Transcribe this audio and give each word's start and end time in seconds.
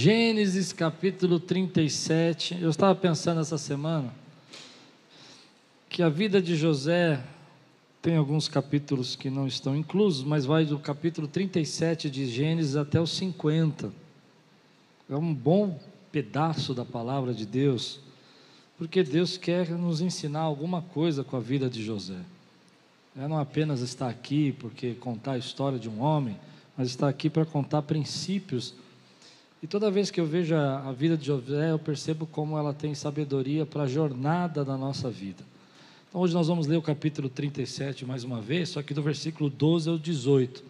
Gênesis 0.00 0.72
capítulo 0.72 1.40
37. 1.40 2.56
Eu 2.60 2.70
estava 2.70 2.94
pensando 2.94 3.40
essa 3.40 3.58
semana 3.58 4.14
que 5.88 6.04
a 6.04 6.08
vida 6.08 6.40
de 6.40 6.54
José 6.54 7.20
tem 8.00 8.16
alguns 8.16 8.46
capítulos 8.46 9.16
que 9.16 9.28
não 9.28 9.44
estão 9.44 9.74
inclusos, 9.74 10.22
mas 10.22 10.44
vai 10.44 10.64
do 10.64 10.78
capítulo 10.78 11.26
37 11.26 12.08
de 12.10 12.26
Gênesis 12.26 12.76
até 12.76 13.00
o 13.00 13.08
50. 13.08 13.92
É 15.10 15.16
um 15.16 15.34
bom 15.34 15.76
pedaço 16.12 16.72
da 16.72 16.84
palavra 16.84 17.34
de 17.34 17.44
Deus, 17.44 17.98
porque 18.76 19.02
Deus 19.02 19.36
quer 19.36 19.68
nos 19.70 20.00
ensinar 20.00 20.42
alguma 20.42 20.80
coisa 20.80 21.24
com 21.24 21.36
a 21.36 21.40
vida 21.40 21.68
de 21.68 21.82
José. 21.82 22.20
É 23.20 23.26
não 23.26 23.40
apenas 23.40 23.80
estar 23.80 24.08
aqui 24.08 24.52
porque 24.60 24.94
contar 24.94 25.32
a 25.32 25.38
história 25.38 25.76
de 25.76 25.88
um 25.88 26.00
homem, 26.00 26.38
mas 26.76 26.86
estar 26.86 27.08
aqui 27.08 27.28
para 27.28 27.44
contar 27.44 27.82
princípios 27.82 28.74
e 29.62 29.66
toda 29.66 29.90
vez 29.90 30.10
que 30.10 30.20
eu 30.20 30.26
vejo 30.26 30.54
a, 30.54 30.88
a 30.88 30.92
vida 30.92 31.16
de 31.16 31.26
José, 31.26 31.72
eu 31.72 31.78
percebo 31.78 32.26
como 32.26 32.56
ela 32.56 32.72
tem 32.72 32.94
sabedoria 32.94 33.66
para 33.66 33.82
a 33.82 33.88
jornada 33.88 34.64
da 34.64 34.76
nossa 34.76 35.10
vida. 35.10 35.42
Então 36.08 36.20
hoje 36.20 36.32
nós 36.32 36.46
vamos 36.46 36.66
ler 36.66 36.76
o 36.76 36.82
capítulo 36.82 37.28
37 37.28 38.06
mais 38.06 38.24
uma 38.24 38.40
vez, 38.40 38.70
só 38.70 38.82
que 38.82 38.94
do 38.94 39.02
versículo 39.02 39.50
12 39.50 39.90
ao 39.90 39.98
18. 39.98 40.64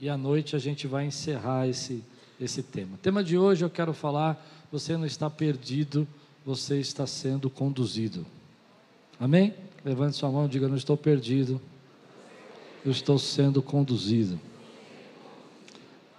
E 0.00 0.08
à 0.08 0.16
noite 0.16 0.56
a 0.56 0.58
gente 0.58 0.86
vai 0.86 1.06
encerrar 1.06 1.68
esse, 1.68 2.02
esse 2.40 2.62
tema. 2.62 2.96
O 2.96 2.98
tema 2.98 3.22
de 3.22 3.38
hoje 3.38 3.64
eu 3.64 3.70
quero 3.70 3.94
falar: 3.94 4.44
você 4.70 4.96
não 4.96 5.06
está 5.06 5.30
perdido, 5.30 6.06
você 6.44 6.80
está 6.80 7.06
sendo 7.06 7.48
conduzido. 7.48 8.26
Amém? 9.18 9.54
Levante 9.84 10.16
sua 10.16 10.30
mão 10.30 10.46
e 10.46 10.48
diga: 10.48 10.68
não 10.68 10.76
estou 10.76 10.96
perdido, 10.96 11.60
eu 12.84 12.90
estou 12.90 13.18
sendo 13.18 13.62
conduzido. 13.62 14.38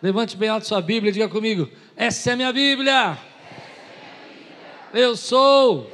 Levante 0.06 0.38
bem 0.38 0.50
alto 0.50 0.68
sua 0.68 0.84
Bíblia 0.84 1.10
e 1.10 1.14
diga 1.14 1.28
comigo: 1.28 1.68
Essa 1.98 2.30
é 2.30 2.34
a 2.34 2.36
minha 2.36 2.54
Bíblia. 2.54 3.18
Eu 4.94 5.16
sou. 5.16 5.92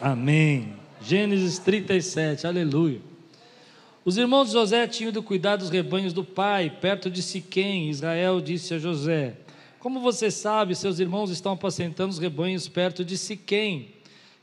Amém. 0.00 0.72
Gênesis 1.02 1.58
37, 1.58 2.46
aleluia. 2.46 3.15
Os 4.06 4.16
irmãos 4.16 4.46
de 4.46 4.52
José 4.52 4.86
tinham 4.86 5.10
de 5.10 5.20
cuidar 5.20 5.56
dos 5.56 5.68
rebanhos 5.68 6.12
do 6.12 6.22
pai, 6.22 6.70
perto 6.70 7.10
de 7.10 7.20
Siquém. 7.20 7.90
Israel 7.90 8.40
disse 8.40 8.72
a 8.72 8.78
José: 8.78 9.36
Como 9.80 9.98
você 9.98 10.30
sabe, 10.30 10.76
seus 10.76 11.00
irmãos 11.00 11.28
estão 11.28 11.54
apacentando 11.54 12.10
os 12.10 12.20
rebanhos 12.20 12.68
perto 12.68 13.04
de 13.04 13.18
Siquém. 13.18 13.88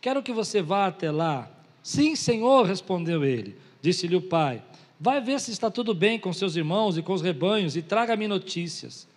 Quero 0.02 0.22
que 0.22 0.34
você 0.34 0.62
vá 0.62 0.88
até 0.88 1.10
lá. 1.10 1.50
Sim, 1.82 2.14
senhor, 2.14 2.66
respondeu 2.66 3.24
ele. 3.24 3.56
Disse-lhe 3.82 4.18
o 4.18 4.22
pai: 4.22 4.62
Vai 5.00 5.22
ver 5.22 5.40
se 5.40 5.52
está 5.52 5.72
tudo 5.72 5.94
bem 5.94 6.20
com 6.20 6.34
seus 6.34 6.58
irmãos 6.58 6.98
e 6.98 7.02
com 7.02 7.14
os 7.14 7.22
rebanhos 7.22 7.78
e 7.78 7.82
traga-me 7.82 8.28
notícias. 8.28 9.08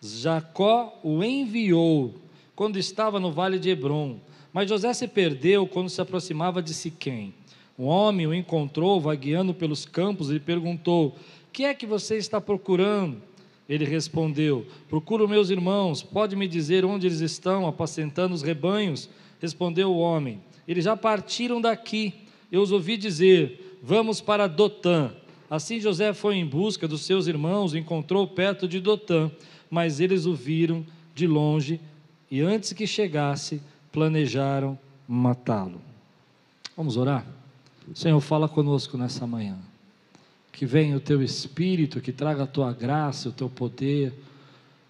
Jacó 0.00 0.98
o 1.02 1.22
enviou 1.22 2.14
quando 2.56 2.78
estava 2.78 3.20
no 3.20 3.30
vale 3.30 3.58
de 3.58 3.68
Hebron, 3.68 4.18
mas 4.50 4.66
José 4.66 4.94
se 4.94 5.06
perdeu 5.06 5.66
quando 5.66 5.90
se 5.90 6.00
aproximava 6.00 6.62
de 6.62 6.72
Siquém. 6.72 7.34
Um 7.80 7.86
homem 7.86 8.26
o 8.26 8.34
encontrou 8.34 9.00
vagueando 9.00 9.54
pelos 9.54 9.86
campos 9.86 10.30
e 10.30 10.38
perguntou: 10.38 11.16
Que 11.50 11.64
é 11.64 11.72
que 11.72 11.86
você 11.86 12.18
está 12.18 12.38
procurando? 12.38 13.22
Ele 13.66 13.86
respondeu: 13.86 14.66
Procuro 14.86 15.26
meus 15.26 15.48
irmãos. 15.48 16.02
Pode 16.02 16.36
me 16.36 16.46
dizer 16.46 16.84
onde 16.84 17.06
eles 17.06 17.20
estão, 17.20 17.66
apacentando 17.66 18.34
os 18.34 18.42
rebanhos? 18.42 19.08
Respondeu 19.40 19.90
o 19.90 19.98
homem: 19.98 20.42
Eles 20.68 20.84
já 20.84 20.94
partiram 20.94 21.58
daqui. 21.58 22.12
Eu 22.52 22.60
os 22.60 22.70
ouvi 22.70 22.98
dizer: 22.98 23.78
Vamos 23.82 24.20
para 24.20 24.46
Dotã. 24.46 25.10
Assim 25.48 25.80
José 25.80 26.12
foi 26.12 26.36
em 26.36 26.44
busca 26.44 26.86
dos 26.86 27.06
seus 27.06 27.26
irmãos 27.26 27.74
encontrou 27.74 28.28
perto 28.28 28.68
de 28.68 28.78
Dotã, 28.78 29.30
mas 29.70 30.00
eles 30.00 30.26
o 30.26 30.34
viram 30.34 30.84
de 31.14 31.26
longe 31.26 31.80
e 32.30 32.42
antes 32.42 32.74
que 32.74 32.86
chegasse, 32.86 33.62
planejaram 33.90 34.78
matá-lo. 35.08 35.80
Vamos 36.76 36.98
orar? 36.98 37.39
Senhor, 37.94 38.20
fala 38.20 38.48
conosco 38.48 38.96
nessa 38.96 39.26
manhã. 39.26 39.56
Que 40.52 40.66
venha 40.66 40.96
o 40.96 41.00
teu 41.00 41.22
espírito, 41.22 42.00
que 42.00 42.12
traga 42.12 42.44
a 42.44 42.46
tua 42.46 42.72
graça, 42.72 43.28
o 43.28 43.32
teu 43.32 43.48
poder, 43.48 44.12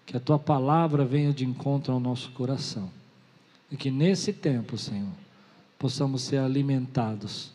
que 0.05 0.17
a 0.17 0.19
tua 0.19 0.37
palavra 0.37 1.05
venha 1.05 1.31
de 1.31 1.45
encontro 1.45 1.93
ao 1.93 1.99
nosso 1.99 2.31
coração. 2.31 2.89
E 3.71 3.77
que 3.77 3.89
nesse 3.89 4.33
tempo, 4.33 4.77
Senhor, 4.77 5.13
possamos 5.79 6.23
ser 6.23 6.37
alimentados. 6.37 7.51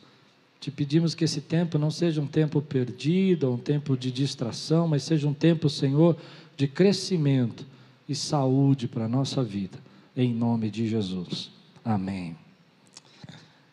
Te 0.59 0.71
pedimos 0.71 1.15
que 1.15 1.25
esse 1.25 1.41
tempo 1.41 1.79
não 1.79 1.91
seja 1.91 2.21
um 2.21 2.27
tempo 2.27 2.63
perdido, 2.63 3.53
um 3.53 3.59
tempo 3.59 3.97
de 3.97 4.11
distração, 4.11 4.89
mas 4.89 5.03
seja 5.03 5.29
um 5.29 5.35
tempo, 5.35 5.69
Senhor, 5.69 6.17
de 6.57 6.67
crescimento 6.67 7.67
e 8.09 8.15
saúde 8.15 8.89
para 8.89 9.05
a 9.05 9.09
nossa 9.09 9.45
vida. 9.45 9.79
Em 10.17 10.33
nome 10.33 10.71
de 10.71 10.89
Jesus. 10.89 11.51
Amém. 11.85 12.46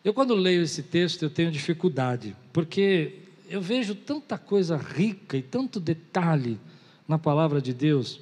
Eu, 0.04 0.12
quando 0.12 0.34
leio 0.34 0.60
esse 0.60 0.82
texto, 0.82 1.22
eu 1.22 1.30
tenho 1.30 1.50
dificuldade, 1.50 2.36
porque 2.52 3.20
eu 3.48 3.58
vejo 3.58 3.94
tanta 3.94 4.36
coisa 4.36 4.76
rica 4.76 5.34
e 5.34 5.40
tanto 5.40 5.80
detalhe 5.80 6.60
na 7.08 7.18
palavra 7.18 7.58
de 7.58 7.72
Deus, 7.72 8.20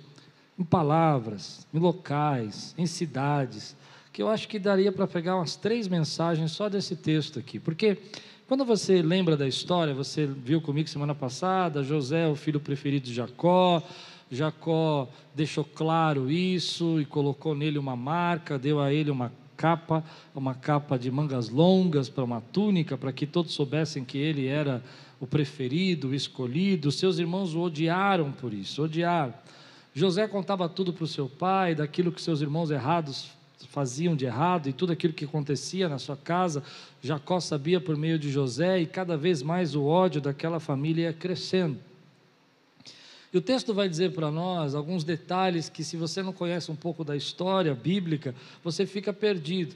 em 0.57 0.63
palavras, 0.63 1.67
em 1.75 1.81
locais, 1.81 2.73
em 2.79 2.87
cidades, 2.87 3.75
que 4.13 4.23
eu 4.23 4.29
acho 4.29 4.47
que 4.47 4.61
daria 4.61 4.93
para 4.93 5.09
pegar 5.09 5.35
umas 5.35 5.57
três 5.57 5.89
mensagens 5.89 6.53
só 6.53 6.69
desse 6.69 6.95
texto 6.95 7.41
aqui. 7.41 7.59
Porque 7.59 7.99
quando 8.47 8.65
você 8.65 9.03
lembra 9.03 9.37
da 9.37 9.49
história, 9.49 9.93
você 9.93 10.25
viu 10.25 10.61
comigo 10.61 10.89
semana 10.89 11.17
passada, 11.17 11.83
José, 11.83 12.29
o 12.29 12.37
filho 12.37 12.61
preferido 12.61 13.07
de 13.07 13.15
Jacó, 13.15 13.83
Jacó 14.31 15.09
deixou 15.35 15.65
claro 15.65 16.31
isso 16.31 17.01
e 17.01 17.05
colocou 17.05 17.57
nele 17.57 17.77
uma 17.77 17.97
marca, 17.97 18.57
deu 18.57 18.79
a 18.79 18.93
ele 18.93 19.11
uma 19.11 19.33
capa, 19.63 20.03
uma 20.35 20.57
capa 20.57 20.99
de 20.99 21.09
mangas 21.09 21.49
longas 21.49 22.09
para 22.09 22.25
uma 22.25 22.41
túnica, 22.41 22.99
para 22.99 23.13
que 23.13 23.25
todos 23.25 23.53
soubessem 23.53 24.05
que 24.05 24.19
ele 24.19 24.49
era 24.49 24.83
o 25.21 25.27
preferido, 25.27 26.09
o 26.09 26.15
escolhido. 26.17 26.91
Seus 26.91 27.21
irmãos 27.21 27.55
o 27.55 27.61
odiaram 27.61 28.33
por 28.33 28.53
isso, 28.53 28.83
odiaram. 28.83 29.33
José 29.95 30.27
contava 30.27 30.69
tudo 30.69 30.93
para 30.93 31.05
o 31.05 31.07
seu 31.07 31.29
pai, 31.29 31.77
daquilo 31.77 32.11
que 32.11 32.21
seus 32.21 32.41
irmãos 32.41 32.73
errados 32.73 33.31
faziam 33.69 34.17
de 34.17 34.25
errado 34.25 34.69
e 34.69 34.73
tudo 34.73 34.93
aquilo 34.93 35.13
que 35.13 35.27
acontecia 35.27 35.89
na 35.89 36.01
sua 36.01 36.17
casa. 36.17 36.65
Jacó 37.01 37.39
sabia 37.39 37.81
por 37.81 37.97
meio 37.97 38.19
de 38.19 38.33
José 38.33 38.81
e 38.81 38.87
cada 38.87 39.17
vez 39.17 39.45
mais 39.45 39.77
o 39.77 39.85
ódio 39.85 40.21
daquela 40.21 40.59
família 40.59 41.05
ia 41.05 41.13
crescendo. 41.13 41.79
E 43.33 43.39
o 43.39 43.41
texto 43.41 43.73
vai 43.73 43.89
dizer 43.89 44.13
para 44.13 44.31
nós 44.31 44.75
alguns 44.75 45.05
detalhes 45.05 45.69
que, 45.69 45.83
se 45.83 45.97
você 45.97 46.23
não 46.23 46.33
conhece 46.33 46.71
um 46.71 46.77
pouco 46.77 47.03
da 47.03 47.17
história 47.17 47.75
bíblica, 47.75 48.35
você 48.63 48.85
fica 48.85 49.13
perdido. 49.13 49.75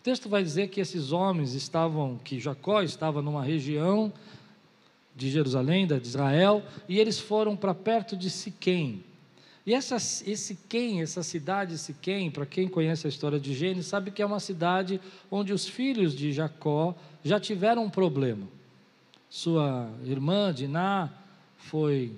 O 0.00 0.02
texto 0.02 0.28
vai 0.28 0.42
dizer 0.42 0.68
que 0.68 0.80
esses 0.80 1.10
homens 1.10 1.54
estavam, 1.54 2.18
que 2.22 2.38
Jacó 2.38 2.82
estava 2.82 3.22
numa 3.22 3.42
região 3.42 4.12
de 5.16 5.30
Jerusalém, 5.30 5.86
de 5.86 5.94
Israel, 5.96 6.62
e 6.88 6.98
eles 6.98 7.18
foram 7.18 7.56
para 7.56 7.74
perto 7.74 8.16
de 8.16 8.28
Siquém. 8.28 9.02
E 9.66 9.74
essa, 9.74 9.96
esse 9.96 10.36
Siquém, 10.36 11.00
essa 11.00 11.22
cidade 11.22 11.78
Siquém, 11.78 12.30
para 12.30 12.44
quem 12.44 12.68
conhece 12.68 13.06
a 13.06 13.10
história 13.10 13.40
de 13.40 13.54
Gênesis, 13.54 13.86
sabe 13.86 14.10
que 14.10 14.22
é 14.22 14.26
uma 14.26 14.40
cidade 14.40 15.00
onde 15.30 15.52
os 15.52 15.66
filhos 15.66 16.14
de 16.14 16.32
Jacó 16.32 16.94
já 17.22 17.38
tiveram 17.40 17.84
um 17.84 17.90
problema. 17.90 18.46
Sua 19.28 19.90
irmã 20.04 20.52
Diná 20.52 21.10
foi 21.56 22.12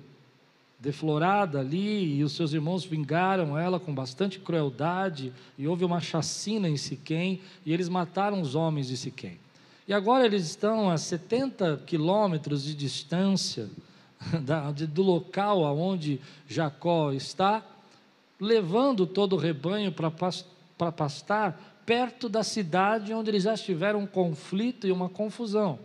deflorada 0.83 1.61
ali, 1.61 2.17
e 2.17 2.23
os 2.25 2.33
seus 2.33 2.51
irmãos 2.51 2.83
vingaram 2.83 3.57
ela 3.57 3.79
com 3.79 3.95
bastante 3.95 4.37
crueldade, 4.37 5.31
e 5.57 5.65
houve 5.65 5.85
uma 5.85 6.01
chacina 6.01 6.67
em 6.67 6.75
Siquém, 6.75 7.39
e 7.65 7.71
eles 7.71 7.87
mataram 7.87 8.41
os 8.41 8.53
homens 8.53 8.87
de 8.87 8.97
Siquém. 8.97 9.39
E 9.87 9.93
agora 9.93 10.25
eles 10.25 10.43
estão 10.43 10.89
a 10.89 10.97
70 10.97 11.83
quilômetros 11.87 12.65
de 12.65 12.75
distância 12.75 13.69
da, 14.43 14.73
de, 14.73 14.85
do 14.85 15.01
local 15.01 15.65
aonde 15.65 16.19
Jacó 16.49 17.13
está, 17.13 17.63
levando 18.37 19.07
todo 19.07 19.37
o 19.37 19.39
rebanho 19.39 19.89
para 19.89 20.91
pastar 20.91 21.79
perto 21.85 22.27
da 22.27 22.43
cidade 22.43 23.13
onde 23.13 23.29
eles 23.29 23.43
já 23.43 23.55
tiveram 23.55 23.99
um 23.99 24.07
conflito 24.07 24.85
e 24.85 24.91
uma 24.91 25.07
confusão. 25.07 25.79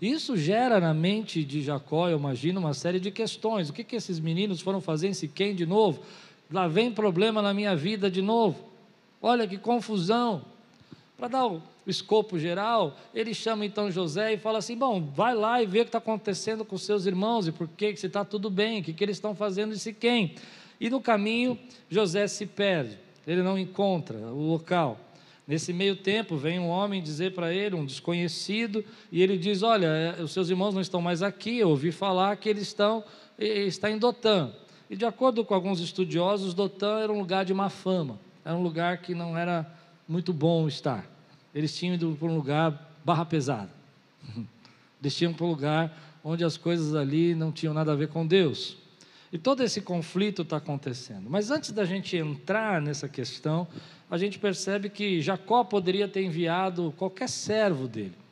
Isso 0.00 0.36
gera 0.36 0.80
na 0.80 0.92
mente 0.92 1.44
de 1.44 1.62
Jacó, 1.62 2.08
eu 2.08 2.18
imagino, 2.18 2.60
uma 2.60 2.74
série 2.74 2.98
de 2.98 3.10
questões. 3.10 3.68
O 3.68 3.72
que, 3.72 3.84
que 3.84 3.96
esses 3.96 4.18
meninos 4.18 4.60
foram 4.60 4.80
fazer 4.80 5.08
em 5.08 5.14
Siquém 5.14 5.54
de 5.54 5.66
novo? 5.66 6.02
Lá 6.50 6.68
vem 6.68 6.90
problema 6.90 7.40
na 7.40 7.54
minha 7.54 7.74
vida 7.76 8.10
de 8.10 8.20
novo. 8.20 8.58
Olha 9.20 9.46
que 9.46 9.56
confusão. 9.56 10.42
Para 11.16 11.28
dar 11.28 11.46
o 11.46 11.62
escopo 11.86 12.38
geral, 12.38 12.96
ele 13.14 13.32
chama 13.32 13.64
então 13.64 13.90
José 13.90 14.34
e 14.34 14.38
fala 14.38 14.58
assim: 14.58 14.76
Bom, 14.76 15.00
vai 15.00 15.34
lá 15.34 15.62
e 15.62 15.66
vê 15.66 15.80
o 15.80 15.84
que 15.84 15.88
está 15.88 15.98
acontecendo 15.98 16.64
com 16.64 16.76
seus 16.76 17.06
irmãos 17.06 17.46
e 17.46 17.52
por 17.52 17.68
que, 17.68 17.96
se 17.96 18.06
está 18.06 18.24
tudo 18.24 18.50
bem, 18.50 18.80
o 18.80 18.82
que, 18.82 18.92
que 18.92 19.04
eles 19.04 19.16
estão 19.16 19.34
fazendo 19.34 19.74
e 19.74 19.92
quem. 19.92 20.34
E 20.80 20.90
no 20.90 21.00
caminho, 21.00 21.56
José 21.88 22.26
se 22.26 22.44
perde, 22.44 22.98
ele 23.24 23.42
não 23.42 23.56
encontra 23.56 24.18
o 24.18 24.48
local. 24.48 24.98
Nesse 25.52 25.70
meio 25.70 25.94
tempo, 25.94 26.34
vem 26.34 26.58
um 26.58 26.68
homem 26.68 27.02
dizer 27.02 27.34
para 27.34 27.52
ele, 27.52 27.76
um 27.76 27.84
desconhecido, 27.84 28.82
e 29.10 29.22
ele 29.22 29.36
diz: 29.36 29.62
Olha, 29.62 29.86
é, 29.86 30.22
os 30.22 30.32
seus 30.32 30.48
irmãos 30.48 30.72
não 30.72 30.80
estão 30.80 31.02
mais 31.02 31.22
aqui, 31.22 31.58
eu 31.58 31.68
ouvi 31.68 31.92
falar 31.92 32.34
que 32.38 32.48
eles 32.48 32.62
estão 32.62 33.04
está 33.38 33.90
em 33.90 33.98
Dotã. 33.98 34.50
E 34.88 34.96
de 34.96 35.04
acordo 35.04 35.44
com 35.44 35.52
alguns 35.52 35.78
estudiosos, 35.78 36.54
Dotã 36.54 37.00
era 37.00 37.12
um 37.12 37.18
lugar 37.18 37.44
de 37.44 37.52
má 37.52 37.68
fama, 37.68 38.18
era 38.42 38.56
um 38.56 38.62
lugar 38.62 39.02
que 39.02 39.14
não 39.14 39.36
era 39.36 39.70
muito 40.08 40.32
bom 40.32 40.66
estar. 40.66 41.06
Eles 41.54 41.76
tinham 41.76 41.96
ido 41.96 42.16
para 42.18 42.28
um 42.28 42.34
lugar 42.34 42.90
barra 43.04 43.26
pesada. 43.26 43.68
Eles 45.02 45.14
tinham 45.14 45.34
para 45.34 45.44
um 45.44 45.50
lugar 45.50 46.18
onde 46.24 46.44
as 46.44 46.56
coisas 46.56 46.94
ali 46.94 47.34
não 47.34 47.52
tinham 47.52 47.74
nada 47.74 47.92
a 47.92 47.94
ver 47.94 48.08
com 48.08 48.26
Deus. 48.26 48.78
E 49.32 49.38
todo 49.38 49.62
esse 49.64 49.80
conflito 49.80 50.42
está 50.42 50.58
acontecendo. 50.58 51.30
Mas 51.30 51.50
antes 51.50 51.72
da 51.72 51.86
gente 51.86 52.16
entrar 52.16 52.82
nessa 52.82 53.08
questão, 53.08 53.66
a 54.10 54.18
gente 54.18 54.38
percebe 54.38 54.90
que 54.90 55.22
Jacó 55.22 55.64
poderia 55.64 56.06
ter 56.06 56.22
enviado 56.22 56.92
qualquer 56.98 57.30
servo 57.30 57.88
dele. 57.88 58.22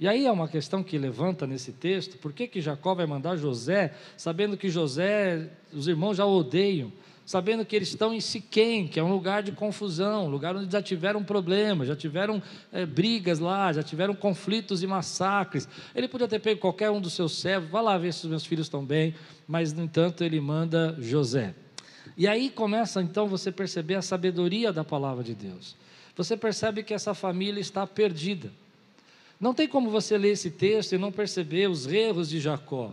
E 0.00 0.08
aí 0.08 0.24
é 0.24 0.32
uma 0.32 0.48
questão 0.48 0.82
que 0.82 0.96
levanta 0.96 1.46
nesse 1.46 1.72
texto: 1.72 2.16
por 2.16 2.32
que, 2.32 2.48
que 2.48 2.58
Jacó 2.62 2.94
vai 2.94 3.04
mandar 3.04 3.36
José, 3.36 3.92
sabendo 4.16 4.56
que 4.56 4.70
José, 4.70 5.50
os 5.74 5.86
irmãos 5.86 6.16
já 6.16 6.24
o 6.24 6.38
odeiam? 6.38 6.90
Sabendo 7.30 7.64
que 7.64 7.76
eles 7.76 7.90
estão 7.90 8.12
em 8.12 8.18
Siquém, 8.18 8.88
que 8.88 8.98
é 8.98 9.04
um 9.04 9.12
lugar 9.12 9.40
de 9.40 9.52
confusão, 9.52 10.26
lugar 10.26 10.56
onde 10.56 10.72
já 10.72 10.82
tiveram 10.82 11.22
problemas, 11.22 11.86
já 11.86 11.94
tiveram 11.94 12.42
é, 12.72 12.84
brigas 12.84 13.38
lá, 13.38 13.72
já 13.72 13.84
tiveram 13.84 14.16
conflitos 14.16 14.82
e 14.82 14.86
massacres. 14.88 15.68
Ele 15.94 16.08
podia 16.08 16.26
ter 16.26 16.40
pego 16.40 16.60
qualquer 16.60 16.90
um 16.90 17.00
dos 17.00 17.12
seus 17.12 17.38
servos, 17.38 17.70
vá 17.70 17.80
lá 17.80 17.96
ver 17.96 18.12
se 18.12 18.24
os 18.24 18.30
meus 18.30 18.44
filhos 18.44 18.66
estão 18.66 18.84
bem, 18.84 19.14
mas 19.46 19.72
no 19.72 19.84
entanto 19.84 20.24
ele 20.24 20.40
manda 20.40 20.96
José. 20.98 21.54
E 22.16 22.26
aí 22.26 22.50
começa 22.50 23.00
então 23.00 23.28
você 23.28 23.52
perceber 23.52 23.94
a 23.94 24.02
sabedoria 24.02 24.72
da 24.72 24.82
palavra 24.82 25.22
de 25.22 25.36
Deus. 25.36 25.76
Você 26.16 26.36
percebe 26.36 26.82
que 26.82 26.92
essa 26.92 27.14
família 27.14 27.60
está 27.60 27.86
perdida. 27.86 28.50
Não 29.38 29.54
tem 29.54 29.68
como 29.68 29.88
você 29.88 30.18
ler 30.18 30.32
esse 30.32 30.50
texto 30.50 30.96
e 30.96 30.98
não 30.98 31.12
perceber 31.12 31.70
os 31.70 31.86
erros 31.86 32.28
de 32.28 32.40
Jacó 32.40 32.92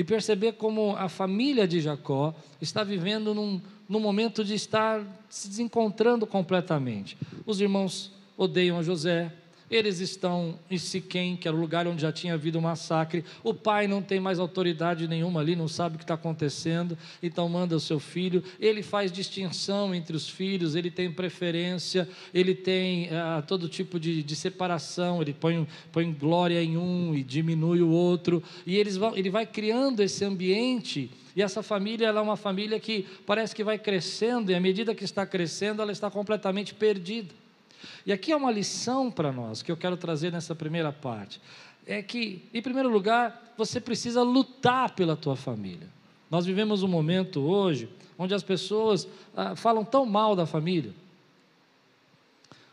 e 0.00 0.04
perceber 0.04 0.52
como 0.52 0.96
a 0.96 1.10
família 1.10 1.68
de 1.68 1.78
Jacó 1.78 2.34
está 2.58 2.82
vivendo 2.82 3.34
num, 3.34 3.60
num 3.86 4.00
momento 4.00 4.42
de 4.42 4.54
estar 4.54 5.04
se 5.28 5.46
desencontrando 5.46 6.26
completamente. 6.26 7.18
Os 7.44 7.60
irmãos 7.60 8.10
odeiam 8.34 8.78
a 8.78 8.82
José, 8.82 9.30
eles 9.70 10.00
estão 10.00 10.58
em 10.68 10.76
Siquém, 10.76 11.36
que 11.36 11.46
era 11.46 11.56
o 11.56 11.60
lugar 11.60 11.86
onde 11.86 12.02
já 12.02 12.10
tinha 12.10 12.34
havido 12.34 12.58
um 12.58 12.62
massacre. 12.62 13.24
O 13.44 13.54
pai 13.54 13.86
não 13.86 14.02
tem 14.02 14.18
mais 14.18 14.38
autoridade 14.40 15.06
nenhuma 15.06 15.40
ali, 15.40 15.54
não 15.54 15.68
sabe 15.68 15.94
o 15.94 15.98
que 15.98 16.04
está 16.04 16.14
acontecendo, 16.14 16.98
então 17.22 17.48
manda 17.48 17.76
o 17.76 17.80
seu 17.80 18.00
filho. 18.00 18.42
Ele 18.58 18.82
faz 18.82 19.12
distinção 19.12 19.94
entre 19.94 20.16
os 20.16 20.28
filhos, 20.28 20.74
ele 20.74 20.90
tem 20.90 21.12
preferência, 21.12 22.08
ele 22.34 22.54
tem 22.54 23.08
ah, 23.10 23.44
todo 23.46 23.68
tipo 23.68 24.00
de, 24.00 24.22
de, 24.24 24.34
separação. 24.34 25.22
Ele 25.22 25.32
põe, 25.32 25.66
põe 25.92 26.12
glória 26.12 26.60
em 26.60 26.76
um 26.76 27.14
e 27.14 27.22
diminui 27.22 27.80
o 27.80 27.90
outro. 27.90 28.42
E 28.66 28.76
eles 28.76 28.96
vão, 28.96 29.16
ele 29.16 29.30
vai 29.30 29.46
criando 29.46 30.00
esse 30.00 30.24
ambiente. 30.24 31.10
E 31.36 31.42
essa 31.42 31.62
família 31.62 32.08
é 32.08 32.20
uma 32.20 32.36
família 32.36 32.80
que 32.80 33.06
parece 33.24 33.54
que 33.54 33.62
vai 33.62 33.78
crescendo, 33.78 34.50
e 34.50 34.54
à 34.54 34.60
medida 34.60 34.94
que 34.96 35.04
está 35.04 35.24
crescendo, 35.24 35.80
ela 35.80 35.92
está 35.92 36.10
completamente 36.10 36.74
perdida. 36.74 37.39
E 38.04 38.12
aqui 38.12 38.32
é 38.32 38.36
uma 38.36 38.50
lição 38.50 39.10
para 39.10 39.32
nós 39.32 39.62
que 39.62 39.70
eu 39.70 39.76
quero 39.76 39.96
trazer 39.96 40.32
nessa 40.32 40.54
primeira 40.54 40.92
parte. 40.92 41.40
É 41.86 42.02
que, 42.02 42.48
em 42.52 42.62
primeiro 42.62 42.88
lugar, 42.88 43.54
você 43.56 43.80
precisa 43.80 44.22
lutar 44.22 44.94
pela 44.94 45.16
tua 45.16 45.36
família. 45.36 45.88
Nós 46.30 46.46
vivemos 46.46 46.82
um 46.82 46.88
momento 46.88 47.40
hoje 47.40 47.88
onde 48.18 48.34
as 48.34 48.42
pessoas 48.42 49.08
ah, 49.34 49.56
falam 49.56 49.84
tão 49.84 50.04
mal 50.04 50.36
da 50.36 50.46
família. 50.46 50.92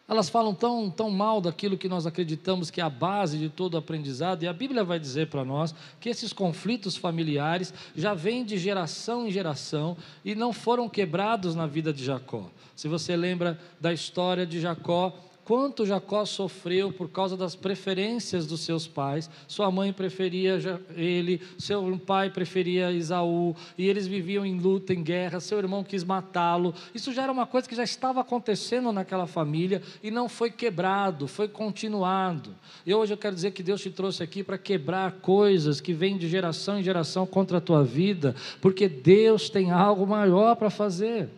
Elas 0.08 0.30
falam 0.30 0.54
tão, 0.56 0.90
tão 0.90 1.10
mal 1.12 1.42
daquilo 1.42 1.78
que 1.78 1.90
nós 1.90 2.08
acreditamos 2.08 2.72
que 2.72 2.80
é 2.80 2.84
a 2.84 2.90
base 2.90 3.38
de 3.38 3.50
todo 3.50 3.76
aprendizado, 3.76 4.44
e 4.44 4.48
a 4.48 4.54
Bíblia 4.54 4.84
vai 4.84 4.98
dizer 5.00 5.28
para 5.28 5.44
nós 5.44 5.76
que 6.00 6.08
esses 6.08 6.32
conflitos 6.32 6.96
familiares 6.96 7.74
já 7.94 8.14
vêm 8.14 8.46
de 8.46 8.58
geração 8.58 9.28
em 9.28 9.32
geração 9.32 9.98
e 10.24 10.34
não 10.34 10.54
foram 10.54 10.88
quebrados 10.88 11.56
na 11.56 11.68
vida 11.68 11.92
de 11.92 12.06
Jacó. 12.06 12.50
Se 12.74 12.88
você 12.88 13.18
lembra 13.18 13.60
da 13.82 13.92
história 13.92 14.46
de 14.46 14.62
Jacó, 14.62 15.14
quanto 15.48 15.86
Jacó 15.86 16.26
sofreu 16.26 16.92
por 16.92 17.08
causa 17.10 17.38
das 17.38 17.56
preferências 17.56 18.46
dos 18.46 18.60
seus 18.60 18.86
pais. 18.86 19.30
Sua 19.48 19.72
mãe 19.72 19.94
preferia 19.94 20.60
ele, 20.94 21.42
seu 21.58 21.98
pai 22.06 22.30
preferia 22.30 22.92
Isaú, 22.92 23.56
e 23.78 23.88
eles 23.88 24.06
viviam 24.06 24.46
em 24.46 24.60
luta, 24.60 24.94
em 24.94 25.02
guerra. 25.02 25.40
Seu 25.40 25.58
irmão 25.58 25.86
quis 25.86 26.04
matá-lo. 26.04 26.76
Isso 26.94 27.14
já 27.14 27.24
era 27.24 27.32
uma 27.32 27.48
coisa 27.48 27.66
que 27.66 27.78
já 27.78 27.86
estava 27.86 28.20
acontecendo 28.20 28.92
naquela 28.92 29.26
família 29.26 29.82
e 30.04 30.12
não 30.12 30.28
foi 30.28 30.52
quebrado, 30.52 31.30
foi 31.30 31.48
continuado. 31.48 32.54
E 32.86 32.94
hoje 32.94 33.14
eu 33.14 33.18
quero 33.18 33.34
dizer 33.34 33.52
que 33.52 33.64
Deus 33.64 33.80
te 33.80 33.90
trouxe 33.90 34.22
aqui 34.22 34.44
para 34.44 34.58
quebrar 34.58 35.14
coisas 35.22 35.80
que 35.80 35.94
vêm 35.94 36.18
de 36.18 36.28
geração 36.28 36.78
em 36.78 36.84
geração 36.84 37.26
contra 37.26 37.60
a 37.60 37.62
tua 37.62 37.86
vida, 37.86 38.36
porque 38.60 38.90
Deus 38.90 39.50
tem 39.50 39.72
algo 39.72 40.06
maior 40.06 40.58
para 40.58 40.70
fazer. 40.70 41.30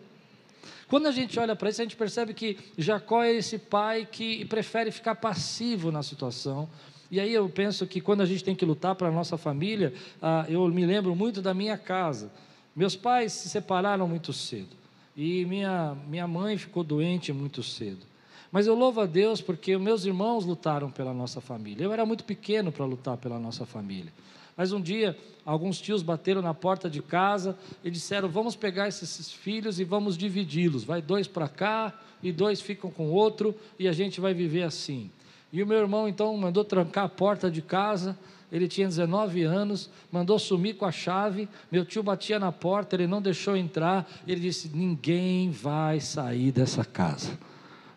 Quando 0.90 1.08
a 1.08 1.12
gente 1.12 1.40
olha 1.40 1.56
para 1.56 1.70
isso, 1.70 1.82
a 1.82 1.86
gente 1.86 1.96
percebe 1.96 2.34
que 2.34 2.58
Jacó 2.76 3.24
é 3.24 3.32
esse 3.34 3.60
pai 3.60 4.08
que 4.12 4.44
prefere 4.46 4.90
ficar 4.90 5.14
passivo 5.16 5.92
na 5.92 6.02
situação. 6.02 6.68
E 7.12 7.20
aí 7.20 7.32
eu 7.32 7.48
penso 7.48 7.86
que 7.86 8.02
quando 8.02 8.22
a 8.22 8.26
gente 8.26 8.44
tem 8.44 8.56
que 8.56 8.66
lutar 8.66 8.96
para 8.96 9.08
a 9.08 9.12
nossa 9.12 9.38
família, 9.38 9.94
ah, 10.20 10.46
eu 10.50 10.68
me 10.68 10.86
lembro 10.86 11.16
muito 11.16 11.44
da 11.44 11.54
minha 11.54 11.78
casa. 11.78 12.32
Meus 12.76 12.96
pais 12.96 13.34
se 13.34 13.50
separaram 13.50 14.08
muito 14.08 14.34
cedo. 14.34 14.76
E 15.16 15.46
minha, 15.46 15.96
minha 16.08 16.28
mãe 16.28 16.58
ficou 16.58 16.84
doente 16.84 17.32
muito 17.32 17.62
cedo. 17.62 18.10
Mas 18.52 18.66
eu 18.66 18.74
louvo 18.74 19.02
a 19.02 19.06
Deus 19.06 19.42
porque 19.42 19.78
meus 19.78 20.06
irmãos 20.06 20.44
lutaram 20.44 20.90
pela 20.90 21.14
nossa 21.14 21.40
família. 21.40 21.84
Eu 21.84 21.94
era 21.94 22.04
muito 22.04 22.24
pequeno 22.24 22.72
para 22.72 22.86
lutar 22.86 23.16
pela 23.18 23.38
nossa 23.38 23.64
família. 23.64 24.12
Mas 24.60 24.74
um 24.74 24.82
dia, 24.82 25.18
alguns 25.46 25.80
tios 25.80 26.04
bateram 26.04 26.42
na 26.42 26.54
porta 26.54 26.90
de 26.90 27.02
casa 27.02 27.58
e 27.82 27.90
disseram: 27.90 28.28
Vamos 28.28 28.58
pegar 28.58 28.90
esses 28.90 29.32
filhos 29.32 29.80
e 29.80 29.86
vamos 29.86 30.18
dividi-los. 30.18 30.84
Vai 30.84 31.02
dois 31.02 31.30
para 31.30 31.48
cá 31.48 31.98
e 32.22 32.30
dois 32.30 32.60
ficam 32.60 32.92
com 32.92 33.08
o 33.08 33.14
outro 33.14 33.56
e 33.80 33.88
a 33.88 33.94
gente 33.94 34.20
vai 34.20 34.34
viver 34.34 34.64
assim. 34.64 35.10
E 35.54 35.64
o 35.64 35.66
meu 35.66 35.78
irmão 35.78 36.10
então 36.10 36.36
mandou 36.36 36.66
trancar 36.66 37.06
a 37.06 37.10
porta 37.10 37.50
de 37.50 37.62
casa. 37.62 38.20
Ele 38.52 38.68
tinha 38.68 38.86
19 38.86 39.44
anos, 39.44 39.90
mandou 40.12 40.38
sumir 40.38 40.76
com 40.76 40.84
a 40.84 40.92
chave. 40.92 41.48
Meu 41.72 41.86
tio 41.86 42.04
batia 42.04 42.38
na 42.38 42.52
porta, 42.52 42.98
ele 42.98 43.08
não 43.08 43.22
deixou 43.22 43.56
entrar. 43.56 44.12
Ele 44.28 44.42
disse: 44.42 44.70
Ninguém 44.74 45.52
vai 45.52 46.02
sair 46.02 46.52
dessa 46.52 46.83
casa. 46.83 47.40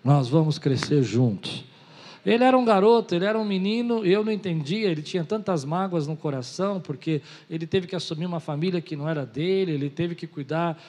Nós 0.04 0.28
vamos 0.28 0.60
crescer 0.60 1.02
juntos. 1.02 1.71
Ele 2.24 2.44
era 2.44 2.56
um 2.56 2.64
garoto, 2.64 3.14
ele 3.14 3.24
era 3.24 3.38
um 3.38 3.44
menino, 3.44 4.04
eu 4.06 4.24
não 4.24 4.30
entendia, 4.30 4.88
ele 4.88 5.02
tinha 5.02 5.24
tantas 5.24 5.64
mágoas 5.64 6.06
no 6.06 6.16
coração, 6.16 6.80
porque 6.80 7.20
ele 7.50 7.66
teve 7.66 7.86
que 7.86 7.96
assumir 7.96 8.26
uma 8.26 8.38
família 8.38 8.80
que 8.80 8.94
não 8.94 9.08
era 9.08 9.26
dele, 9.26 9.72
ele 9.72 9.90
teve 9.90 10.14
que 10.14 10.26
cuidar 10.26 10.80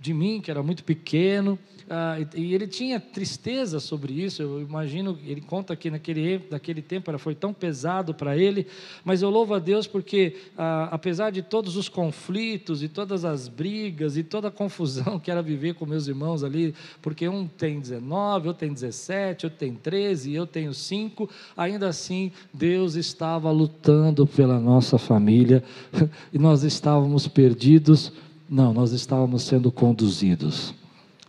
de 0.00 0.14
mim, 0.14 0.40
que 0.40 0.50
era 0.50 0.62
muito 0.62 0.82
pequeno, 0.82 1.58
ah, 1.92 2.16
e, 2.36 2.54
ele 2.54 2.68
tinha 2.68 3.00
tristeza 3.00 3.80
sobre 3.80 4.12
isso. 4.12 4.40
Eu 4.40 4.62
imagino, 4.62 5.18
ele 5.26 5.40
conta 5.40 5.74
que 5.74 5.90
naquele, 5.90 6.40
naquele 6.48 6.80
tempo 6.80 7.10
era, 7.10 7.18
foi 7.18 7.34
tão 7.34 7.52
pesado 7.52 8.14
para 8.14 8.36
ele, 8.36 8.64
mas 9.04 9.22
eu 9.22 9.28
louvo 9.28 9.54
a 9.54 9.58
Deus 9.58 9.88
porque, 9.88 10.36
ah, 10.56 10.88
apesar 10.92 11.30
de 11.30 11.42
todos 11.42 11.76
os 11.76 11.88
conflitos 11.88 12.80
e 12.84 12.88
todas 12.88 13.24
as 13.24 13.48
brigas 13.48 14.16
e 14.16 14.22
toda 14.22 14.46
a 14.46 14.50
confusão 14.52 15.18
que 15.18 15.32
era 15.32 15.42
viver 15.42 15.74
com 15.74 15.84
meus 15.84 16.06
irmãos 16.06 16.44
ali, 16.44 16.76
porque 17.02 17.28
um 17.28 17.48
tem 17.48 17.80
19, 17.80 18.46
outro 18.46 18.60
tem 18.60 18.72
17, 18.72 19.46
outro 19.46 19.58
tem 19.58 19.74
13, 19.74 20.32
eu 20.32 20.46
tenho 20.46 20.72
5, 20.72 21.28
ainda 21.56 21.88
assim 21.88 22.30
Deus 22.54 22.94
estava 22.94 23.50
lutando 23.50 24.28
pela 24.28 24.60
nossa 24.60 24.96
família 24.96 25.64
e 26.32 26.38
nós 26.38 26.62
estávamos 26.62 27.26
perdidos. 27.26 28.12
Não, 28.50 28.74
nós 28.74 28.90
estávamos 28.90 29.44
sendo 29.44 29.70
conduzidos. 29.70 30.74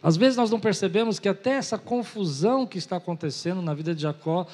Às 0.02 0.18
vezes 0.18 0.36
nós 0.36 0.50
não 0.50 0.60
percebemos 0.60 1.20
que 1.20 1.30
até 1.30 1.52
essa 1.52 1.78
confusão 1.78 2.66
que 2.66 2.80
está 2.80 2.98
acontecendo 2.98 3.62
na 3.62 3.76
vida 3.76 3.94
de 3.94 4.02
Jacó, 4.02 4.48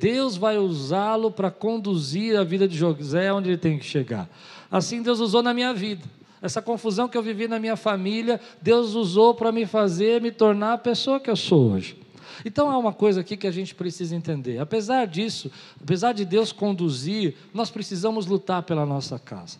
Deus 0.00 0.34
vai 0.34 0.56
usá-lo 0.56 1.30
para 1.30 1.50
conduzir 1.50 2.34
a 2.38 2.42
vida 2.42 2.66
de 2.66 2.78
José 2.78 3.30
onde 3.30 3.50
ele 3.50 3.58
tem 3.58 3.78
que 3.78 3.84
chegar. 3.84 4.26
Assim 4.70 5.02
Deus 5.02 5.20
usou 5.20 5.42
na 5.42 5.52
minha 5.52 5.74
vida. 5.74 6.02
Essa 6.40 6.62
confusão 6.62 7.08
que 7.08 7.18
eu 7.18 7.22
vivi 7.22 7.46
na 7.46 7.58
minha 7.58 7.76
família, 7.76 8.40
Deus 8.62 8.94
usou 8.94 9.34
para 9.34 9.52
me 9.52 9.66
fazer 9.66 10.22
me 10.22 10.32
tornar 10.32 10.72
a 10.72 10.78
pessoa 10.78 11.20
que 11.20 11.28
eu 11.28 11.36
sou 11.36 11.72
hoje. 11.72 11.98
Então 12.42 12.70
há 12.70 12.78
uma 12.78 12.94
coisa 12.94 13.20
aqui 13.20 13.36
que 13.36 13.46
a 13.46 13.52
gente 13.52 13.74
precisa 13.74 14.16
entender. 14.16 14.58
Apesar 14.58 15.06
disso, 15.06 15.50
apesar 15.78 16.14
de 16.14 16.24
Deus 16.24 16.52
conduzir, 16.52 17.34
nós 17.52 17.70
precisamos 17.70 18.24
lutar 18.24 18.62
pela 18.62 18.86
nossa 18.86 19.18
casa. 19.18 19.58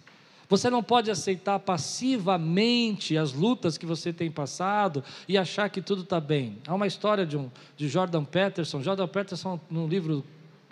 Você 0.48 0.70
não 0.70 0.82
pode 0.82 1.10
aceitar 1.10 1.58
passivamente 1.58 3.18
as 3.18 3.32
lutas 3.32 3.76
que 3.76 3.84
você 3.84 4.12
tem 4.12 4.30
passado 4.30 5.04
e 5.28 5.36
achar 5.36 5.68
que 5.68 5.82
tudo 5.82 6.02
está 6.02 6.18
bem. 6.18 6.58
Há 6.66 6.74
uma 6.74 6.86
história 6.86 7.26
de, 7.26 7.36
um, 7.36 7.50
de 7.76 7.86
Jordan 7.86 8.24
Peterson. 8.24 8.82
Jordan 8.82 9.06
Peterson, 9.08 9.60
num 9.70 9.86
livro, 9.86 10.24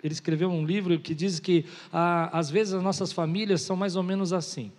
ele 0.03 0.13
escreveu 0.13 0.49
um 0.49 0.65
livro 0.65 0.97
que 0.99 1.13
diz 1.13 1.39
que 1.39 1.63
ah, 1.93 2.29
às 2.33 2.49
vezes 2.49 2.73
as 2.73 2.81
nossas 2.81 3.11
famílias 3.11 3.61
são 3.61 3.75
mais 3.75 3.95
ou 3.95 4.01
menos 4.01 4.33
assim. 4.33 4.71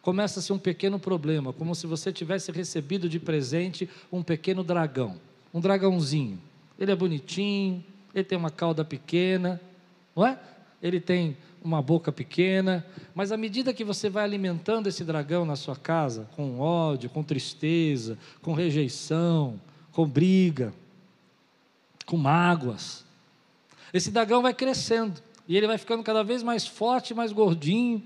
Começa-se 0.00 0.52
um 0.52 0.58
pequeno 0.58 0.98
problema, 0.98 1.52
como 1.52 1.74
se 1.74 1.86
você 1.86 2.10
tivesse 2.10 2.50
recebido 2.50 3.08
de 3.08 3.18
presente 3.18 3.90
um 4.10 4.22
pequeno 4.22 4.64
dragão, 4.64 5.20
um 5.52 5.60
dragãozinho. 5.60 6.40
Ele 6.78 6.92
é 6.92 6.96
bonitinho, 6.96 7.84
ele 8.14 8.24
tem 8.24 8.38
uma 8.38 8.50
cauda 8.50 8.84
pequena, 8.84 9.60
não 10.14 10.26
é? 10.26 10.38
Ele 10.86 11.00
tem 11.00 11.36
uma 11.66 11.82
boca 11.82 12.12
pequena, 12.12 12.86
mas 13.12 13.32
à 13.32 13.36
medida 13.36 13.74
que 13.74 13.82
você 13.82 14.08
vai 14.08 14.22
alimentando 14.22 14.86
esse 14.86 15.02
dragão 15.02 15.44
na 15.44 15.56
sua 15.56 15.74
casa, 15.74 16.28
com 16.36 16.60
ódio, 16.60 17.10
com 17.10 17.24
tristeza, 17.24 18.16
com 18.40 18.52
rejeição, 18.52 19.60
com 19.90 20.06
briga, 20.06 20.72
com 22.06 22.16
mágoas, 22.16 23.04
esse 23.92 24.12
dragão 24.12 24.42
vai 24.42 24.54
crescendo 24.54 25.20
e 25.48 25.56
ele 25.56 25.66
vai 25.66 25.76
ficando 25.76 26.04
cada 26.04 26.22
vez 26.22 26.40
mais 26.40 26.64
forte, 26.66 27.12
mais 27.12 27.32
gordinho, 27.32 28.00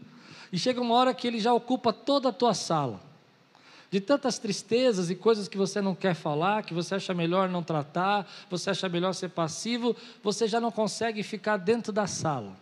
e 0.51 0.59
chega 0.59 0.81
uma 0.81 0.95
hora 0.95 1.13
que 1.13 1.27
ele 1.27 1.39
já 1.39 1.53
ocupa 1.53 1.93
toda 1.93 2.31
a 2.31 2.33
tua 2.33 2.55
sala. 2.55 2.99
De 3.91 4.01
tantas 4.01 4.39
tristezas 4.39 5.11
e 5.11 5.17
coisas 5.17 5.49
que 5.49 5.59
você 5.59 5.83
não 5.83 5.95
quer 5.95 6.15
falar, 6.15 6.63
que 6.63 6.73
você 6.73 6.95
acha 6.95 7.13
melhor 7.13 7.49
não 7.49 7.63
tratar, 7.63 8.27
você 8.49 8.71
acha 8.71 8.89
melhor 8.89 9.13
ser 9.13 9.31
passivo, 9.31 9.95
você 10.23 10.49
já 10.49 10.61
não 10.61 10.71
consegue 10.71 11.23
ficar 11.23 11.59
dentro 11.59 11.93
da 11.93 12.07
sala 12.07 12.57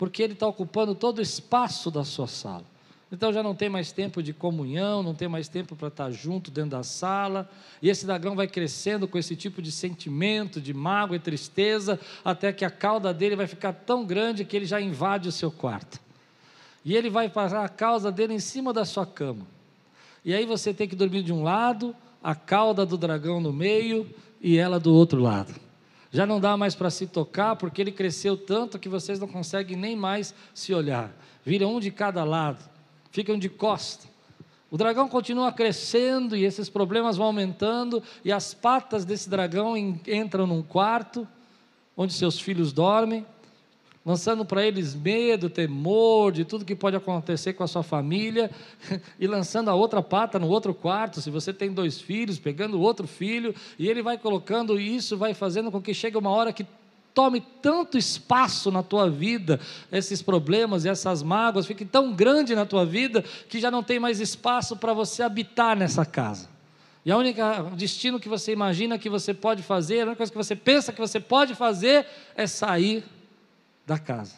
porque 0.00 0.22
ele 0.22 0.32
está 0.32 0.46
ocupando 0.46 0.94
todo 0.94 1.18
o 1.18 1.20
espaço 1.20 1.90
da 1.90 2.04
sua 2.04 2.26
sala. 2.26 2.64
Então 3.12 3.30
já 3.34 3.42
não 3.42 3.54
tem 3.54 3.68
mais 3.68 3.92
tempo 3.92 4.22
de 4.22 4.32
comunhão, 4.32 5.02
não 5.02 5.14
tem 5.14 5.28
mais 5.28 5.46
tempo 5.46 5.76
para 5.76 5.88
estar 5.88 6.10
junto 6.10 6.50
dentro 6.50 6.70
da 6.70 6.82
sala, 6.82 7.46
e 7.82 7.90
esse 7.90 8.06
dragão 8.06 8.34
vai 8.34 8.48
crescendo 8.48 9.06
com 9.06 9.18
esse 9.18 9.36
tipo 9.36 9.60
de 9.60 9.70
sentimento, 9.70 10.58
de 10.58 10.72
mágoa 10.72 11.16
e 11.16 11.20
tristeza, 11.20 12.00
até 12.24 12.50
que 12.50 12.64
a 12.64 12.70
cauda 12.70 13.12
dele 13.12 13.36
vai 13.36 13.46
ficar 13.46 13.74
tão 13.74 14.02
grande 14.06 14.42
que 14.42 14.56
ele 14.56 14.64
já 14.64 14.80
invade 14.80 15.28
o 15.28 15.32
seu 15.32 15.50
quarto. 15.50 16.00
E 16.82 16.96
ele 16.96 17.10
vai 17.10 17.28
passar 17.28 17.62
a 17.62 17.68
cauda 17.68 18.10
dele 18.10 18.32
em 18.32 18.40
cima 18.40 18.72
da 18.72 18.86
sua 18.86 19.04
cama. 19.04 19.46
E 20.24 20.32
aí 20.32 20.46
você 20.46 20.72
tem 20.72 20.88
que 20.88 20.96
dormir 20.96 21.22
de 21.22 21.32
um 21.34 21.42
lado, 21.42 21.94
a 22.22 22.34
cauda 22.34 22.86
do 22.86 22.96
dragão 22.96 23.38
no 23.38 23.52
meio 23.52 24.08
e 24.40 24.56
ela 24.56 24.80
do 24.80 24.94
outro 24.94 25.20
lado 25.20 25.54
já 26.10 26.26
não 26.26 26.40
dá 26.40 26.56
mais 26.56 26.74
para 26.74 26.90
se 26.90 27.06
tocar, 27.06 27.56
porque 27.56 27.80
ele 27.80 27.92
cresceu 27.92 28.36
tanto 28.36 28.78
que 28.78 28.88
vocês 28.88 29.20
não 29.20 29.28
conseguem 29.28 29.76
nem 29.76 29.94
mais 29.94 30.34
se 30.52 30.74
olhar. 30.74 31.10
Viram 31.44 31.76
um 31.76 31.80
de 31.80 31.90
cada 31.90 32.24
lado, 32.24 32.58
ficam 33.10 33.38
de 33.38 33.48
costa. 33.48 34.08
O 34.70 34.76
dragão 34.76 35.08
continua 35.08 35.52
crescendo 35.52 36.36
e 36.36 36.44
esses 36.44 36.68
problemas 36.68 37.16
vão 37.16 37.26
aumentando, 37.26 38.02
e 38.24 38.30
as 38.30 38.54
patas 38.54 39.04
desse 39.04 39.28
dragão 39.28 39.76
entram 39.76 40.46
num 40.46 40.62
quarto 40.62 41.26
onde 41.96 42.12
seus 42.12 42.40
filhos 42.40 42.72
dormem 42.72 43.26
lançando 44.04 44.44
para 44.44 44.66
eles 44.66 44.94
medo, 44.94 45.50
temor 45.50 46.32
de 46.32 46.44
tudo 46.44 46.64
que 46.64 46.74
pode 46.74 46.96
acontecer 46.96 47.52
com 47.52 47.62
a 47.62 47.66
sua 47.68 47.82
família, 47.82 48.50
e 49.18 49.26
lançando 49.26 49.68
a 49.68 49.74
outra 49.74 50.02
pata 50.02 50.38
no 50.38 50.48
outro 50.48 50.72
quarto, 50.72 51.20
se 51.20 51.30
você 51.30 51.52
tem 51.52 51.72
dois 51.72 52.00
filhos, 52.00 52.38
pegando 52.38 52.80
outro 52.80 53.06
filho, 53.06 53.54
e 53.78 53.88
ele 53.88 54.02
vai 54.02 54.16
colocando 54.16 54.80
isso, 54.80 55.16
vai 55.16 55.34
fazendo 55.34 55.70
com 55.70 55.80
que 55.80 55.92
chegue 55.92 56.16
uma 56.16 56.30
hora 56.30 56.52
que 56.52 56.66
tome 57.12 57.40
tanto 57.60 57.98
espaço 57.98 58.70
na 58.70 58.82
tua 58.82 59.10
vida, 59.10 59.60
esses 59.90 60.22
problemas 60.22 60.84
e 60.84 60.88
essas 60.88 61.22
mágoas 61.22 61.66
fiquem 61.66 61.86
tão 61.86 62.12
grande 62.12 62.54
na 62.54 62.64
tua 62.64 62.86
vida 62.86 63.22
que 63.48 63.60
já 63.60 63.70
não 63.70 63.82
tem 63.82 63.98
mais 63.98 64.20
espaço 64.20 64.76
para 64.76 64.92
você 64.92 65.22
habitar 65.22 65.76
nessa 65.76 66.06
casa. 66.06 66.48
E 67.04 67.10
a 67.10 67.16
única 67.16 67.62
destino 67.74 68.20
que 68.20 68.28
você 68.28 68.52
imagina 68.52 68.98
que 68.98 69.08
você 69.08 69.34
pode 69.34 69.62
fazer, 69.62 70.00
a 70.00 70.04
única 70.04 70.16
coisa 70.16 70.32
que 70.32 70.38
você 70.38 70.54
pensa 70.54 70.92
que 70.92 71.00
você 71.00 71.18
pode 71.18 71.54
fazer 71.54 72.06
é 72.36 72.46
sair 72.46 73.02
da 73.90 73.98
casa. 73.98 74.36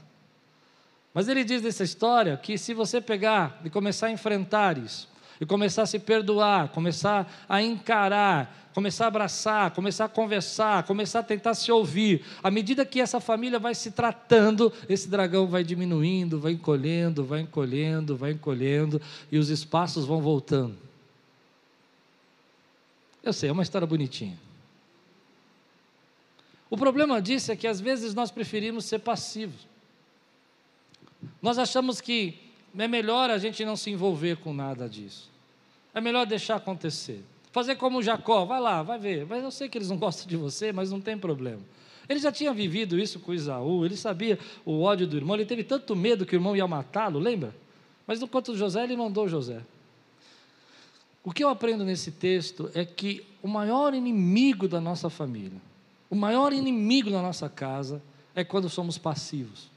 Mas 1.12 1.28
ele 1.28 1.44
diz 1.44 1.60
nessa 1.60 1.84
história 1.84 2.34
que 2.38 2.56
se 2.56 2.72
você 2.72 3.02
pegar 3.02 3.60
e 3.62 3.68
começar 3.68 4.06
a 4.06 4.10
enfrentar 4.10 4.78
isso, 4.78 5.06
e 5.38 5.44
começar 5.44 5.82
a 5.82 5.86
se 5.86 5.98
perdoar, 5.98 6.68
começar 6.68 7.30
a 7.46 7.60
encarar, 7.60 8.70
começar 8.72 9.04
a 9.04 9.08
abraçar, 9.08 9.70
começar 9.72 10.06
a 10.06 10.08
conversar, 10.08 10.84
começar 10.84 11.18
a 11.18 11.22
tentar 11.22 11.52
se 11.52 11.70
ouvir, 11.70 12.24
à 12.42 12.50
medida 12.50 12.86
que 12.86 12.98
essa 12.98 13.20
família 13.20 13.58
vai 13.58 13.74
se 13.74 13.90
tratando, 13.90 14.72
esse 14.88 15.06
dragão 15.06 15.46
vai 15.46 15.62
diminuindo, 15.62 16.40
vai 16.40 16.52
encolhendo, 16.52 17.22
vai 17.22 17.40
encolhendo, 17.40 18.16
vai 18.16 18.30
encolhendo, 18.30 19.02
e 19.30 19.36
os 19.36 19.50
espaços 19.50 20.06
vão 20.06 20.22
voltando. 20.22 20.78
Eu 23.22 23.34
sei, 23.34 23.50
é 23.50 23.52
uma 23.52 23.62
história 23.62 23.86
bonitinha. 23.86 24.38
O 26.72 26.76
problema 26.78 27.20
disso 27.20 27.52
é 27.52 27.56
que 27.56 27.66
às 27.66 27.82
vezes 27.82 28.14
nós 28.14 28.30
preferimos 28.30 28.86
ser 28.86 29.00
passivos. 29.00 29.68
Nós 31.42 31.58
achamos 31.58 32.00
que 32.00 32.38
é 32.78 32.88
melhor 32.88 33.28
a 33.28 33.36
gente 33.36 33.62
não 33.62 33.76
se 33.76 33.90
envolver 33.90 34.38
com 34.38 34.54
nada 34.54 34.88
disso. 34.88 35.30
É 35.92 36.00
melhor 36.00 36.24
deixar 36.24 36.56
acontecer. 36.56 37.22
Fazer 37.50 37.76
como 37.76 38.02
Jacó, 38.02 38.46
vai 38.46 38.58
lá, 38.58 38.82
vai 38.82 38.98
ver. 38.98 39.26
Mas 39.26 39.44
eu 39.44 39.50
sei 39.50 39.68
que 39.68 39.76
eles 39.76 39.90
não 39.90 39.98
gostam 40.00 40.26
de 40.26 40.34
você, 40.34 40.72
mas 40.72 40.90
não 40.90 40.98
tem 40.98 41.18
problema. 41.18 41.60
Ele 42.08 42.18
já 42.18 42.32
tinha 42.32 42.54
vivido 42.54 42.98
isso 42.98 43.20
com 43.20 43.34
Isaú, 43.34 43.84
ele 43.84 43.94
sabia 43.94 44.38
o 44.64 44.80
ódio 44.80 45.06
do 45.06 45.14
irmão, 45.14 45.36
ele 45.36 45.44
teve 45.44 45.64
tanto 45.64 45.94
medo 45.94 46.24
que 46.24 46.34
o 46.34 46.38
irmão 46.38 46.56
ia 46.56 46.66
matá-lo, 46.66 47.18
lembra? 47.18 47.54
Mas 48.06 48.22
enquanto 48.22 48.56
José, 48.56 48.82
ele 48.82 48.96
mandou 48.96 49.28
José. 49.28 49.60
O 51.22 51.32
que 51.32 51.44
eu 51.44 51.50
aprendo 51.50 51.84
nesse 51.84 52.10
texto 52.12 52.70
é 52.72 52.82
que 52.82 53.26
o 53.42 53.46
maior 53.46 53.92
inimigo 53.92 54.66
da 54.66 54.80
nossa 54.80 55.10
família 55.10 55.60
o 56.12 56.14
maior 56.14 56.52
inimigo 56.52 57.08
na 57.08 57.22
nossa 57.22 57.48
casa 57.48 58.02
é 58.34 58.44
quando 58.44 58.68
somos 58.68 58.98
passivos. 58.98 59.70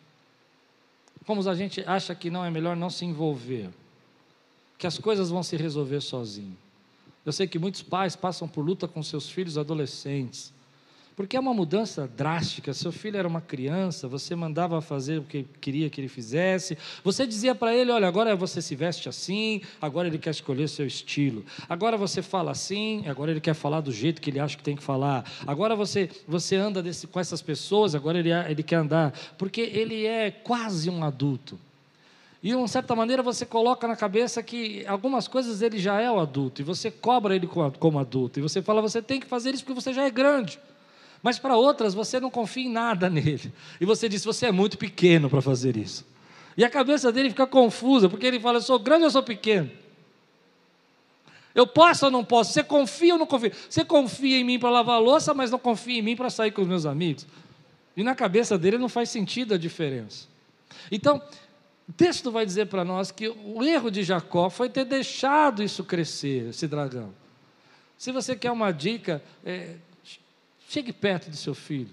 Como 1.25 1.49
a 1.49 1.55
gente 1.55 1.81
acha 1.87 2.13
que 2.13 2.29
não 2.29 2.43
é 2.43 2.51
melhor 2.51 2.75
não 2.75 2.89
se 2.89 3.05
envolver, 3.05 3.69
que 4.77 4.85
as 4.85 4.97
coisas 4.97 5.29
vão 5.29 5.41
se 5.41 5.55
resolver 5.55 6.01
sozinho. 6.01 6.57
Eu 7.25 7.31
sei 7.31 7.47
que 7.47 7.57
muitos 7.57 7.81
pais 7.81 8.17
passam 8.17 8.49
por 8.49 8.65
luta 8.65 8.85
com 8.85 9.01
seus 9.01 9.29
filhos 9.29 9.57
adolescentes, 9.57 10.51
porque 11.15 11.37
é 11.37 11.39
uma 11.39 11.53
mudança 11.53 12.09
drástica. 12.15 12.73
Seu 12.73 12.91
filho 12.91 13.17
era 13.17 13.27
uma 13.27 13.39
criança, 13.39 14.07
você 14.07 14.35
mandava 14.35 14.81
fazer 14.81 15.19
o 15.19 15.23
que 15.23 15.45
queria 15.61 15.89
que 15.89 16.01
ele 16.01 16.07
fizesse. 16.07 16.77
Você 17.03 17.25
dizia 17.25 17.55
para 17.55 17.73
ele: 17.73 17.91
olha, 17.91 18.07
agora 18.07 18.35
você 18.35 18.61
se 18.61 18.75
veste 18.75 19.07
assim, 19.07 19.61
agora 19.81 20.07
ele 20.07 20.17
quer 20.17 20.31
escolher 20.31 20.67
seu 20.67 20.85
estilo. 20.85 21.45
Agora 21.69 21.95
você 21.95 22.21
fala 22.21 22.51
assim, 22.51 23.07
agora 23.07 23.31
ele 23.31 23.41
quer 23.41 23.53
falar 23.53 23.81
do 23.81 23.91
jeito 23.91 24.21
que 24.21 24.29
ele 24.29 24.39
acha 24.39 24.57
que 24.57 24.63
tem 24.63 24.75
que 24.75 24.83
falar. 24.83 25.23
Agora 25.47 25.75
você, 25.75 26.09
você 26.27 26.55
anda 26.55 26.83
desse, 26.83 27.07
com 27.07 27.19
essas 27.19 27.41
pessoas, 27.41 27.95
agora 27.95 28.19
ele, 28.19 28.31
ele 28.31 28.63
quer 28.63 28.77
andar. 28.77 29.13
Porque 29.37 29.61
ele 29.61 30.05
é 30.05 30.31
quase 30.31 30.89
um 30.89 31.03
adulto. 31.03 31.57
E, 32.43 32.49
de 32.49 32.55
uma 32.55 32.67
certa 32.67 32.95
maneira, 32.95 33.23
você 33.23 33.43
coloca 33.43 33.87
na 33.87 33.95
cabeça 33.95 34.43
que 34.43 34.85
algumas 34.85 35.27
coisas 35.27 35.63
ele 35.63 35.79
já 35.79 35.99
é 35.99 36.11
o 36.11 36.19
adulto, 36.19 36.61
e 36.61 36.63
você 36.63 36.91
cobra 36.91 37.35
ele 37.35 37.49
como 37.79 37.97
adulto, 37.97 38.37
e 38.37 38.41
você 38.43 38.61
fala, 38.61 38.83
você 38.83 39.01
tem 39.01 39.19
que 39.19 39.25
fazer 39.25 39.55
isso 39.55 39.63
porque 39.63 39.81
você 39.81 39.91
já 39.91 40.03
é 40.03 40.11
grande. 40.11 40.59
Mas 41.25 41.39
para 41.39 41.57
outras 41.57 41.95
você 41.95 42.19
não 42.19 42.29
confia 42.29 42.67
em 42.67 42.69
nada 42.69 43.09
nele. 43.09 43.51
E 43.81 43.85
você 43.85 44.07
diz: 44.07 44.23
você 44.23 44.45
é 44.45 44.51
muito 44.51 44.77
pequeno 44.77 45.27
para 45.27 45.41
fazer 45.41 45.75
isso. 45.75 46.05
E 46.55 46.63
a 46.63 46.69
cabeça 46.69 47.11
dele 47.11 47.31
fica 47.31 47.47
confusa, 47.47 48.07
porque 48.07 48.27
ele 48.27 48.39
fala: 48.39 48.59
eu 48.59 48.61
sou 48.61 48.77
grande 48.77 49.05
ou 49.05 49.09
sou 49.09 49.23
pequeno? 49.23 49.71
Eu 51.55 51.65
posso 51.65 52.05
ou 52.05 52.11
não 52.11 52.23
posso? 52.23 52.53
Você 52.53 52.63
confia 52.63 53.13
ou 53.13 53.17
não 53.19 53.25
confia? 53.25 53.51
Você 53.67 53.83
confia 53.83 54.37
em 54.37 54.43
mim 54.43 54.59
para 54.59 54.69
lavar 54.69 55.01
louça, 55.01 55.33
mas 55.33 55.49
não 55.49 55.57
confia 55.57 55.97
em 55.97 56.01
mim 56.03 56.15
para 56.15 56.29
sair 56.29 56.51
com 56.51 56.61
os 56.61 56.67
meus 56.67 56.85
amigos? 56.85 57.25
E 57.97 58.03
na 58.03 58.13
cabeça 58.13 58.55
dele 58.55 58.77
não 58.77 58.87
faz 58.87 59.09
sentido 59.09 59.55
a 59.55 59.57
diferença. 59.57 60.27
Então, 60.91 61.19
o 61.89 61.93
texto 61.93 62.29
vai 62.29 62.45
dizer 62.45 62.67
para 62.67 62.85
nós 62.85 63.09
que 63.09 63.29
o 63.29 63.63
erro 63.63 63.89
de 63.89 64.03
Jacó 64.03 64.47
foi 64.47 64.69
ter 64.69 64.85
deixado 64.85 65.63
isso 65.63 65.83
crescer, 65.83 66.49
esse 66.49 66.67
dragão. 66.67 67.11
Se 67.97 68.11
você 68.11 68.35
quer 68.35 68.51
uma 68.51 68.71
dica, 68.71 69.23
é, 69.43 69.77
Chegue 70.69 70.91
perto 70.91 71.29
do 71.29 71.35
seu 71.35 71.53
filho. 71.53 71.89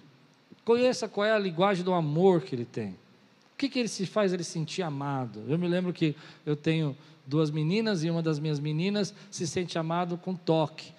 Conheça 0.64 1.08
qual 1.08 1.26
é 1.26 1.32
a 1.32 1.38
linguagem 1.38 1.84
do 1.84 1.92
amor 1.92 2.42
que 2.42 2.54
ele 2.54 2.64
tem. 2.64 2.90
O 2.90 3.58
que, 3.58 3.68
que 3.68 3.78
ele 3.78 3.88
se 3.88 4.06
faz 4.06 4.32
ele 4.32 4.44
sentir 4.44 4.82
amado? 4.82 5.44
Eu 5.48 5.58
me 5.58 5.68
lembro 5.68 5.92
que 5.92 6.16
eu 6.44 6.56
tenho 6.56 6.96
duas 7.26 7.50
meninas 7.50 8.02
e 8.02 8.10
uma 8.10 8.22
das 8.22 8.38
minhas 8.38 8.58
meninas 8.58 9.14
se 9.30 9.46
sente 9.46 9.78
amado 9.78 10.16
com 10.16 10.34
toque. 10.34 10.92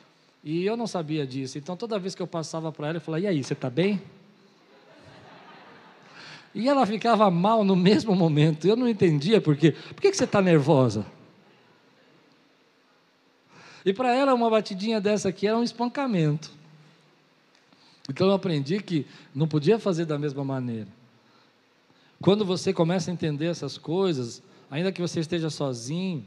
E 0.44 0.66
eu 0.66 0.76
não 0.76 0.88
sabia 0.88 1.26
disso. 1.26 1.58
Então 1.58 1.76
toda 1.76 2.00
vez 2.00 2.16
que 2.16 2.22
eu 2.22 2.28
passava 2.28 2.72
para 2.72 2.88
ela, 2.90 2.98
eu 2.98 3.02
falava: 3.02 3.24
"E 3.24 3.28
aí, 3.28 3.44
você 3.44 3.54
está 3.54 3.70
bem?" 3.70 4.02
E 6.56 6.70
ela 6.70 6.86
ficava 6.86 7.32
mal 7.32 7.64
no 7.64 7.76
mesmo 7.76 8.16
momento. 8.16 8.68
Eu 8.68 8.76
não 8.76 8.88
entendia 8.88 9.42
por 9.42 9.58
quê. 9.58 9.72
Por 9.72 10.02
que, 10.02 10.12
que 10.12 10.18
você 10.18 10.26
está 10.26 10.42
nervosa? 10.42 11.06
E 13.86 13.92
para 13.92 14.14
ela, 14.16 14.34
uma 14.34 14.50
batidinha 14.50 15.02
dessa 15.02 15.30
aqui 15.30 15.48
era 15.48 15.58
um 15.58 15.64
espancamento. 15.64 16.52
Então 18.10 18.28
eu 18.28 18.34
aprendi 18.34 18.82
que 18.82 19.06
não 19.34 19.48
podia 19.48 19.80
fazer 19.80 20.06
da 20.06 20.20
mesma 20.20 20.44
maneira. 20.44 20.88
Quando 22.22 22.46
você 22.46 22.74
começa 22.74 23.12
a 23.12 23.14
entender 23.14 23.48
essas 23.48 23.78
coisas, 23.78 24.42
ainda 24.70 24.92
que 24.92 25.02
você 25.02 25.20
esteja 25.20 25.50
sozinho, 25.50 26.26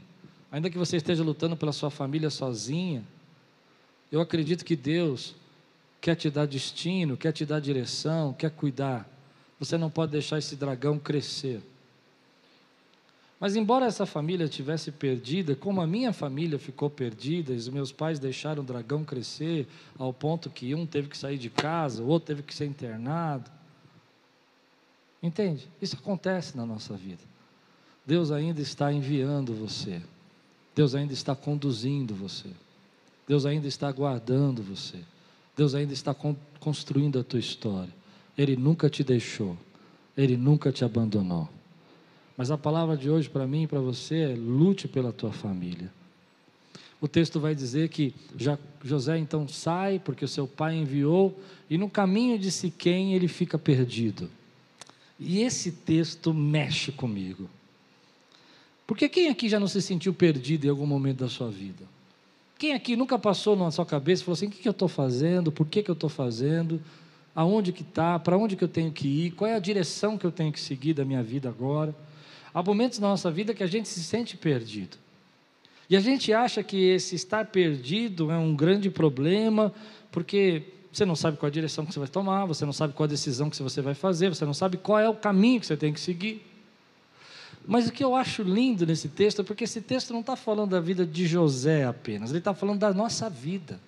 ainda 0.51 0.69
que 0.69 0.77
você 0.77 0.97
esteja 0.97 1.23
lutando 1.23 1.55
pela 1.55 1.71
sua 1.71 1.89
família 1.89 2.29
sozinha, 2.29 3.03
eu 4.11 4.21
acredito 4.21 4.63
que 4.63 4.75
Deus 4.75 5.35
quer 5.99 6.15
te 6.15 6.29
dar 6.29 6.45
destino, 6.45 7.17
quer 7.17 7.31
te 7.31 7.45
dar 7.45 7.59
direção, 7.59 8.33
quer 8.33 8.51
cuidar. 8.51 9.09
Você 9.59 9.77
não 9.77 9.89
pode 9.89 10.11
deixar 10.11 10.37
esse 10.37 10.55
dragão 10.55 10.97
crescer. 10.97 11.61
Mas 13.39 13.55
embora 13.55 13.85
essa 13.85 14.05
família 14.05 14.47
tivesse 14.47 14.91
perdida, 14.91 15.55
como 15.55 15.79
a 15.79 15.85
minha 15.85 16.11
família 16.11 16.57
ficou 16.57 16.89
perdida, 16.89 17.53
os 17.53 17.69
meus 17.69 17.91
pais 17.91 18.17
deixaram 18.17 18.63
o 18.63 18.65
dragão 18.65 19.03
crescer 19.03 19.67
ao 19.97 20.11
ponto 20.11 20.49
que 20.49 20.73
um 20.73 20.87
teve 20.87 21.07
que 21.07 21.17
sair 21.17 21.37
de 21.37 21.49
casa, 21.49 22.01
o 22.01 22.07
outro 22.07 22.27
teve 22.27 22.41
que 22.41 22.53
ser 22.53 22.65
internado. 22.65 23.49
Entende? 25.21 25.67
Isso 25.79 25.95
acontece 25.95 26.57
na 26.57 26.65
nossa 26.65 26.95
vida. 26.95 27.21
Deus 28.05 28.31
ainda 28.31 28.61
está 28.61 28.91
enviando 28.91 29.53
você. 29.53 30.01
Deus 30.75 30.95
ainda 30.95 31.13
está 31.13 31.35
conduzindo 31.35 32.15
você. 32.15 32.49
Deus 33.27 33.45
ainda 33.45 33.67
está 33.67 33.91
guardando 33.91 34.63
você. 34.63 34.99
Deus 35.55 35.75
ainda 35.75 35.93
está 35.93 36.15
construindo 36.59 37.19
a 37.19 37.23
tua 37.23 37.39
história. 37.39 37.93
Ele 38.37 38.55
nunca 38.55 38.89
te 38.89 39.03
deixou. 39.03 39.57
Ele 40.15 40.37
nunca 40.37 40.71
te 40.71 40.85
abandonou. 40.85 41.49
Mas 42.37 42.51
a 42.51 42.57
palavra 42.57 42.95
de 42.95 43.09
hoje 43.09 43.27
para 43.27 43.47
mim 43.47 43.63
e 43.63 43.67
para 43.67 43.79
você 43.79 44.17
é: 44.17 44.35
lute 44.35 44.87
pela 44.87 45.11
tua 45.11 45.33
família. 45.33 45.91
O 47.01 47.07
texto 47.07 47.39
vai 47.39 47.53
dizer 47.53 47.89
que 47.89 48.13
José 48.83 49.17
então 49.17 49.47
sai, 49.47 49.99
porque 49.99 50.25
o 50.25 50.27
seu 50.27 50.47
pai 50.47 50.75
enviou, 50.75 51.37
e 51.69 51.77
no 51.77 51.89
caminho 51.89 52.39
de 52.39 52.51
Siquém 52.51 53.13
ele 53.13 53.27
fica 53.27 53.57
perdido. 53.57 54.29
E 55.19 55.41
esse 55.41 55.71
texto 55.71 56.33
mexe 56.33 56.91
comigo. 56.91 57.49
Porque 58.85 59.09
quem 59.09 59.29
aqui 59.29 59.49
já 59.49 59.59
não 59.59 59.67
se 59.67 59.81
sentiu 59.81 60.13
perdido 60.13 60.65
em 60.65 60.69
algum 60.69 60.85
momento 60.85 61.19
da 61.19 61.29
sua 61.29 61.49
vida? 61.49 61.83
Quem 62.57 62.73
aqui 62.73 62.95
nunca 62.95 63.19
passou 63.19 63.55
na 63.55 63.69
sua 63.69 63.85
cabeça 63.85 64.21
e 64.21 64.25
falou 64.25 64.33
assim: 64.33 64.47
o 64.47 64.49
que, 64.49 64.59
que 64.59 64.67
eu 64.67 64.71
estou 64.71 64.87
fazendo? 64.87 65.51
Por 65.51 65.67
que, 65.67 65.83
que 65.83 65.91
eu 65.91 65.93
estou 65.93 66.09
fazendo? 66.09 66.81
Aonde 67.35 67.71
que 67.71 67.83
está? 67.83 68.17
Para 68.17 68.37
onde 68.37 68.55
que 68.55 68.63
eu 68.63 68.67
tenho 68.67 68.91
que 68.91 69.07
ir? 69.07 69.31
Qual 69.31 69.49
é 69.49 69.55
a 69.55 69.59
direção 69.59 70.17
que 70.17 70.25
eu 70.25 70.31
tenho 70.31 70.51
que 70.51 70.59
seguir 70.59 70.93
da 70.93 71.05
minha 71.05 71.21
vida 71.21 71.47
agora? 71.49 71.93
Há 72.57 72.63
momentos 72.63 72.97
na 72.97 73.09
nossa 73.09 73.29
vida 73.29 73.53
que 73.53 73.61
a 73.61 73.67
gente 73.67 73.87
se 73.87 74.03
sente 74.03 74.35
perdido. 74.35 74.97
E 75.87 75.95
a 75.95 75.99
gente 75.99 76.33
acha 76.33 76.63
que 76.63 76.89
esse 76.89 77.13
estar 77.13 77.45
perdido 77.45 78.31
é 78.31 78.37
um 78.39 78.55
grande 78.55 78.89
problema, 78.89 79.71
porque 80.11 80.63
você 80.91 81.05
não 81.05 81.15
sabe 81.15 81.37
qual 81.37 81.45
a 81.45 81.51
direção 81.51 81.85
que 81.85 81.93
você 81.93 81.99
vai 81.99 82.07
tomar, 82.07 82.45
você 82.45 82.65
não 82.65 82.73
sabe 82.73 82.93
qual 82.95 83.05
a 83.05 83.09
decisão 83.09 83.47
que 83.47 83.61
você 83.61 83.79
vai 83.79 83.93
fazer, 83.93 84.29
você 84.29 84.43
não 84.43 84.55
sabe 84.55 84.75
qual 84.75 84.97
é 84.97 85.07
o 85.07 85.13
caminho 85.13 85.59
que 85.59 85.67
você 85.67 85.77
tem 85.77 85.93
que 85.93 85.99
seguir. 85.99 86.43
Mas 87.63 87.89
o 87.89 87.91
que 87.91 88.03
eu 88.03 88.15
acho 88.15 88.41
lindo 88.41 88.87
nesse 88.87 89.07
texto 89.07 89.43
é 89.43 89.45
porque 89.45 89.65
esse 89.65 89.79
texto 89.79 90.11
não 90.11 90.21
está 90.21 90.35
falando 90.35 90.71
da 90.71 90.79
vida 90.79 91.05
de 91.05 91.27
José 91.27 91.85
apenas, 91.85 92.31
ele 92.31 92.39
está 92.39 92.55
falando 92.55 92.79
da 92.79 92.91
nossa 92.91 93.29
vida. 93.29 93.79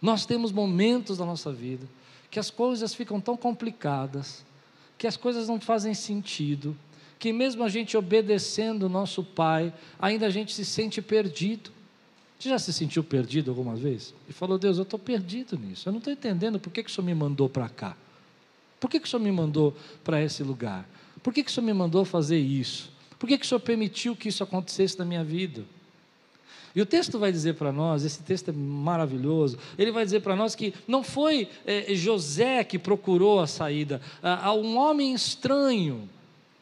Nós 0.00 0.24
temos 0.24 0.52
momentos 0.52 1.18
da 1.18 1.26
nossa 1.26 1.52
vida 1.52 1.84
que 2.30 2.38
as 2.38 2.48
coisas 2.48 2.94
ficam 2.94 3.20
tão 3.20 3.36
complicadas, 3.36 4.44
que 4.96 5.08
as 5.08 5.16
coisas 5.16 5.48
não 5.48 5.60
fazem 5.60 5.94
sentido, 5.94 6.76
que 7.22 7.32
mesmo 7.32 7.62
a 7.62 7.68
gente 7.68 7.96
obedecendo 7.96 8.82
o 8.82 8.88
nosso 8.88 9.22
Pai, 9.22 9.72
ainda 9.96 10.26
a 10.26 10.28
gente 10.28 10.52
se 10.52 10.64
sente 10.64 11.00
perdido. 11.00 11.70
Você 12.36 12.48
já 12.48 12.58
se 12.58 12.72
sentiu 12.72 13.04
perdido 13.04 13.48
alguma 13.48 13.76
vez? 13.76 14.12
E 14.28 14.32
falou, 14.32 14.58
Deus, 14.58 14.76
eu 14.76 14.82
estou 14.82 14.98
perdido 14.98 15.56
nisso. 15.56 15.88
Eu 15.88 15.92
não 15.92 15.98
estou 15.98 16.12
entendendo 16.12 16.58
por 16.58 16.72
que, 16.72 16.82
que 16.82 16.90
o 16.90 16.92
Senhor 16.92 17.06
me 17.06 17.14
mandou 17.14 17.48
para 17.48 17.68
cá. 17.68 17.96
Por 18.80 18.90
que, 18.90 18.98
que 18.98 19.06
o 19.06 19.08
Senhor 19.08 19.22
me 19.22 19.30
mandou 19.30 19.72
para 20.02 20.20
esse 20.20 20.42
lugar? 20.42 20.84
Por 21.22 21.32
que, 21.32 21.44
que 21.44 21.50
o 21.52 21.54
Senhor 21.54 21.64
me 21.64 21.72
mandou 21.72 22.04
fazer 22.04 22.40
isso? 22.40 22.90
Por 23.20 23.28
que, 23.28 23.38
que 23.38 23.46
o 23.46 23.48
Senhor 23.48 23.60
permitiu 23.60 24.16
que 24.16 24.28
isso 24.28 24.42
acontecesse 24.42 24.98
na 24.98 25.04
minha 25.04 25.22
vida? 25.22 25.62
E 26.74 26.82
o 26.82 26.86
texto 26.86 27.20
vai 27.20 27.30
dizer 27.30 27.54
para 27.54 27.70
nós, 27.70 28.04
esse 28.04 28.20
texto 28.20 28.48
é 28.48 28.52
maravilhoso, 28.52 29.56
ele 29.78 29.92
vai 29.92 30.04
dizer 30.04 30.22
para 30.22 30.34
nós 30.34 30.56
que 30.56 30.74
não 30.88 31.04
foi 31.04 31.48
é, 31.64 31.94
José 31.94 32.64
que 32.64 32.80
procurou 32.80 33.38
a 33.38 33.46
saída, 33.46 34.00
há 34.20 34.52
um 34.52 34.76
homem 34.76 35.14
estranho 35.14 36.08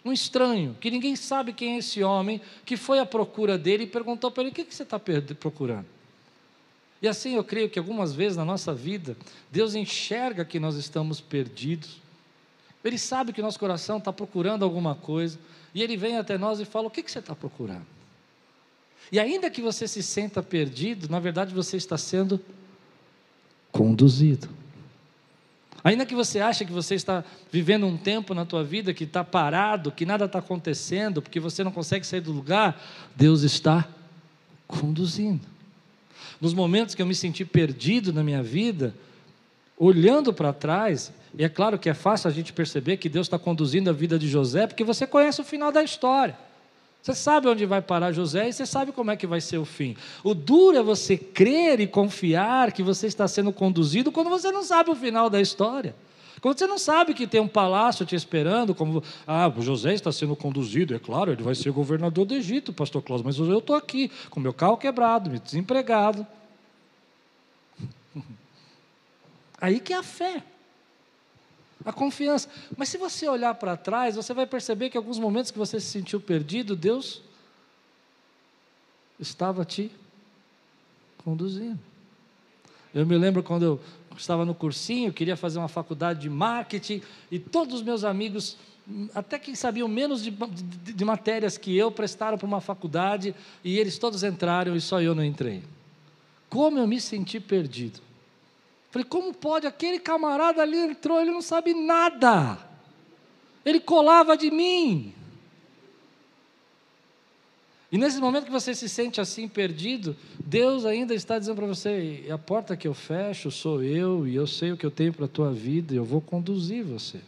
um 0.05 0.13
estranho, 0.13 0.77
que 0.81 0.91
ninguém 0.91 1.15
sabe 1.15 1.53
quem 1.53 1.75
é 1.75 1.79
esse 1.79 2.03
homem, 2.03 2.41
que 2.65 2.77
foi 2.77 2.99
à 2.99 3.07
procura 3.07 3.59
dele 3.59 3.85
e 3.85 3.87
perguntou 3.87 4.31
para 4.31 4.43
ele: 4.43 4.51
o 4.51 4.55
que, 4.55 4.65
que 4.65 4.75
você 4.75 4.83
está 4.83 5.01
procurando? 5.39 5.87
E 7.03 7.09
assim 7.09 7.35
eu 7.35 7.45
creio 7.45 7.71
que 7.71 7.79
algumas 7.79 8.15
vezes 8.15 8.37
na 8.37 8.45
nossa 8.45 8.75
vida, 8.75 9.17
Deus 9.51 9.75
enxerga 9.75 10.45
que 10.45 10.61
nós 10.61 10.77
estamos 10.77 11.21
perdidos, 11.21 11.99
Ele 12.85 12.99
sabe 12.99 13.33
que 13.33 13.43
nosso 13.43 13.59
coração 13.59 13.99
está 13.99 14.13
procurando 14.13 14.65
alguma 14.65 14.95
coisa, 14.95 15.39
e 15.75 15.83
Ele 15.83 15.97
vem 15.97 16.17
até 16.17 16.37
nós 16.39 16.61
e 16.61 16.65
fala: 16.65 16.89
o 16.89 16.91
que, 16.91 17.03
que 17.03 17.11
você 17.11 17.19
está 17.19 17.35
procurando? 17.35 17.87
E 19.13 19.19
ainda 19.19 19.51
que 19.51 19.61
você 19.61 19.89
se 19.89 20.03
sinta 20.03 20.43
perdido, 20.43 21.09
na 21.09 21.19
verdade 21.19 21.55
você 21.55 21.77
está 21.77 21.99
sendo 21.99 22.41
conduzido. 23.73 24.60
Ainda 25.83 26.05
que 26.05 26.15
você 26.15 26.41
ache 26.41 26.65
que 26.65 26.73
você 26.73 26.95
está 26.95 27.25
vivendo 27.51 27.87
um 27.87 27.97
tempo 27.97 28.35
na 28.35 28.45
tua 28.45 28.63
vida 28.63 28.93
que 28.93 29.05
está 29.05 29.25
parado, 29.25 29.91
que 29.91 30.05
nada 30.05 30.27
está 30.27 30.39
acontecendo, 30.39 31.23
porque 31.23 31.41
você 31.41 31.65
não 31.65 31.73
consegue 31.73 32.07
sair 32.07 32.21
do 32.21 32.33
lugar, 32.33 32.81
Deus 33.17 33.43
está 33.43 33.89
conduzindo. 34.67 35.47
Nos 36.41 36.53
momentos 36.53 36.95
que 36.95 37.03
eu 37.03 37.07
me 37.07 37.15
senti 37.15 37.45
perdido 37.45 38.13
na 38.13 38.23
minha 38.23 38.43
vida, 38.43 38.95
olhando 39.77 40.33
para 40.33 40.53
trás, 40.53 41.13
e 41.37 41.45
é 41.45 41.49
claro 41.49 41.79
que 41.79 41.89
é 41.89 41.95
fácil 41.95 42.29
a 42.29 42.33
gente 42.33 42.53
perceber 42.53 42.99
que 42.99 43.09
Deus 43.09 43.27
está 43.27 43.39
conduzindo 43.39 43.89
a 43.89 43.93
vida 43.93 44.19
de 44.19 44.29
José, 44.29 44.67
porque 44.67 44.85
você 44.85 45.07
conhece 45.07 45.41
o 45.41 45.45
final 45.45 45.73
da 45.73 45.83
história. 45.83 46.37
Você 47.03 47.15
sabe 47.15 47.49
onde 47.49 47.65
vai 47.65 47.81
parar 47.81 48.13
José 48.13 48.49
e 48.49 48.53
você 48.53 48.67
sabe 48.67 48.93
como 48.93 49.11
é 49.11 49.17
que 49.17 49.27
vai 49.27 49.41
ser 49.41 49.57
o 49.59 49.65
fim. 49.65 49.97
O 50.23 50.35
duro 50.35 50.77
é 50.77 50.83
você 50.83 51.17
crer 51.17 51.81
e 51.81 51.87
confiar 51.87 52.73
que 52.73 52.83
você 52.83 53.07
está 53.07 53.27
sendo 53.27 53.53
conduzido 53.53 54.13
quando 54.13 54.29
você 54.29 54.53
não 54.53 54.63
sabe 54.63 54.91
o 54.91 54.95
final 54.95 55.31
da 55.31 55.41
história. 55.41 55.95
Quando 56.43 56.59
você 56.59 56.67
não 56.67 56.79
sabe 56.79 57.15
que 57.15 57.27
tem 57.27 57.41
um 57.41 57.49
palácio 57.49 58.05
te 58.05 58.15
esperando, 58.15 58.75
como, 58.75 59.03
ah, 59.27 59.53
José 59.59 59.95
está 59.95 60.11
sendo 60.11 60.35
conduzido, 60.35 60.95
é 60.95 60.99
claro, 60.99 61.33
ele 61.33 61.43
vai 61.43 61.55
ser 61.55 61.71
governador 61.71 62.25
do 62.25 62.35
Egito, 62.35 62.73
pastor 62.73 63.03
Cláudio, 63.03 63.27
mas 63.27 63.39
eu 63.39 63.59
estou 63.59 63.77
aqui, 63.77 64.11
com 64.31 64.41
meu 64.41 64.53
carro 64.53 64.77
quebrado, 64.77 65.39
desempregado. 65.39 66.27
Aí 69.61 69.81
que 69.81 69.93
é 69.93 69.97
a 69.97 70.03
fé 70.03 70.43
a 71.85 71.93
confiança. 71.93 72.49
Mas 72.77 72.89
se 72.89 72.99
você 72.99 73.29
olhar 73.29 73.55
para 73.55 73.77
trás, 73.77 74.17
você 74.17 74.35
vai 74.35 74.47
perceber 74.47 74.91
que 74.91 74.97
alguns 74.97 75.19
momentos 75.19 75.51
que 75.51 75.59
você 75.59 75.81
se 75.81 75.87
sentiu 75.87 76.21
perdido, 76.21 76.77
Deus 76.77 77.23
estava 79.19 79.65
te 79.65 79.91
conduzindo. 81.25 81.79
Eu 82.95 83.07
me 83.07 83.17
lembro 83.17 83.43
quando 83.43 83.63
eu 83.63 83.81
estava 84.17 84.45
no 84.45 84.55
cursinho, 84.55 85.13
queria 85.13 85.37
fazer 85.37 85.59
uma 85.59 85.69
faculdade 85.69 86.21
de 86.21 86.29
marketing, 86.29 87.03
e 87.31 87.39
todos 87.39 87.77
os 87.77 87.83
meus 87.83 88.05
amigos, 88.05 88.57
até 89.15 89.39
quem 89.39 89.55
sabiam 89.55 89.87
menos 89.87 90.23
de, 90.23 90.31
de, 90.31 90.93
de 90.93 91.05
matérias 91.05 91.57
que 91.57 91.77
eu, 91.77 91.91
prestaram 91.91 92.37
para 92.37 92.47
uma 92.47 92.61
faculdade, 92.61 93.35
e 93.63 93.79
eles 93.79 93.99
todos 93.99 94.25
entraram 94.25 94.75
e 94.75 94.81
só 94.81 95.01
eu 95.01 95.15
não 95.15 95.25
entrei. 95.25 95.63
Como 96.49 96.79
eu 96.79 96.87
me 96.87 97.01
senti 97.01 97.39
perdido. 97.39 98.01
Falei, 98.91 99.07
como 99.09 99.33
pode? 99.33 99.67
Aquele 99.67 99.99
camarada 99.99 100.63
ali 100.63 100.77
entrou, 100.77 101.21
ele 101.21 101.31
não 101.31 101.43
sabe 101.43 101.75
nada. 101.75 102.59
Ele 103.65 103.79
colava 103.79 104.37
de 104.37 104.51
mim. 104.51 105.15
E 107.93 107.99
nesse 107.99 108.21
momento 108.21 108.45
que 108.45 108.53
você 108.53 108.75
se 108.75 108.89
sente 108.89 109.21
assim 109.21 109.49
perdido, 109.49 110.17
Deus 110.39 110.85
ainda 110.85 111.13
está 111.13 111.39
dizendo 111.39 111.57
para 111.57 111.67
você: 111.67 112.25
a 112.31 112.39
porta 112.39 112.77
que 112.77 112.87
eu 112.87 112.95
fecho 112.95 113.51
sou 113.51 113.83
eu, 113.83 114.27
e 114.27 114.35
eu 114.35 114.47
sei 114.47 114.73
o 114.73 114.77
que 114.77 114.87
eu 114.87 114.91
tenho 114.91 115.13
para 115.13 115.25
a 115.25 115.29
tua 115.29 115.53
vida, 115.53 115.93
e 115.93 115.97
eu 115.97 116.05
vou 116.05 116.21
conduzir 116.21 116.85
você. 116.85 117.21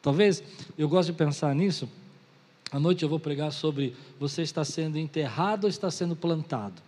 Talvez 0.00 0.42
eu 0.76 0.88
gosto 0.88 1.12
de 1.12 1.18
pensar 1.18 1.54
nisso. 1.54 1.88
À 2.70 2.80
noite 2.80 3.02
eu 3.02 3.08
vou 3.08 3.20
pregar 3.20 3.52
sobre 3.52 3.94
você 4.18 4.42
está 4.42 4.64
sendo 4.64 4.98
enterrado 4.98 5.64
ou 5.64 5.70
está 5.70 5.90
sendo 5.90 6.16
plantado. 6.16 6.82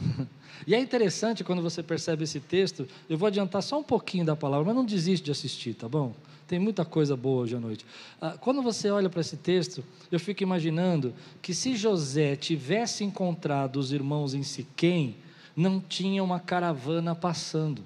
E 0.66 0.74
é 0.74 0.78
interessante 0.78 1.42
quando 1.42 1.62
você 1.62 1.82
percebe 1.82 2.24
esse 2.24 2.38
texto, 2.38 2.86
eu 3.08 3.16
vou 3.16 3.26
adiantar 3.26 3.62
só 3.62 3.78
um 3.78 3.82
pouquinho 3.82 4.26
da 4.26 4.36
palavra, 4.36 4.66
mas 4.66 4.76
não 4.76 4.84
desiste 4.84 5.24
de 5.24 5.30
assistir, 5.30 5.74
tá 5.74 5.88
bom? 5.88 6.14
Tem 6.46 6.58
muita 6.58 6.84
coisa 6.84 7.16
boa 7.16 7.42
hoje 7.42 7.56
à 7.56 7.60
noite. 7.60 7.86
Ah, 8.20 8.36
quando 8.38 8.60
você 8.60 8.90
olha 8.90 9.08
para 9.08 9.20
esse 9.20 9.36
texto, 9.36 9.84
eu 10.10 10.20
fico 10.20 10.42
imaginando 10.42 11.14
que 11.40 11.54
se 11.54 11.76
José 11.76 12.36
tivesse 12.36 13.04
encontrado 13.04 13.76
os 13.76 13.92
irmãos 13.92 14.34
em 14.34 14.42
Siquém, 14.42 15.16
não 15.56 15.80
tinha 15.80 16.22
uma 16.22 16.40
caravana 16.40 17.14
passando. 17.14 17.82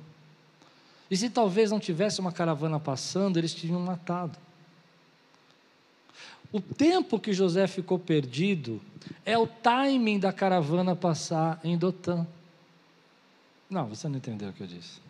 E 1.11 1.16
se 1.16 1.29
talvez 1.29 1.70
não 1.70 1.79
tivesse 1.79 2.20
uma 2.20 2.33
caravana 2.33 2.81
passando, 2.81 3.37
eles 3.37 3.55
tinham 3.55 3.79
matado. 3.81 4.38
O 6.55 6.61
tempo 6.61 7.19
que 7.19 7.33
José 7.33 7.67
ficou 7.67 7.99
perdido 7.99 8.81
é 9.25 9.37
o 9.37 9.45
timing 9.45 10.21
da 10.21 10.33
caravana 10.33 10.95
passar 10.95 11.59
em 11.64 11.77
Dotã. 11.77 12.25
Não, 13.69 13.88
você 13.88 14.09
não 14.09 14.19
entendeu 14.19 14.51
o 14.51 14.53
que 14.53 14.62
eu 14.62 14.67
disse. 14.69 15.01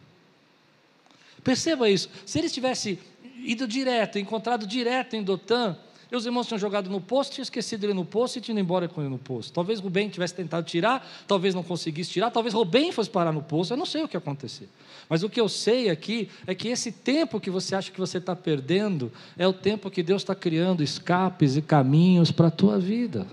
Perceba 1.45 1.91
isso. 1.91 2.09
Se 2.25 2.39
ele 2.39 2.49
tivesse 2.49 2.99
ido 3.41 3.69
direto, 3.69 4.19
encontrado 4.19 4.67
direto 4.67 5.17
em 5.17 5.23
Dotã, 5.23 5.77
Os 6.17 6.27
irmãos 6.27 6.47
tinham 6.47 6.59
jogado 6.59 6.89
no 6.89 7.01
poço, 7.01 7.33
tinham 7.33 7.43
esquecido 7.43 7.85
ele 7.85 7.95
no 7.95 8.05
poço 8.05 8.39
e 8.39 8.41
tinham 8.41 8.55
ido 8.57 8.65
embora 8.65 8.89
com 8.89 9.01
ele 9.01 9.11
no 9.11 9.19
poço. 9.19 9.53
Talvez 9.53 9.81
Rubem 9.81 10.09
tivesse 10.09 10.35
tentado 10.35 10.67
tirar, 10.67 11.07
talvez 11.27 11.55
não 11.55 11.63
conseguisse 11.63 12.11
tirar, 12.11 12.31
talvez 12.31 12.55
Rubem 12.55 12.93
fosse 12.93 13.11
parar 13.11 13.33
no 13.33 13.43
poço, 13.43 13.73
eu 13.73 13.77
não 13.77 13.87
sei 13.87 14.03
o 14.03 14.09
que 14.09 14.17
aconteceu. 14.17 14.69
Mas 15.09 15.23
o 15.23 15.29
que 15.29 15.41
eu 15.41 15.49
sei 15.49 15.91
aqui 15.91 16.29
é 16.47 16.55
que 16.55 16.69
esse 16.69 16.93
tempo 16.93 17.41
que 17.41 17.51
você 17.51 17.75
acha 17.75 17.91
que 17.91 18.01
você 18.01 18.19
está 18.19 18.35
perdendo 18.35 19.13
é 19.37 19.47
o 19.47 19.53
tempo 19.53 19.91
que 19.91 20.03
Deus 20.03 20.23
está 20.23 20.35
criando 20.35 20.83
escapes 20.83 21.57
e 21.57 21.63
caminhos 21.63 22.31
para 22.31 22.49
a 22.49 22.51
tua 22.51 22.79
vida. 22.79 23.27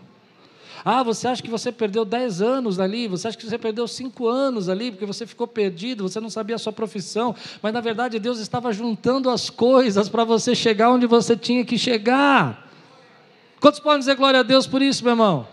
Ah, 0.83 1.03
você 1.03 1.27
acha 1.27 1.43
que 1.43 1.49
você 1.49 1.71
perdeu 1.71 2.03
10 2.03 2.41
anos 2.41 2.79
ali, 2.79 3.07
você 3.07 3.27
acha 3.27 3.37
que 3.37 3.45
você 3.45 3.57
perdeu 3.57 3.87
5 3.87 4.27
anos 4.27 4.67
ali, 4.67 4.89
porque 4.89 5.05
você 5.05 5.27
ficou 5.27 5.47
perdido, 5.47 6.09
você 6.09 6.19
não 6.19 6.29
sabia 6.29 6.55
a 6.55 6.59
sua 6.59 6.73
profissão, 6.73 7.35
mas 7.61 7.71
na 7.71 7.81
verdade 7.81 8.17
Deus 8.17 8.39
estava 8.39 8.73
juntando 8.73 9.29
as 9.29 9.49
coisas 9.49 10.09
para 10.09 10.23
você 10.23 10.55
chegar 10.55 10.91
onde 10.91 11.05
você 11.05 11.37
tinha 11.37 11.63
que 11.63 11.77
chegar. 11.77 12.70
Quantos 13.61 13.79
podem 13.79 13.99
dizer 13.99 14.15
glória 14.15 14.39
a 14.39 14.43
Deus 14.43 14.65
por 14.65 14.81
isso, 14.81 15.03
meu 15.03 15.11
irmão? 15.11 15.47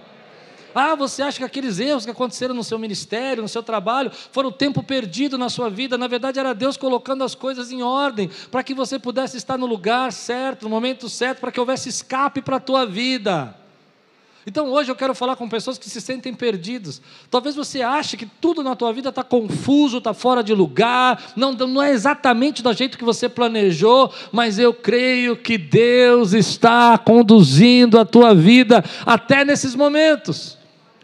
Ah, 0.75 0.94
você 0.94 1.23
acha 1.23 1.37
que 1.37 1.44
aqueles 1.44 1.79
erros 1.79 2.07
que 2.07 2.11
aconteceram 2.11 2.55
no 2.55 2.64
seu 2.64 2.79
ministério, 2.79 3.42
no 3.42 3.49
seu 3.49 3.62
trabalho, 3.62 4.11
foram 4.33 4.51
tempo 4.51 4.83
perdido 4.83 5.37
na 5.37 5.51
sua 5.51 5.68
vida? 5.68 5.99
Na 5.99 6.07
verdade, 6.07 6.38
era 6.38 6.55
Deus 6.55 6.79
colocando 6.79 7.23
as 7.23 7.35
coisas 7.35 7.71
em 7.71 7.83
ordem, 7.83 8.31
para 8.51 8.62
que 8.62 8.73
você 8.73 8.99
pudesse 8.99 9.37
estar 9.37 9.59
no 9.59 9.66
lugar 9.66 10.11
certo, 10.11 10.62
no 10.62 10.71
momento 10.71 11.07
certo, 11.07 11.40
para 11.40 11.53
que 11.53 11.61
houvesse 11.61 11.90
escape 11.90 12.40
para 12.40 12.57
a 12.57 12.61
tua 12.61 12.87
vida. 12.87 13.55
Então 14.46 14.70
hoje 14.70 14.90
eu 14.90 14.96
quero 14.96 15.14
falar 15.14 15.37
com 15.37 15.48
pessoas 15.48 15.79
que 15.79 15.90
se 15.90 16.01
sentem 16.01 16.33
perdidos. 16.33 17.03
Talvez 17.31 17.55
você 17.55 17.83
ache 17.83 18.16
que 18.16 18.27
tudo 18.27 18.62
na 18.62 18.74
tua 18.74 18.92
vida 18.92 19.11
está 19.11 19.22
confuso, 19.22 19.98
está 19.98 20.14
fora 20.14 20.42
de 20.42 20.55
lugar, 20.55 21.33
não, 21.37 21.53
não 21.53 21.83
é 21.83 21.90
exatamente 21.90 22.62
do 22.62 22.72
jeito 22.72 22.96
que 22.96 23.05
você 23.05 23.29
planejou, 23.29 24.12
mas 24.33 24.59
eu 24.59 24.72
creio 24.72 25.37
que 25.37 25.59
Deus 25.59 26.33
está 26.33 26.96
conduzindo 26.96 27.98
a 27.98 28.05
tua 28.05 28.35
vida 28.35 28.85
até 29.05 29.44
nesses 29.44 29.74
momentos. 29.74 30.59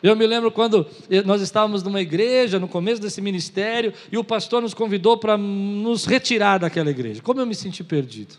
Eu 0.05 0.14
me 0.14 0.27
lembro 0.27 0.51
quando 0.51 0.87
nós 1.25 1.40
estávamos 1.40 1.83
numa 1.83 1.99
igreja, 1.99 2.59
no 2.59 2.68
começo 2.68 3.01
desse 3.01 3.23
ministério, 3.23 3.90
e 4.12 4.18
o 4.18 4.23
pastor 4.23 4.61
nos 4.61 4.75
convidou 4.75 5.16
para 5.16 5.38
nos 5.38 6.05
retirar 6.05 6.59
daquela 6.59 6.90
igreja. 6.90 7.23
Como 7.23 7.40
eu 7.40 7.47
me 7.47 7.55
senti 7.55 7.83
perdido. 7.83 8.35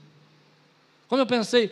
Como 1.08 1.19
eu 1.19 1.25
pensei, 1.25 1.71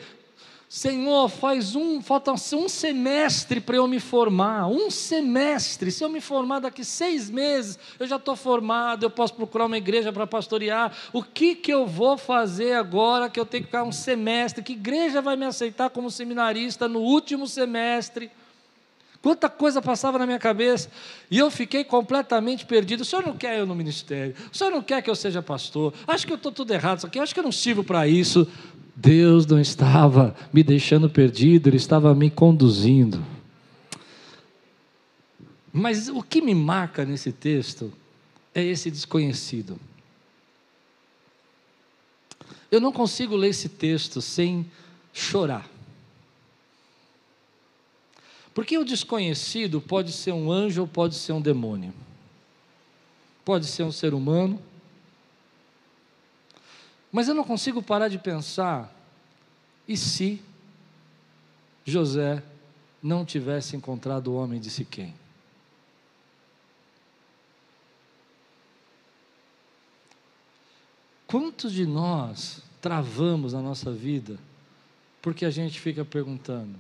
Senhor, 0.76 1.30
faz 1.30 1.76
um, 1.76 2.02
falta 2.02 2.32
um 2.32 2.68
semestre 2.68 3.62
para 3.62 3.76
eu 3.76 3.88
me 3.88 4.00
formar, 4.00 4.66
um 4.66 4.90
semestre. 4.90 5.92
Se 5.92 6.04
eu 6.04 6.10
me 6.10 6.20
formar 6.20 6.62
daqui 6.62 6.84
seis 6.84 7.30
meses, 7.30 7.78
eu 8.00 8.08
já 8.08 8.16
estou 8.16 8.36
formado, 8.36 9.04
eu 9.04 9.10
posso 9.12 9.36
procurar 9.36 9.68
uma 9.68 9.78
igreja 9.78 10.12
para 10.12 10.26
pastorear. 10.26 10.92
O 11.14 11.22
que, 11.22 11.54
que 11.54 11.72
eu 11.72 11.86
vou 11.86 12.18
fazer 12.18 12.74
agora 12.74 13.30
que 13.30 13.40
eu 13.40 13.46
tenho 13.46 13.62
que 13.62 13.68
ficar 13.68 13.84
um 13.84 13.92
semestre? 13.92 14.64
Que 14.64 14.74
igreja 14.74 15.22
vai 15.22 15.36
me 15.36 15.46
aceitar 15.46 15.92
como 15.92 16.10
seminarista 16.10 16.88
no 16.88 17.02
último 17.02 17.46
semestre? 17.46 18.32
Quanta 19.22 19.48
coisa 19.50 19.80
passava 19.80 20.18
na 20.18 20.26
minha 20.26 20.40
cabeça. 20.40 20.90
E 21.30 21.38
eu 21.38 21.52
fiquei 21.52 21.84
completamente 21.84 22.66
perdido. 22.66 23.02
O 23.02 23.06
senhor 23.06 23.24
não 23.24 23.38
quer 23.38 23.60
eu 23.60 23.68
no 23.68 23.76
ministério. 23.76 24.36
O 24.52 24.58
senhor 24.58 24.72
não 24.72 24.82
quer 24.82 25.04
que 25.04 25.10
eu 25.10 25.16
seja 25.16 25.40
pastor. 25.40 25.94
Acho 26.08 26.26
que 26.26 26.34
eu 26.34 26.38
estou 26.38 26.52
tudo 26.52 26.74
errado 26.74 26.98
isso 26.98 27.06
aqui. 27.06 27.20
Acho 27.20 27.32
que 27.32 27.40
eu 27.40 27.44
não 27.44 27.52
sirvo 27.52 27.84
para 27.84 28.08
isso. 28.08 28.52
Deus 28.96 29.46
não 29.46 29.60
estava 29.60 30.36
me 30.52 30.64
deixando 30.64 31.10
perdido, 31.10 31.68
Ele 31.68 31.78
estava 31.78 32.14
me 32.14 32.30
conduzindo. 32.30 33.24
Mas 35.72 36.08
o 36.08 36.22
que 36.22 36.42
me 36.42 36.54
marca 36.54 37.04
nesse 37.04 37.32
texto 37.32 37.92
é 38.54 38.64
esse 38.64 38.92
desconhecido. 38.92 39.80
Eu 42.70 42.80
não 42.80 42.92
consigo 42.92 43.36
ler 43.36 43.50
esse 43.50 43.70
texto 43.70 44.22
sem 44.22 44.66
chorar. 45.12 45.68
Porque 48.54 48.78
o 48.78 48.86
desconhecido 48.86 49.82
pode 49.82 50.12
ser 50.12 50.32
um 50.32 50.52
anjo 50.52 50.82
ou 50.82 50.88
pode 50.88 51.16
ser 51.16 51.34
um 51.34 51.42
demônio. 51.42 51.94
Pode 53.44 53.66
ser 53.66 53.84
um 53.84 53.92
ser 53.92 54.14
humano, 54.14 54.62
mas 57.14 57.28
eu 57.28 57.36
não 57.36 57.44
consigo 57.44 57.84
parar 57.84 58.08
de 58.08 58.18
pensar: 58.18 58.92
e 59.88 59.96
se 59.96 60.42
José 61.86 62.42
não 63.04 63.24
tivesse 63.24 63.76
encontrado 63.76 64.32
o 64.32 64.36
homem 64.36 64.60
de 64.60 64.72
Siquém? 64.72 65.14
Quantos 71.28 71.72
de 71.72 71.86
nós 71.86 72.62
travamos 72.82 73.54
na 73.54 73.62
nossa 73.62 73.92
vida 73.92 74.40
porque 75.22 75.46
a 75.46 75.52
gente 75.52 75.80
fica 75.80 76.04
perguntando: 76.04 76.76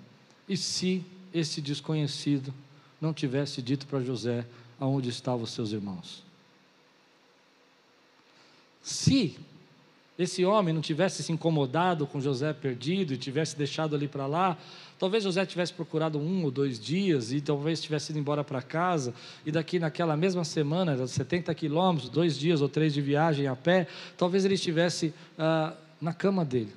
e 0.50 0.58
se 0.58 1.06
esse 1.32 1.62
desconhecido 1.62 2.52
não 3.00 3.13
tivesse 3.13 3.62
dito 3.62 3.86
para 3.86 4.02
José 4.02 4.48
aonde 4.80 5.10
estavam 5.10 5.43
os 5.43 5.52
seus 5.52 5.72
irmãos? 5.72 6.24
Se 8.82 9.38
esse 10.17 10.45
homem 10.45 10.73
não 10.73 10.82
tivesse 10.82 11.23
se 11.23 11.32
incomodado 11.32 12.06
com 12.06 12.21
José 12.21 12.54
perdido 12.54 13.13
e 13.13 13.17
tivesse 13.17 13.58
deixado 13.58 13.95
ali 13.95 14.08
para 14.08 14.28
lá, 14.28 14.58
talvez 14.99 15.23
José 15.23 15.43
tivesse 15.45 15.73
procurado 15.73 16.19
um 16.19 16.43
ou 16.43 16.52
dois 16.52 16.80
dias 16.80 17.32
e 17.32 17.41
talvez 17.41 17.82
tivesse 17.82 18.12
ido 18.12 18.19
embora 18.19 18.43
para 18.43 18.62
casa 18.62 19.13
e 19.43 19.52
daqui 19.52 19.80
naquela 19.80 20.15
mesma 20.15 20.43
semana, 20.43 21.08
70 21.08 21.54
quilômetros, 21.56 22.10
dois 22.10 22.38
dias 22.38 22.62
ou 22.62 22.69
três 22.69 22.93
de 22.93 23.02
viagem 23.02 23.47
a 23.47 23.56
pé, 23.56 23.88
talvez 24.15 24.45
ele 24.45 24.54
estivesse 24.54 25.13
ah, 25.38 25.73
na 25.99 26.13
cama 26.13 26.45
dele, 26.45 26.73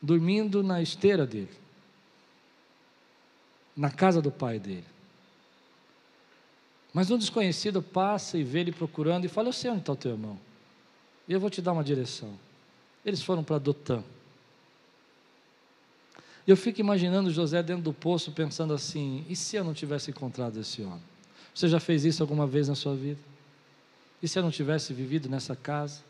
dormindo 0.00 0.62
na 0.62 0.80
esteira 0.80 1.26
dele, 1.26 1.50
na 3.76 3.90
casa 3.90 4.22
do 4.22 4.30
pai 4.30 4.60
dele. 4.60 4.84
Mas 6.94 7.10
um 7.10 7.18
desconhecido 7.18 7.82
passa 7.82 8.38
e 8.38 8.44
vê 8.44 8.60
ele 8.60 8.70
procurando 8.70 9.24
e 9.24 9.28
fala: 9.28 9.48
Eu 9.48 9.52
sei 9.52 9.70
onde 9.70 9.80
está 9.80 9.92
o 9.92 9.96
teu 9.96 10.12
irmão. 10.12 10.38
E 11.32 11.34
eu 11.34 11.40
vou 11.40 11.48
te 11.48 11.62
dar 11.62 11.72
uma 11.72 11.82
direção. 11.82 12.38
Eles 13.02 13.22
foram 13.22 13.42
para 13.42 13.56
Dotã. 13.56 14.04
Eu 16.46 16.54
fico 16.58 16.78
imaginando 16.78 17.30
José 17.30 17.62
dentro 17.62 17.82
do 17.82 17.94
poço 17.94 18.32
pensando 18.32 18.74
assim: 18.74 19.24
e 19.30 19.34
se 19.34 19.56
eu 19.56 19.64
não 19.64 19.72
tivesse 19.72 20.10
encontrado 20.10 20.60
esse 20.60 20.82
homem? 20.82 21.00
Você 21.54 21.68
já 21.68 21.80
fez 21.80 22.04
isso 22.04 22.22
alguma 22.22 22.46
vez 22.46 22.68
na 22.68 22.74
sua 22.74 22.94
vida? 22.94 23.18
E 24.22 24.28
se 24.28 24.38
eu 24.38 24.42
não 24.42 24.50
tivesse 24.50 24.92
vivido 24.92 25.26
nessa 25.26 25.56
casa? 25.56 26.02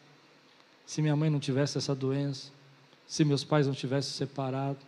Se 0.85 1.01
minha 1.01 1.15
mãe 1.15 1.31
não 1.31 1.39
tivesse 1.39 1.79
essa 1.79 1.95
doença? 1.95 2.51
Se 3.07 3.25
meus 3.25 3.45
pais 3.45 3.69
não 3.69 3.75
tivessem 3.75 4.13
separado? 4.13 4.79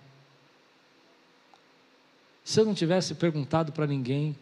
Se 2.43 2.59
eu 2.59 2.65
não 2.65 2.75
tivesse 2.75 3.15
perguntado 3.15 3.71
para 3.71 3.87
ninguém? 3.87 4.37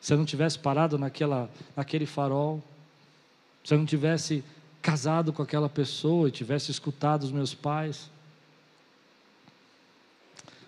Se 0.00 0.12
eu 0.12 0.18
não 0.18 0.24
tivesse 0.24 0.56
parado 0.56 0.96
naquela, 0.96 1.50
naquele 1.74 2.06
farol? 2.06 2.62
Se 3.64 3.74
eu 3.74 3.78
não 3.78 3.86
tivesse 3.86 4.44
casado 4.86 5.32
com 5.32 5.42
aquela 5.42 5.68
pessoa 5.68 6.28
e 6.28 6.30
tivesse 6.30 6.70
escutado 6.70 7.24
os 7.24 7.32
meus 7.32 7.52
pais. 7.52 8.08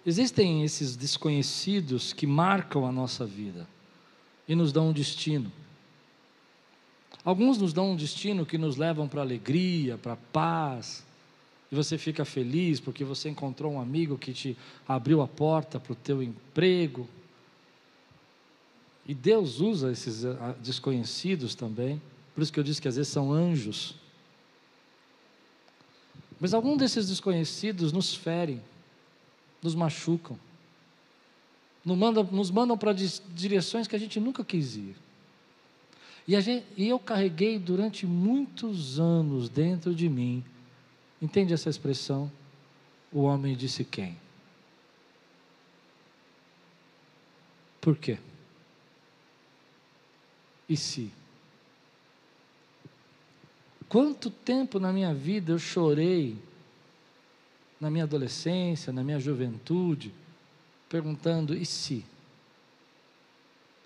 Existem 0.05 0.65
esses 0.65 0.97
desconhecidos 0.97 2.13
que 2.13 2.27
marcam 2.27 2.85
a 2.85 2.91
nossa 2.91 3.25
vida 3.25 3.65
e 4.49 4.57
nos 4.57 4.73
dão 4.73 4.89
um 4.89 4.93
destino. 4.93 5.53
Alguns 7.25 7.59
nos 7.59 7.73
dão 7.73 7.93
um 7.93 7.97
destino 7.97 8.45
que 8.45 8.59
nos 8.59 8.77
levam 8.77 9.07
para 9.07 9.21
alegria, 9.21 9.97
para 9.97 10.17
paz, 10.17 11.07
e 11.71 11.77
você 11.77 11.97
fica 11.97 12.25
feliz 12.25 12.81
porque 12.81 13.05
você 13.05 13.29
encontrou 13.29 13.75
um 13.75 13.81
amigo 13.81 14.19
que 14.19 14.33
te 14.33 14.57
abriu 14.89 15.23
a 15.23 15.29
porta 15.29 15.79
para 15.79 15.93
o 15.93 15.97
teu 15.97 16.21
emprego. 16.21 17.09
E 19.07 19.15
Deus 19.15 19.61
usa 19.61 19.93
esses 19.93 20.25
ah, 20.25 20.57
desconhecidos 20.61 21.55
também, 21.55 22.03
por 22.35 22.43
isso 22.43 22.53
que 22.53 22.59
eu 22.59 22.65
disse 22.65 22.83
que 22.83 22.89
às 22.89 22.97
vezes 22.97 23.13
são 23.13 23.33
anjos 23.33 24.08
mas 26.41 26.55
algum 26.55 26.77
desses 26.77 27.09
desconhecidos 27.09 27.93
nos 27.93 28.15
ferem, 28.15 28.63
nos 29.63 29.75
machucam, 29.75 30.39
nos 31.85 31.99
mandam, 31.99 32.29
mandam 32.51 32.79
para 32.79 32.93
direções 32.93 33.89
que 33.89 33.97
a 33.97 33.99
gente 33.99 34.21
nunca 34.21 34.45
quis 34.45 34.77
ir. 34.77 34.97
E, 36.27 36.39
gente, 36.41 36.67
e 36.77 36.87
eu 36.89 36.99
carreguei 36.99 37.59
durante 37.59 38.07
muitos 38.07 39.01
anos 39.01 39.49
dentro 39.49 39.95
de 39.95 40.09
mim, 40.09 40.45
entende 41.21 41.55
essa 41.55 41.71
expressão? 41.71 42.31
O 43.11 43.23
homem 43.23 43.57
disse 43.57 43.83
quem? 43.83 44.17
Por 47.81 47.97
quê? 47.97 48.19
E 50.69 50.77
se? 50.77 51.11
Quanto 53.89 54.31
tempo 54.31 54.79
na 54.79 54.93
minha 54.93 55.15
vida 55.15 55.53
eu 55.53 55.59
chorei, 55.59 56.37
na 57.81 57.91
minha 57.91 58.05
adolescência, 58.05 58.93
na 58.93 59.03
minha 59.03 59.19
juventude, 59.19 60.13
perguntando: 60.89 61.55
e 61.57 61.65
se? 61.65 62.05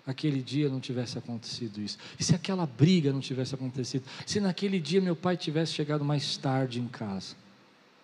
aquele 0.05 0.41
dia 0.41 0.69
não 0.69 0.79
tivesse 0.79 1.17
acontecido 1.17 1.81
isso? 1.81 1.97
E 2.19 2.23
se 2.23 2.35
aquela 2.35 2.65
briga 2.65 3.11
não 3.11 3.19
tivesse 3.19 3.55
acontecido? 3.55 4.03
Se 4.25 4.39
naquele 4.39 4.79
dia 4.79 5.01
meu 5.01 5.15
pai 5.15 5.37
tivesse 5.37 5.73
chegado 5.73 6.03
mais 6.03 6.37
tarde 6.37 6.79
em 6.79 6.87
casa 6.87 7.35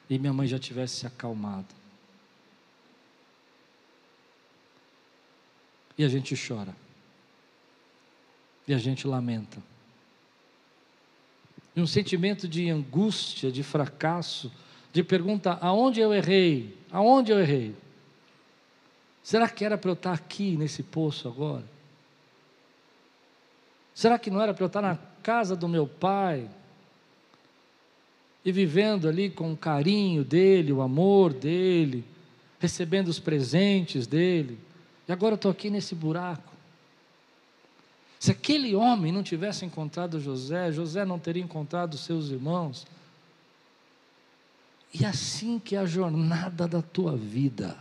e 0.09 0.17
minha 0.17 0.33
mãe 0.33 0.47
já 0.47 0.57
tivesse 0.57 0.97
se 0.97 1.07
acalmado? 1.07 1.67
E 5.97 6.03
a 6.03 6.07
gente 6.07 6.33
chora. 6.35 6.73
E 8.65 8.73
a 8.73 8.77
gente 8.77 9.05
lamenta. 9.05 9.61
E 11.79 11.81
um 11.81 11.87
sentimento 11.87 12.45
de 12.45 12.69
angústia, 12.69 13.49
de 13.49 13.63
fracasso, 13.63 14.51
de 14.91 15.01
pergunta: 15.01 15.57
aonde 15.61 16.01
eu 16.01 16.13
errei? 16.13 16.77
Aonde 16.91 17.31
eu 17.31 17.39
errei? 17.39 17.73
Será 19.23 19.47
que 19.47 19.63
era 19.63 19.77
para 19.77 19.89
eu 19.89 19.93
estar 19.93 20.11
aqui 20.11 20.57
nesse 20.57 20.83
poço 20.83 21.29
agora? 21.29 21.63
Será 23.93 24.19
que 24.19 24.29
não 24.29 24.41
era 24.41 24.53
para 24.53 24.61
eu 24.61 24.67
estar 24.67 24.81
na 24.81 24.97
casa 25.23 25.55
do 25.55 25.69
meu 25.69 25.87
pai? 25.87 26.49
E 28.43 28.51
vivendo 28.51 29.07
ali 29.07 29.29
com 29.29 29.53
o 29.53 29.57
carinho 29.57 30.25
dele, 30.25 30.73
o 30.73 30.81
amor 30.81 31.31
dele, 31.31 32.03
recebendo 32.59 33.07
os 33.07 33.19
presentes 33.19 34.05
dele. 34.05 34.59
E 35.07 35.13
agora 35.13 35.35
eu 35.35 35.37
estou 35.37 35.49
aqui 35.51 35.69
nesse 35.69 35.95
buraco. 35.95 36.51
Se 38.29 38.33
aquele 38.33 38.75
homem 38.75 39.11
não 39.11 39.23
tivesse 39.23 39.65
encontrado 39.65 40.19
José, 40.19 40.71
José 40.71 41.03
não 41.03 41.17
teria 41.17 41.41
encontrado 41.41 41.97
seus 41.97 42.29
irmãos. 42.29 42.85
E 44.93 45.03
assim 45.03 45.57
que 45.57 45.75
é 45.75 45.79
a 45.79 45.85
jornada 45.87 46.67
da 46.67 46.79
tua 46.79 47.17
vida. 47.17 47.75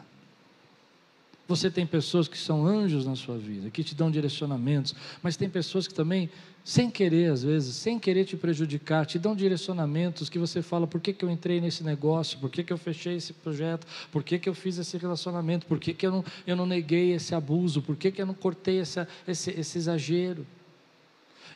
Você 1.49 1.71
tem 1.71 1.87
pessoas 1.87 2.29
que 2.29 2.37
são 2.37 2.67
anjos 2.67 3.07
na 3.07 3.17
sua 3.17 3.39
vida, 3.39 3.71
que 3.71 3.83
te 3.83 3.95
dão 3.95 4.11
direcionamentos, 4.11 4.95
mas 5.23 5.35
tem 5.35 5.49
pessoas 5.49 5.89
que 5.89 5.95
também, 5.95 6.29
sem 6.63 6.91
querer 6.91 7.33
às 7.33 7.43
vezes, 7.43 7.75
sem 7.75 7.99
querer 7.99 8.27
te 8.27 8.37
prejudicar, 8.37 9.07
te 9.07 9.19
dão 9.19 9.35
direcionamentos 9.35 10.29
que 10.29 10.39
você 10.39 10.61
fala: 10.61 10.87
por 10.87 11.01
que, 11.01 11.11
que 11.11 11.25
eu 11.25 11.31
entrei 11.31 11.59
nesse 11.59 11.83
negócio? 11.83 12.39
Por 12.39 12.51
que, 12.51 12.63
que 12.63 12.71
eu 12.71 12.77
fechei 12.77 13.17
esse 13.17 13.33
projeto? 13.33 13.87
Por 14.13 14.23
que, 14.23 14.39
que 14.39 14.47
eu 14.47 14.55
fiz 14.55 14.77
esse 14.77 14.99
relacionamento? 14.99 15.65
Por 15.65 15.81
que, 15.81 15.95
que 15.95 16.07
eu, 16.07 16.13
não, 16.13 16.25
eu 16.47 16.55
não 16.55 16.67
neguei 16.67 17.15
esse 17.15 17.35
abuso? 17.35 17.81
Por 17.81 17.97
que, 17.97 18.11
que 18.13 18.21
eu 18.21 18.27
não 18.27 18.35
cortei 18.35 18.81
essa, 18.81 19.09
esse, 19.27 19.51
esse 19.53 19.79
exagero? 19.79 20.47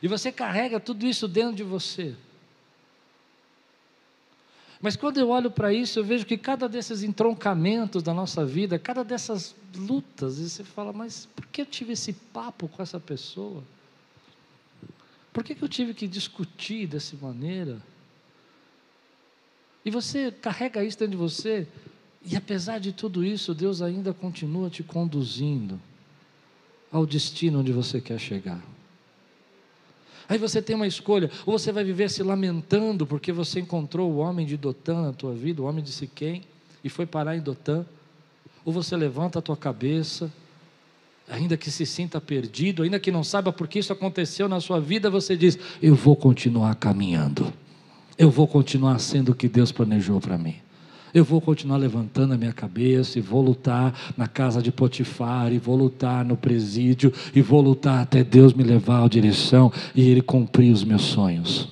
E 0.01 0.07
você 0.07 0.31
carrega 0.31 0.79
tudo 0.79 1.05
isso 1.05 1.27
dentro 1.27 1.55
de 1.55 1.63
você. 1.63 2.15
Mas 4.83 4.97
quando 4.97 5.17
eu 5.17 5.29
olho 5.29 5.49
para 5.49 5.73
isso, 5.73 5.97
eu 5.97 6.03
vejo 6.03 6.25
que 6.25 6.37
cada 6.37 6.67
desses 6.67 7.03
entroncamentos 7.03 8.03
da 8.03 8.13
nossa 8.13 8.45
vida, 8.45 8.77
cada 8.77 9.01
dessas 9.01 9.55
lutas, 9.73 10.39
e 10.39 10.49
você 10.49 10.61
fala, 10.61 10.91
mas 10.91 11.25
por 11.33 11.45
que 11.47 11.61
eu 11.61 11.65
tive 11.65 11.93
esse 11.93 12.11
papo 12.11 12.67
com 12.67 12.83
essa 12.83 12.99
pessoa? 12.99 13.63
Por 15.31 15.41
que, 15.41 15.55
que 15.55 15.63
eu 15.63 15.69
tive 15.69 15.93
que 15.93 16.05
discutir 16.05 16.85
dessa 16.85 17.15
maneira? 17.15 17.81
E 19.85 19.89
você 19.89 20.29
carrega 20.29 20.83
isso 20.83 20.99
dentro 20.99 21.11
de 21.11 21.17
você, 21.17 21.65
e 22.21 22.35
apesar 22.35 22.79
de 22.79 22.91
tudo 22.91 23.23
isso, 23.23 23.55
Deus 23.55 23.81
ainda 23.81 24.13
continua 24.13 24.69
te 24.69 24.83
conduzindo 24.83 25.79
ao 26.91 27.05
destino 27.05 27.61
onde 27.61 27.71
você 27.71 28.01
quer 28.01 28.19
chegar. 28.19 28.61
Aí 30.27 30.37
você 30.37 30.61
tem 30.61 30.75
uma 30.75 30.87
escolha: 30.87 31.29
ou 31.45 31.57
você 31.57 31.71
vai 31.71 31.83
viver 31.83 32.09
se 32.09 32.23
lamentando 32.23 33.05
porque 33.05 33.31
você 33.31 33.59
encontrou 33.59 34.11
o 34.11 34.17
homem 34.17 34.45
de 34.45 34.57
Dotã 34.57 35.01
na 35.01 35.13
tua 35.13 35.33
vida, 35.33 35.61
o 35.61 35.65
homem 35.65 35.83
de 35.83 35.91
Siquém, 35.91 36.43
e 36.83 36.89
foi 36.89 37.05
parar 37.05 37.35
em 37.35 37.41
Dotã, 37.41 37.85
ou 38.65 38.71
você 38.71 38.95
levanta 38.95 39.39
a 39.39 39.41
tua 39.41 39.57
cabeça, 39.57 40.31
ainda 41.27 41.57
que 41.57 41.69
se 41.69 41.85
sinta 41.85 42.19
perdido, 42.19 42.83
ainda 42.83 42.99
que 42.99 43.11
não 43.11 43.23
saiba 43.23 43.51
por 43.51 43.67
que 43.67 43.79
isso 43.79 43.93
aconteceu 43.93 44.47
na 44.47 44.59
sua 44.59 44.79
vida, 44.79 45.09
você 45.09 45.35
diz: 45.35 45.57
Eu 45.81 45.95
vou 45.95 46.15
continuar 46.15 46.75
caminhando, 46.75 47.51
eu 48.17 48.29
vou 48.29 48.47
continuar 48.47 48.99
sendo 48.99 49.31
o 49.31 49.35
que 49.35 49.47
Deus 49.47 49.71
planejou 49.71 50.19
para 50.19 50.37
mim. 50.37 50.55
Eu 51.13 51.23
vou 51.23 51.39
continuar 51.39 51.77
levantando 51.77 52.33
a 52.33 52.37
minha 52.37 52.51
cabeça 52.51 53.19
e 53.19 53.21
vou 53.21 53.41
lutar 53.41 54.13
na 54.17 54.27
casa 54.27 54.61
de 54.61 54.71
Potifar, 54.71 55.53
e 55.53 55.59
vou 55.59 55.75
lutar 55.75 56.25
no 56.25 56.35
presídio, 56.35 57.13
e 57.35 57.41
vou 57.41 57.61
lutar 57.61 58.01
até 58.01 58.23
Deus 58.23 58.53
me 58.53 58.63
levar 58.63 59.03
à 59.03 59.07
direção 59.07 59.71
e 59.93 60.09
Ele 60.09 60.23
cumprir 60.23 60.73
os 60.73 60.83
meus 60.83 61.03
sonhos. 61.03 61.69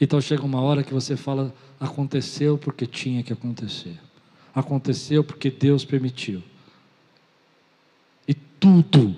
Então 0.00 0.20
chega 0.20 0.42
uma 0.42 0.60
hora 0.60 0.82
que 0.82 0.92
você 0.92 1.16
fala: 1.16 1.54
aconteceu 1.78 2.58
porque 2.58 2.84
tinha 2.84 3.22
que 3.22 3.32
acontecer, 3.32 3.96
aconteceu 4.52 5.22
porque 5.22 5.48
Deus 5.48 5.84
permitiu. 5.84 6.42
E 8.26 8.34
tudo, 8.34 9.14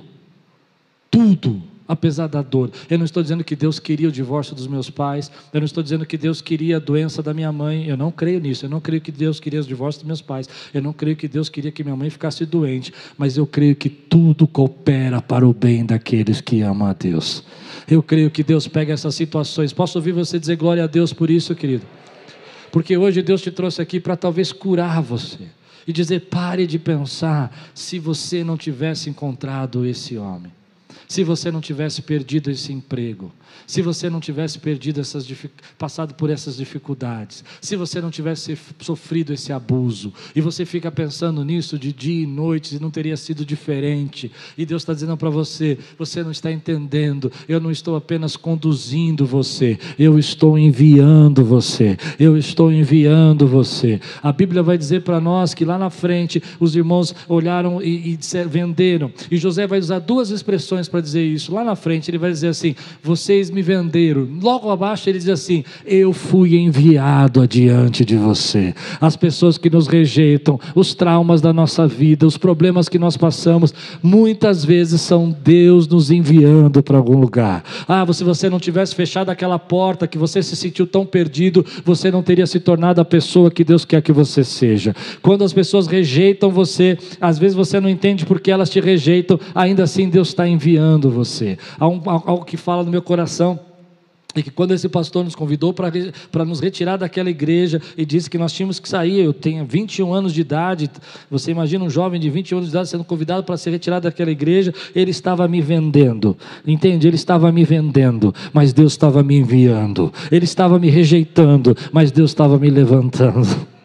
tudo 1.10 1.62
apesar 1.88 2.26
da 2.26 2.42
dor. 2.42 2.70
Eu 2.90 2.98
não 2.98 3.06
estou 3.06 3.22
dizendo 3.22 3.42
que 3.42 3.56
Deus 3.56 3.78
queria 3.78 4.08
o 4.08 4.12
divórcio 4.12 4.54
dos 4.54 4.66
meus 4.66 4.90
pais, 4.90 5.32
eu 5.52 5.60
não 5.60 5.64
estou 5.64 5.82
dizendo 5.82 6.04
que 6.04 6.18
Deus 6.18 6.42
queria 6.42 6.76
a 6.76 6.80
doença 6.80 7.22
da 7.22 7.32
minha 7.32 7.50
mãe, 7.50 7.86
eu 7.88 7.96
não 7.96 8.10
creio 8.12 8.38
nisso, 8.38 8.66
eu 8.66 8.70
não 8.70 8.80
creio 8.80 9.00
que 9.00 9.10
Deus 9.10 9.40
queria 9.40 9.60
o 9.60 9.64
divórcio 9.64 10.02
dos 10.02 10.06
meus 10.06 10.20
pais, 10.20 10.46
eu 10.74 10.82
não 10.82 10.92
creio 10.92 11.16
que 11.16 11.26
Deus 11.26 11.48
queria 11.48 11.72
que 11.72 11.82
minha 11.82 11.96
mãe 11.96 12.10
ficasse 12.10 12.44
doente, 12.44 12.92
mas 13.16 13.38
eu 13.38 13.46
creio 13.46 13.74
que 13.74 13.88
tudo 13.88 14.46
coopera 14.46 15.22
para 15.22 15.48
o 15.48 15.54
bem 15.54 15.86
daqueles 15.86 16.42
que 16.42 16.60
amam 16.60 16.86
a 16.86 16.92
Deus. 16.92 17.42
Eu 17.88 18.02
creio 18.02 18.30
que 18.30 18.42
Deus 18.42 18.68
pega 18.68 18.92
essas 18.92 19.14
situações. 19.14 19.72
Posso 19.72 19.96
ouvir 19.96 20.12
você 20.12 20.38
dizer 20.38 20.56
glória 20.56 20.84
a 20.84 20.86
Deus 20.86 21.12
por 21.14 21.30
isso, 21.30 21.54
querido? 21.54 21.86
Porque 22.70 22.98
hoje 22.98 23.22
Deus 23.22 23.40
te 23.40 23.50
trouxe 23.50 23.80
aqui 23.80 23.98
para 23.98 24.14
talvez 24.14 24.52
curar 24.52 25.00
você 25.00 25.44
e 25.86 25.92
dizer: 25.92 26.20
pare 26.28 26.66
de 26.66 26.78
pensar 26.78 27.70
se 27.74 27.98
você 27.98 28.44
não 28.44 28.58
tivesse 28.58 29.08
encontrado 29.08 29.86
esse 29.86 30.18
homem 30.18 30.57
se 31.08 31.24
você 31.24 31.50
não 31.50 31.60
tivesse 31.60 32.02
perdido 32.02 32.50
esse 32.50 32.72
emprego, 32.72 33.32
se 33.66 33.82
você 33.82 34.08
não 34.08 34.20
tivesse 34.20 34.58
perdido 34.58 35.00
essas 35.00 35.28
passado 35.78 36.14
por 36.14 36.30
essas 36.30 36.56
dificuldades, 36.56 37.44
se 37.60 37.76
você 37.76 38.00
não 38.00 38.10
tivesse 38.10 38.58
sofrido 38.80 39.32
esse 39.32 39.52
abuso, 39.52 40.12
e 40.34 40.40
você 40.40 40.64
fica 40.64 40.90
pensando 40.90 41.44
nisso 41.44 41.78
de 41.78 41.92
dia 41.92 42.22
e 42.22 42.26
noite, 42.26 42.76
e 42.76 42.80
não 42.80 42.90
teria 42.90 43.16
sido 43.16 43.44
diferente. 43.44 44.30
E 44.56 44.64
Deus 44.64 44.82
está 44.82 44.92
dizendo 44.92 45.16
para 45.16 45.30
você: 45.30 45.78
você 45.98 46.22
não 46.22 46.30
está 46.30 46.50
entendendo. 46.50 47.30
Eu 47.48 47.60
não 47.60 47.70
estou 47.70 47.96
apenas 47.96 48.36
conduzindo 48.36 49.26
você, 49.26 49.78
eu 49.98 50.18
estou 50.18 50.58
enviando 50.58 51.44
você. 51.44 51.96
Eu 52.18 52.36
estou 52.36 52.72
enviando 52.72 53.46
você. 53.46 54.00
A 54.22 54.32
Bíblia 54.32 54.62
vai 54.62 54.78
dizer 54.78 55.02
para 55.02 55.20
nós 55.20 55.54
que 55.54 55.64
lá 55.64 55.78
na 55.78 55.90
frente 55.90 56.42
os 56.58 56.74
irmãos 56.76 57.14
olharam 57.28 57.82
e, 57.82 58.12
e 58.14 58.18
venderam. 58.48 59.12
E 59.30 59.36
José 59.36 59.66
vai 59.66 59.78
usar 59.78 59.98
duas 59.98 60.30
expressões 60.30 60.88
para 60.88 61.00
dizer 61.00 61.24
isso. 61.24 61.52
Lá 61.52 61.64
na 61.64 61.76
frente 61.76 62.10
ele 62.10 62.18
vai 62.18 62.30
dizer 62.30 62.48
assim: 62.48 62.74
vocês 63.02 63.47
me 63.50 63.62
venderam. 63.62 64.28
Logo 64.40 64.70
abaixo 64.70 65.08
ele 65.08 65.18
diz 65.18 65.28
assim: 65.28 65.64
Eu 65.84 66.12
fui 66.12 66.56
enviado 66.56 67.40
adiante 67.40 68.04
de 68.04 68.16
você. 68.16 68.74
As 69.00 69.16
pessoas 69.16 69.58
que 69.58 69.70
nos 69.70 69.86
rejeitam, 69.86 70.58
os 70.74 70.94
traumas 70.94 71.40
da 71.40 71.52
nossa 71.52 71.86
vida, 71.86 72.26
os 72.26 72.36
problemas 72.36 72.88
que 72.88 72.98
nós 72.98 73.16
passamos, 73.16 73.72
muitas 74.02 74.64
vezes 74.64 75.00
são 75.00 75.34
Deus 75.44 75.86
nos 75.86 76.10
enviando 76.10 76.82
para 76.82 76.96
algum 76.96 77.18
lugar. 77.18 77.64
Ah, 77.86 78.04
se 78.12 78.24
você 78.24 78.50
não 78.50 78.58
tivesse 78.58 78.94
fechado 78.94 79.30
aquela 79.30 79.58
porta, 79.58 80.06
que 80.06 80.18
você 80.18 80.42
se 80.42 80.56
sentiu 80.56 80.86
tão 80.86 81.06
perdido, 81.06 81.64
você 81.84 82.10
não 82.10 82.22
teria 82.22 82.46
se 82.46 82.58
tornado 82.60 83.00
a 83.00 83.04
pessoa 83.04 83.50
que 83.50 83.64
Deus 83.64 83.84
quer 83.84 84.02
que 84.02 84.12
você 84.12 84.42
seja. 84.42 84.94
Quando 85.22 85.44
as 85.44 85.52
pessoas 85.52 85.86
rejeitam 85.86 86.50
você, 86.50 86.98
às 87.20 87.38
vezes 87.38 87.56
você 87.56 87.80
não 87.80 87.88
entende 87.88 88.26
porque 88.26 88.50
elas 88.50 88.70
te 88.70 88.80
rejeitam, 88.80 89.38
ainda 89.54 89.84
assim 89.84 90.08
Deus 90.08 90.28
está 90.28 90.48
enviando 90.48 91.10
você. 91.10 91.58
Há, 91.78 91.86
um, 91.86 92.00
há 92.06 92.22
algo 92.26 92.44
que 92.44 92.56
fala 92.56 92.82
no 92.82 92.90
meu 92.90 93.02
coração 93.02 93.27
e 94.36 94.42
que 94.42 94.50
quando 94.50 94.72
esse 94.72 94.88
pastor 94.88 95.24
nos 95.24 95.34
convidou 95.34 95.72
para 95.72 96.44
nos 96.44 96.60
retirar 96.60 96.96
daquela 96.96 97.30
igreja 97.30 97.80
e 97.96 98.04
disse 98.04 98.28
que 98.28 98.36
nós 98.36 98.52
tínhamos 98.52 98.78
que 98.78 98.88
sair, 98.88 99.20
eu 99.20 99.32
tenho 99.32 99.64
21 99.64 100.12
anos 100.12 100.34
de 100.34 100.42
idade, 100.42 100.90
você 101.30 101.50
imagina 101.50 101.84
um 101.84 101.90
jovem 101.90 102.20
de 102.20 102.28
21 102.28 102.58
anos 102.58 102.70
de 102.70 102.76
idade 102.76 102.88
sendo 102.88 103.04
convidado 103.04 103.42
para 103.42 103.56
ser 103.56 103.70
retirado 103.70 104.04
daquela 104.04 104.30
igreja, 104.30 104.72
ele 104.94 105.10
estava 105.10 105.48
me 105.48 105.62
vendendo, 105.62 106.36
entende? 106.66 107.08
Ele 107.08 107.16
estava 107.16 107.50
me 107.50 107.64
vendendo, 107.64 108.34
mas 108.52 108.72
Deus 108.72 108.92
estava 108.92 109.22
me 109.22 109.36
enviando, 109.36 110.12
ele 110.30 110.44
estava 110.44 110.78
me 110.78 110.90
rejeitando, 110.90 111.76
mas 111.90 112.12
Deus 112.12 112.30
estava 112.30 112.58
me 112.58 112.70
levantando. 112.70 113.48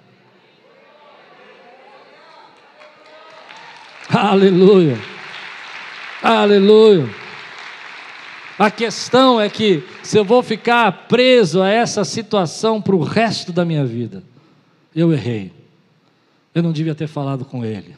Aleluia, 4.14 5.00
aleluia. 6.22 7.23
A 8.64 8.72
questão 8.72 9.42
é 9.42 9.50
que 9.50 9.84
se 10.02 10.18
eu 10.18 10.24
vou 10.24 10.42
ficar 10.42 11.10
preso 11.10 11.62
a 11.62 11.68
essa 11.68 12.06
situação 12.06 12.82
para 12.82 12.96
o 12.96 13.04
resto 13.04 13.52
da 13.52 13.66
minha 13.66 13.86
vida, 13.86 14.24
eu 14.96 15.12
errei. 15.12 15.52
Eu 16.56 16.64
não 16.64 16.72
devia 16.72 16.96
ter 16.96 17.08
falado 17.08 17.44
com 17.44 17.66
ele. 17.66 17.94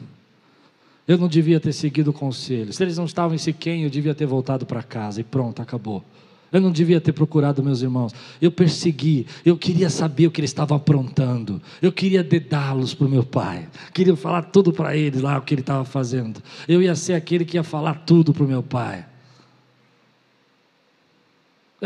Eu 1.06 1.18
não 1.18 1.28
devia 1.28 1.60
ter 1.60 1.72
seguido 1.72 2.10
o 2.10 2.12
conselho. 2.12 2.72
Se 2.72 2.82
eles 2.82 2.98
não 2.98 3.04
estavam 3.04 3.36
em 3.36 3.38
Siquém, 3.38 3.84
eu 3.84 3.90
devia 3.90 4.12
ter 4.12 4.26
voltado 4.26 4.66
para 4.66 4.82
casa 4.82 5.20
e 5.20 5.22
pronto, 5.22 5.62
acabou. 5.62 6.04
Eu 6.50 6.60
não 6.60 6.72
devia 6.72 7.00
ter 7.00 7.12
procurado 7.12 7.62
meus 7.62 7.80
irmãos. 7.80 8.12
Eu 8.42 8.50
persegui, 8.50 9.24
eu 9.44 9.56
queria 9.56 9.88
saber 9.88 10.26
o 10.26 10.32
que 10.32 10.40
eles 10.40 10.50
estavam 10.50 10.76
aprontando. 10.76 11.62
Eu 11.80 11.92
queria 11.92 12.24
dedá-los 12.24 12.92
para 12.92 13.06
o 13.06 13.10
meu 13.10 13.22
pai. 13.22 13.68
Queria 13.94 14.16
falar 14.16 14.42
tudo 14.42 14.72
para 14.72 14.96
eles 14.96 15.22
lá 15.22 15.38
o 15.38 15.42
que 15.42 15.54
ele 15.54 15.60
estava 15.60 15.84
fazendo. 15.84 16.42
Eu 16.66 16.82
ia 16.82 16.96
ser 16.96 17.14
aquele 17.14 17.44
que 17.44 17.56
ia 17.56 17.62
falar 17.62 18.02
tudo 18.04 18.34
para 18.34 18.42
o 18.42 18.48
meu 18.48 18.64
pai. 18.64 19.06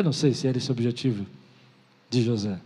Eu 0.00 0.04
não 0.04 0.14
sei 0.14 0.32
se 0.32 0.48
era 0.48 0.56
esse 0.56 0.70
o 0.70 0.72
objetivo 0.72 1.26
de 2.08 2.22
José. 2.22 2.58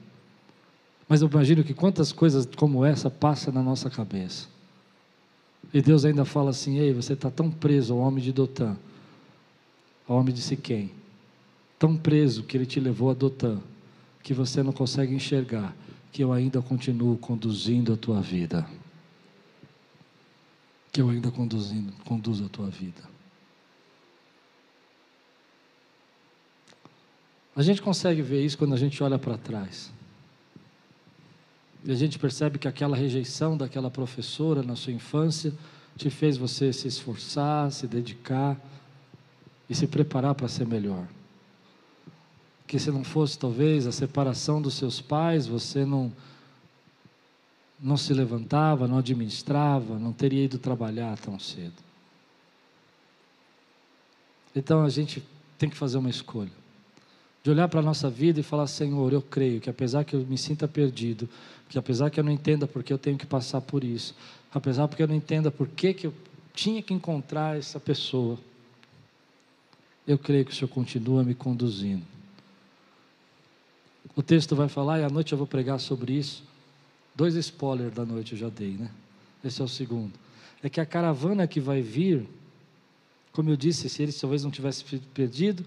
Mas 1.08 1.20
eu 1.20 1.28
imagino 1.28 1.64
que 1.64 1.74
quantas 1.74 2.12
coisas 2.12 2.46
como 2.46 2.84
essa 2.84 3.10
passam 3.10 3.52
na 3.52 3.60
nossa 3.60 3.90
cabeça. 3.90 4.46
E 5.72 5.82
Deus 5.82 6.04
ainda 6.04 6.24
fala 6.24 6.50
assim: 6.50 6.78
Ei, 6.78 6.92
você 6.92 7.14
está 7.14 7.32
tão 7.32 7.50
preso 7.50 7.92
ao 7.92 7.98
homem 7.98 8.22
de 8.22 8.30
Dotã, 8.30 8.76
ao 10.06 10.16
homem 10.16 10.32
de 10.32 10.40
Siquém, 10.40 10.92
tão 11.76 11.96
preso 11.96 12.44
que 12.44 12.56
ele 12.56 12.66
te 12.66 12.78
levou 12.78 13.10
a 13.10 13.14
Dotã, 13.14 13.58
que 14.22 14.32
você 14.32 14.62
não 14.62 14.72
consegue 14.72 15.12
enxergar 15.12 15.74
que 16.12 16.22
eu 16.22 16.32
ainda 16.32 16.62
continuo 16.62 17.18
conduzindo 17.18 17.92
a 17.92 17.96
tua 17.96 18.20
vida. 18.20 18.64
Que 20.92 21.00
eu 21.00 21.10
ainda 21.10 21.32
conduzindo, 21.32 21.92
conduzo 22.04 22.44
a 22.44 22.48
tua 22.48 22.68
vida. 22.68 23.13
A 27.56 27.62
gente 27.62 27.80
consegue 27.80 28.20
ver 28.20 28.44
isso 28.44 28.58
quando 28.58 28.74
a 28.74 28.78
gente 28.78 29.02
olha 29.02 29.18
para 29.18 29.38
trás. 29.38 29.92
E 31.84 31.92
a 31.92 31.94
gente 31.94 32.18
percebe 32.18 32.58
que 32.58 32.66
aquela 32.66 32.96
rejeição 32.96 33.56
daquela 33.56 33.90
professora 33.90 34.62
na 34.62 34.74
sua 34.74 34.92
infância 34.92 35.52
te 35.96 36.10
fez 36.10 36.36
você 36.36 36.72
se 36.72 36.88
esforçar, 36.88 37.70
se 37.70 37.86
dedicar 37.86 38.58
e 39.68 39.74
se 39.74 39.86
preparar 39.86 40.34
para 40.34 40.48
ser 40.48 40.66
melhor. 40.66 41.06
Que 42.66 42.78
se 42.78 42.90
não 42.90 43.04
fosse 43.04 43.38
talvez 43.38 43.86
a 43.86 43.92
separação 43.92 44.60
dos 44.60 44.74
seus 44.74 45.00
pais, 45.00 45.46
você 45.46 45.84
não 45.84 46.12
não 47.78 47.98
se 47.98 48.14
levantava, 48.14 48.88
não 48.88 48.98
administrava, 48.98 49.98
não 49.98 50.10
teria 50.10 50.44
ido 50.44 50.58
trabalhar 50.58 51.18
tão 51.18 51.38
cedo. 51.38 51.74
Então 54.56 54.82
a 54.82 54.88
gente 54.88 55.22
tem 55.58 55.68
que 55.68 55.76
fazer 55.76 55.98
uma 55.98 56.08
escolha. 56.08 56.63
De 57.44 57.50
olhar 57.50 57.68
para 57.68 57.80
a 57.80 57.82
nossa 57.82 58.08
vida 58.08 58.40
e 58.40 58.42
falar: 58.42 58.66
Senhor, 58.66 59.12
eu 59.12 59.20
creio 59.20 59.60
que 59.60 59.68
apesar 59.68 60.02
que 60.02 60.16
eu 60.16 60.20
me 60.20 60.38
sinta 60.38 60.66
perdido, 60.66 61.28
que 61.68 61.78
apesar 61.78 62.08
que 62.08 62.18
eu 62.18 62.24
não 62.24 62.32
entenda 62.32 62.66
por 62.66 62.82
que 62.82 62.90
eu 62.90 62.98
tenho 62.98 63.18
que 63.18 63.26
passar 63.26 63.60
por 63.60 63.84
isso, 63.84 64.16
apesar 64.52 64.88
que 64.88 65.02
eu 65.02 65.06
não 65.06 65.14
entenda 65.14 65.50
por 65.50 65.68
que, 65.68 65.92
que 65.92 66.06
eu 66.06 66.14
tinha 66.54 66.82
que 66.82 66.94
encontrar 66.94 67.58
essa 67.58 67.78
pessoa, 67.78 68.38
eu 70.06 70.16
creio 70.16 70.44
que 70.46 70.52
o 70.52 70.54
Senhor 70.54 70.68
continua 70.68 71.22
me 71.22 71.34
conduzindo. 71.34 72.02
O 74.16 74.22
texto 74.22 74.56
vai 74.56 74.68
falar, 74.68 75.00
e 75.00 75.04
à 75.04 75.10
noite 75.10 75.32
eu 75.32 75.38
vou 75.38 75.46
pregar 75.46 75.78
sobre 75.78 76.14
isso. 76.14 76.44
Dois 77.14 77.34
spoilers 77.34 77.92
da 77.92 78.06
noite 78.06 78.32
eu 78.32 78.38
já 78.38 78.48
dei, 78.48 78.72
né? 78.72 78.90
Esse 79.44 79.60
é 79.60 79.64
o 79.64 79.68
segundo. 79.68 80.12
É 80.62 80.70
que 80.70 80.80
a 80.80 80.86
caravana 80.86 81.46
que 81.46 81.60
vai 81.60 81.82
vir, 81.82 82.26
como 83.32 83.50
eu 83.50 83.56
disse, 83.56 83.88
se 83.90 84.02
ele 84.02 84.12
talvez 84.12 84.42
não 84.44 84.50
tivesse 84.50 84.82
perdido, 85.12 85.64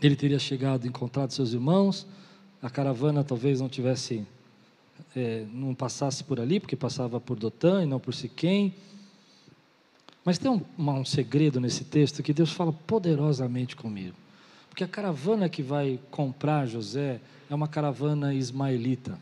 ele 0.00 0.16
teria 0.16 0.38
chegado, 0.38 0.86
encontrado 0.86 1.32
seus 1.32 1.52
irmãos, 1.52 2.06
a 2.62 2.70
caravana 2.70 3.24
talvez 3.24 3.60
não 3.60 3.68
tivesse, 3.68 4.26
é, 5.16 5.44
não 5.52 5.74
passasse 5.74 6.22
por 6.24 6.40
ali, 6.40 6.60
porque 6.60 6.76
passava 6.76 7.20
por 7.20 7.38
Dotã 7.38 7.82
e 7.82 7.86
não 7.86 7.98
por 7.98 8.14
Siquém. 8.14 8.74
Mas 10.24 10.38
tem 10.38 10.50
um, 10.50 10.62
um 10.78 11.04
segredo 11.04 11.60
nesse 11.60 11.84
texto 11.84 12.22
que 12.22 12.32
Deus 12.32 12.52
fala 12.52 12.72
poderosamente 12.72 13.74
comigo. 13.74 14.16
Porque 14.68 14.84
a 14.84 14.88
caravana 14.88 15.48
que 15.48 15.62
vai 15.62 15.98
comprar 16.10 16.66
José 16.66 17.20
é 17.50 17.54
uma 17.54 17.66
caravana 17.66 18.34
ismaelita. 18.34 19.18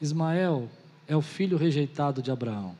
Ismael 0.00 0.68
é 1.06 1.14
o 1.14 1.20
filho 1.20 1.58
rejeitado 1.58 2.22
de 2.22 2.30
Abraão. 2.30 2.74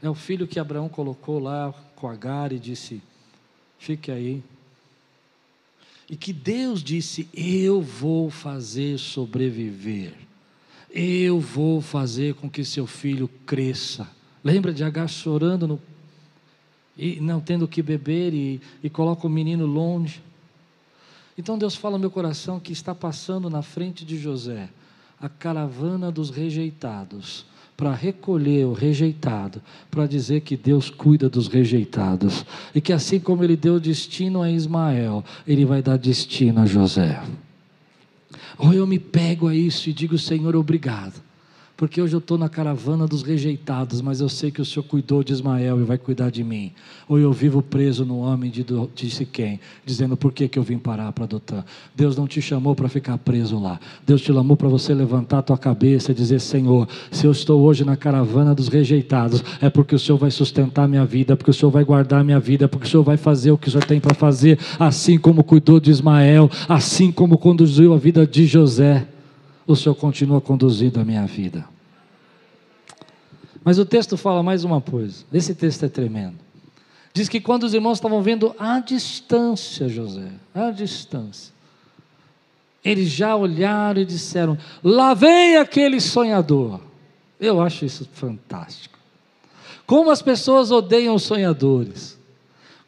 É 0.00 0.08
o 0.08 0.14
filho 0.14 0.46
que 0.46 0.60
Abraão 0.60 0.88
colocou 0.88 1.38
lá 1.38 1.74
com 1.96 2.08
Agar 2.08 2.52
e 2.52 2.58
disse: 2.58 3.02
Fique 3.78 4.10
aí. 4.10 4.42
E 6.08 6.16
que 6.16 6.32
Deus 6.32 6.82
disse: 6.82 7.28
Eu 7.34 7.82
vou 7.82 8.30
fazer 8.30 8.98
sobreviver. 8.98 10.14
Eu 10.90 11.40
vou 11.40 11.80
fazer 11.80 12.34
com 12.34 12.48
que 12.48 12.64
seu 12.64 12.86
filho 12.86 13.28
cresça. 13.44 14.08
Lembra 14.42 14.72
de 14.72 14.84
Agar 14.84 15.08
chorando 15.08 15.66
no, 15.66 15.82
e 16.96 17.20
não 17.20 17.40
tendo 17.40 17.64
o 17.64 17.68
que 17.68 17.82
beber 17.82 18.32
e, 18.32 18.60
e 18.82 18.88
coloca 18.88 19.26
o 19.26 19.30
menino 19.30 19.66
longe. 19.66 20.22
Então 21.36 21.58
Deus 21.58 21.74
fala 21.74 21.96
no 21.96 22.00
meu 22.00 22.10
coração 22.10 22.58
que 22.58 22.72
está 22.72 22.94
passando 22.94 23.50
na 23.50 23.62
frente 23.62 24.04
de 24.04 24.16
José 24.16 24.68
a 25.20 25.28
caravana 25.28 26.10
dos 26.10 26.30
rejeitados 26.30 27.44
para 27.78 27.94
recolher 27.94 28.66
o 28.66 28.72
rejeitado, 28.72 29.62
para 29.88 30.04
dizer 30.04 30.40
que 30.40 30.56
Deus 30.56 30.90
cuida 30.90 31.28
dos 31.28 31.46
rejeitados 31.46 32.44
e 32.74 32.80
que 32.80 32.92
assim 32.92 33.20
como 33.20 33.44
ele 33.44 33.54
deu 33.54 33.78
destino 33.78 34.42
a 34.42 34.50
Ismael, 34.50 35.24
ele 35.46 35.64
vai 35.64 35.80
dar 35.80 35.96
destino 35.96 36.60
a 36.60 36.66
José. 36.66 37.22
Ou 38.58 38.74
eu 38.74 38.84
me 38.84 38.98
pego 38.98 39.46
a 39.46 39.54
isso 39.54 39.88
e 39.88 39.92
digo, 39.92 40.18
Senhor, 40.18 40.56
obrigado 40.56 41.27
porque 41.78 42.02
hoje 42.02 42.12
eu 42.12 42.18
estou 42.18 42.36
na 42.36 42.48
caravana 42.48 43.06
dos 43.06 43.22
rejeitados, 43.22 44.00
mas 44.00 44.20
eu 44.20 44.28
sei 44.28 44.50
que 44.50 44.60
o 44.60 44.64
Senhor 44.64 44.82
cuidou 44.82 45.22
de 45.22 45.32
Ismael 45.32 45.80
e 45.80 45.84
vai 45.84 45.96
cuidar 45.96 46.28
de 46.28 46.42
mim. 46.42 46.72
Ou 47.08 47.20
eu 47.20 47.32
vivo 47.32 47.62
preso 47.62 48.04
no 48.04 48.18
homem 48.18 48.50
de, 48.50 48.66
de 48.96 49.08
Siquém, 49.08 49.60
dizendo 49.86 50.16
por 50.16 50.32
que, 50.32 50.48
que 50.48 50.58
eu 50.58 50.62
vim 50.64 50.76
parar 50.76 51.12
para 51.12 51.24
Dotã. 51.24 51.64
Deus 51.94 52.16
não 52.16 52.26
te 52.26 52.42
chamou 52.42 52.74
para 52.74 52.88
ficar 52.88 53.16
preso 53.18 53.60
lá. 53.60 53.78
Deus 54.04 54.20
te 54.22 54.32
chamou 54.32 54.56
para 54.56 54.66
você 54.66 54.92
levantar 54.92 55.38
a 55.38 55.42
tua 55.42 55.56
cabeça 55.56 56.10
e 56.10 56.14
dizer: 56.16 56.40
Senhor, 56.40 56.88
se 57.12 57.24
eu 57.24 57.30
estou 57.30 57.62
hoje 57.62 57.84
na 57.84 57.96
caravana 57.96 58.56
dos 58.56 58.66
rejeitados, 58.66 59.44
é 59.60 59.70
porque 59.70 59.94
o 59.94 60.00
Senhor 60.00 60.18
vai 60.18 60.32
sustentar 60.32 60.88
minha 60.88 61.04
vida, 61.04 61.36
porque 61.36 61.52
o 61.52 61.54
Senhor 61.54 61.70
vai 61.70 61.84
guardar 61.84 62.24
minha 62.24 62.40
vida, 62.40 62.66
porque 62.66 62.88
o 62.88 62.90
Senhor 62.90 63.04
vai 63.04 63.16
fazer 63.16 63.52
o 63.52 63.56
que 63.56 63.68
o 63.68 63.70
Senhor 63.70 63.84
tem 63.84 64.00
para 64.00 64.16
fazer, 64.16 64.58
assim 64.80 65.16
como 65.16 65.44
cuidou 65.44 65.78
de 65.78 65.92
Ismael, 65.92 66.50
assim 66.68 67.12
como 67.12 67.38
conduziu 67.38 67.94
a 67.94 67.96
vida 67.96 68.26
de 68.26 68.46
José 68.46 69.06
o 69.68 69.76
Senhor 69.76 69.94
continua 69.94 70.40
conduzindo 70.40 70.98
a 70.98 71.04
minha 71.04 71.26
vida. 71.26 71.68
Mas 73.62 73.78
o 73.78 73.84
texto 73.84 74.16
fala 74.16 74.42
mais 74.42 74.64
uma 74.64 74.80
coisa. 74.80 75.24
Esse 75.30 75.54
texto 75.54 75.84
é 75.84 75.88
tremendo. 75.88 76.38
Diz 77.12 77.28
que 77.28 77.38
quando 77.38 77.64
os 77.64 77.74
irmãos 77.74 77.98
estavam 77.98 78.22
vendo 78.22 78.54
à 78.58 78.80
distância 78.80 79.86
José, 79.86 80.30
à 80.54 80.70
distância, 80.70 81.52
eles 82.82 83.10
já 83.10 83.36
olharam 83.36 84.00
e 84.00 84.06
disseram: 84.06 84.56
Lá 84.82 85.12
vem 85.12 85.58
aquele 85.58 86.00
sonhador. 86.00 86.80
Eu 87.38 87.60
acho 87.60 87.84
isso 87.84 88.08
fantástico. 88.10 88.98
Como 89.86 90.10
as 90.10 90.22
pessoas 90.22 90.70
odeiam 90.70 91.14
os 91.14 91.24
sonhadores 91.24 92.17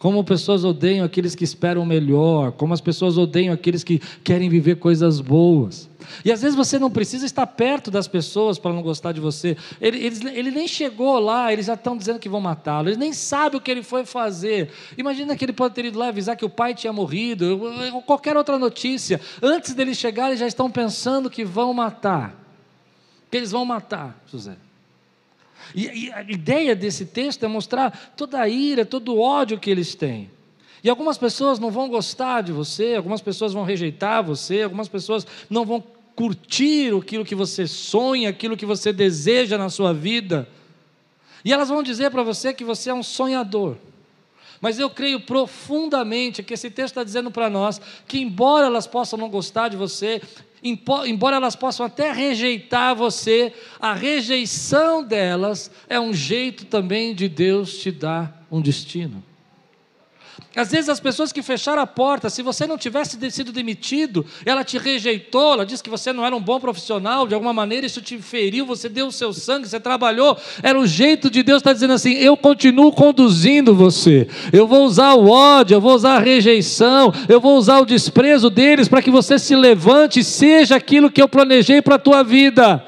como 0.01 0.25
pessoas 0.25 0.65
odeiam 0.65 1.05
aqueles 1.05 1.35
que 1.35 1.45
esperam 1.45 1.85
melhor, 1.85 2.53
como 2.53 2.73
as 2.73 2.81
pessoas 2.81 3.19
odeiam 3.19 3.53
aqueles 3.53 3.85
que 3.85 3.99
querem 4.25 4.49
viver 4.49 4.77
coisas 4.77 5.21
boas. 5.21 5.91
E 6.25 6.33
às 6.33 6.41
vezes 6.41 6.57
você 6.57 6.79
não 6.79 6.91
precisa 6.91 7.27
estar 7.27 7.47
perto 7.47 7.91
das 7.91 8.09
pessoas 8.09 8.59
para 8.59 8.73
não 8.73 8.81
gostar 8.81 9.13
de 9.13 9.21
você. 9.21 9.59
Ele, 9.79 9.99
ele, 9.99 10.29
ele 10.31 10.51
nem 10.51 10.67
chegou 10.67 11.19
lá, 11.19 11.53
eles 11.53 11.67
já 11.67 11.75
estão 11.75 11.99
dizendo 11.99 12.19
que 12.19 12.31
vão 12.31 12.41
matá-lo, 12.41 12.89
eles 12.89 12.97
nem 12.97 13.13
sabem 13.13 13.59
o 13.59 13.61
que 13.61 13.71
ele 13.71 13.83
foi 13.83 14.07
fazer. 14.07 14.71
Imagina 14.97 15.37
que 15.37 15.45
ele 15.45 15.53
pode 15.53 15.75
ter 15.75 15.85
ido 15.85 15.99
lá 15.99 16.09
avisar 16.09 16.35
que 16.35 16.47
o 16.47 16.51
pai 16.51 16.75
tinha 16.75 16.95
morrido, 16.95 17.61
ou 17.93 18.01
qualquer 18.01 18.39
outra 18.39 18.59
notícia. 18.59 19.21
Antes 19.43 19.75
dele 19.75 19.95
chegar, 19.95 20.29
eles 20.29 20.41
já 20.41 20.47
estão 20.47 20.71
pensando 20.71 21.29
que 21.29 21.45
vão 21.45 21.75
matar. 21.75 22.35
Que 23.31 23.37
eles 23.37 23.51
vão 23.51 23.67
matar 23.67 24.19
José. 24.27 24.57
E, 25.75 26.07
e 26.07 26.13
a 26.13 26.23
ideia 26.23 26.75
desse 26.75 27.07
texto 27.07 27.45
é 27.45 27.49
mostrar 27.49 28.13
toda 28.17 28.41
a 28.41 28.49
ira, 28.49 28.85
todo 28.85 29.15
o 29.15 29.21
ódio 29.21 29.59
que 29.59 29.71
eles 29.71 29.95
têm. 29.95 30.31
E 30.83 30.89
algumas 30.89 31.19
pessoas 31.19 31.59
não 31.59 31.71
vão 31.71 31.89
gostar 31.89 32.43
de 32.43 32.53
você, 32.53 32.95
algumas 32.95 33.21
pessoas 33.21 33.53
vão 33.53 33.65
rejeitar 33.65 34.25
você, 34.25 34.63
algumas 34.63 34.89
pessoas 34.89 35.27
não 35.49 35.65
vão 35.65 35.83
curtir 36.17 36.95
aquilo 36.97 37.25
que 37.25 37.35
você 37.35 37.67
sonha, 37.67 38.31
aquilo 38.31 38.57
que 38.57 38.67
você 38.67 38.93
deseja 38.93 39.59
na 39.59 39.69
sua 39.69 39.93
vida. 39.93 40.49
E 41.45 41.53
elas 41.53 41.69
vão 41.69 41.83
dizer 41.83 42.11
para 42.11 42.23
você 42.23 42.53
que 42.53 42.65
você 42.65 42.91
é 42.91 42.95
um 42.95 43.03
sonhador. 43.03 43.77
Mas 44.61 44.79
eu 44.79 44.91
creio 44.91 45.21
profundamente 45.21 46.43
que 46.43 46.55
esse 46.55 46.71
texto 46.71 46.93
está 46.93 47.05
dizendo 47.05 47.31
para 47.31 47.49
nós 47.49 47.81
que, 48.07 48.21
embora 48.21 48.67
elas 48.67 48.87
possam 48.87 49.19
não 49.19 49.29
gostar 49.29 49.69
de 49.69 49.77
você, 49.77 50.21
embora 50.63 51.37
elas 51.37 51.57
possam 51.57 51.87
até 51.87 52.13
rejeitar 52.13 52.95
você, 52.95 53.53
a 53.81 53.95
rejeição 53.95 55.03
delas 55.03 55.71
é 55.89 55.99
um 55.99 56.13
jeito 56.13 56.67
também 56.67 57.15
de 57.15 57.29
Deus 57.29 57.79
te 57.79 57.91
dar 57.91 58.47
um 58.51 58.61
destino. 58.61 59.30
Às 60.55 60.73
vezes 60.73 60.89
as 60.89 60.99
pessoas 60.99 61.33
que 61.33 61.43
fecharam 61.43 61.81
a 61.81 61.87
porta, 61.87 62.29
se 62.29 62.43
você 62.43 62.67
não 62.67 62.77
tivesse 62.77 63.17
sido 63.31 63.53
demitido, 63.53 64.27
ela 64.45 64.65
te 64.65 64.79
rejeitou, 64.79 65.53
ela 65.53 65.65
disse 65.65 65.81
que 65.81 65.89
você 65.89 66.13
não 66.13 66.27
era 66.27 66.35
um 66.35 66.41
bom 66.41 66.59
profissional, 66.59 67.29
de 67.29 67.35
alguma 67.35 67.53
maneira 67.53 67.87
isso 67.87 68.03
te 68.03 68.19
feriu, 68.19 68.67
você 68.67 68.89
deu 68.89 69.07
o 69.07 69.13
seu 69.13 69.33
sangue, 69.33 69.69
você 69.69 69.79
trabalhou, 69.79 70.37
era 70.61 70.77
o 70.77 70.89
jeito 70.89 71.31
de 71.31 71.45
Deus 71.45 71.59
estar 71.59 71.73
dizendo 71.73 71.93
assim: 71.93 72.15
eu 72.15 72.37
continuo 72.37 72.91
conduzindo 72.91 73.73
você, 73.77 74.27
eu 74.53 74.67
vou 74.67 74.85
usar 74.85 75.15
o 75.15 75.29
ódio, 75.29 75.77
eu 75.77 75.81
vou 75.81 75.95
usar 75.95 76.17
a 76.17 76.21
rejeição, 76.21 77.15
eu 77.29 77.41
vou 77.41 77.57
usar 77.57 77.79
o 77.79 77.87
desprezo 77.87 78.51
deles 78.51 78.89
para 78.89 79.01
que 79.01 79.11
você 79.11 79.39
se 79.39 79.55
levante 79.55 80.19
e 80.19 80.25
seja 80.25 80.75
aquilo 80.75 81.13
que 81.13 81.23
eu 81.23 81.29
planejei 81.29 81.81
para 81.81 81.95
a 81.95 81.99
tua 81.99 82.25
vida. 82.25 82.85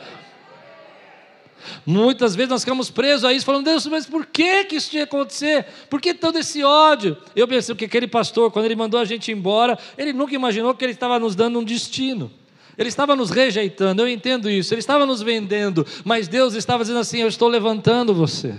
Muitas 1.86 2.34
vezes 2.34 2.50
nós 2.50 2.62
ficamos 2.62 2.90
presos 2.90 3.24
a 3.24 3.32
isso, 3.32 3.44
falando, 3.44 3.64
Deus, 3.64 3.86
mas 3.86 4.06
por 4.06 4.26
que, 4.26 4.64
que 4.64 4.76
isso 4.76 4.90
tinha 4.90 5.06
que 5.06 5.14
acontecer? 5.14 5.66
Por 5.88 6.00
que 6.00 6.14
todo 6.14 6.38
esse 6.38 6.62
ódio? 6.62 7.16
Eu 7.34 7.48
pensei 7.48 7.74
que 7.74 7.84
aquele 7.84 8.06
pastor, 8.06 8.50
quando 8.50 8.66
ele 8.66 8.76
mandou 8.76 9.00
a 9.00 9.04
gente 9.04 9.30
embora, 9.32 9.78
ele 9.96 10.12
nunca 10.12 10.34
imaginou 10.34 10.74
que 10.74 10.84
ele 10.84 10.92
estava 10.92 11.18
nos 11.18 11.34
dando 11.34 11.58
um 11.58 11.64
destino. 11.64 12.30
Ele 12.76 12.88
estava 12.88 13.14
nos 13.14 13.30
rejeitando, 13.30 14.00
eu 14.00 14.08
entendo 14.08 14.48
isso. 14.48 14.72
Ele 14.72 14.80
estava 14.80 15.04
nos 15.04 15.20
vendendo, 15.20 15.86
mas 16.04 16.28
Deus 16.28 16.54
estava 16.54 16.82
dizendo 16.82 17.00
assim: 17.00 17.18
Eu 17.18 17.28
estou 17.28 17.48
levantando 17.48 18.14
você. 18.14 18.54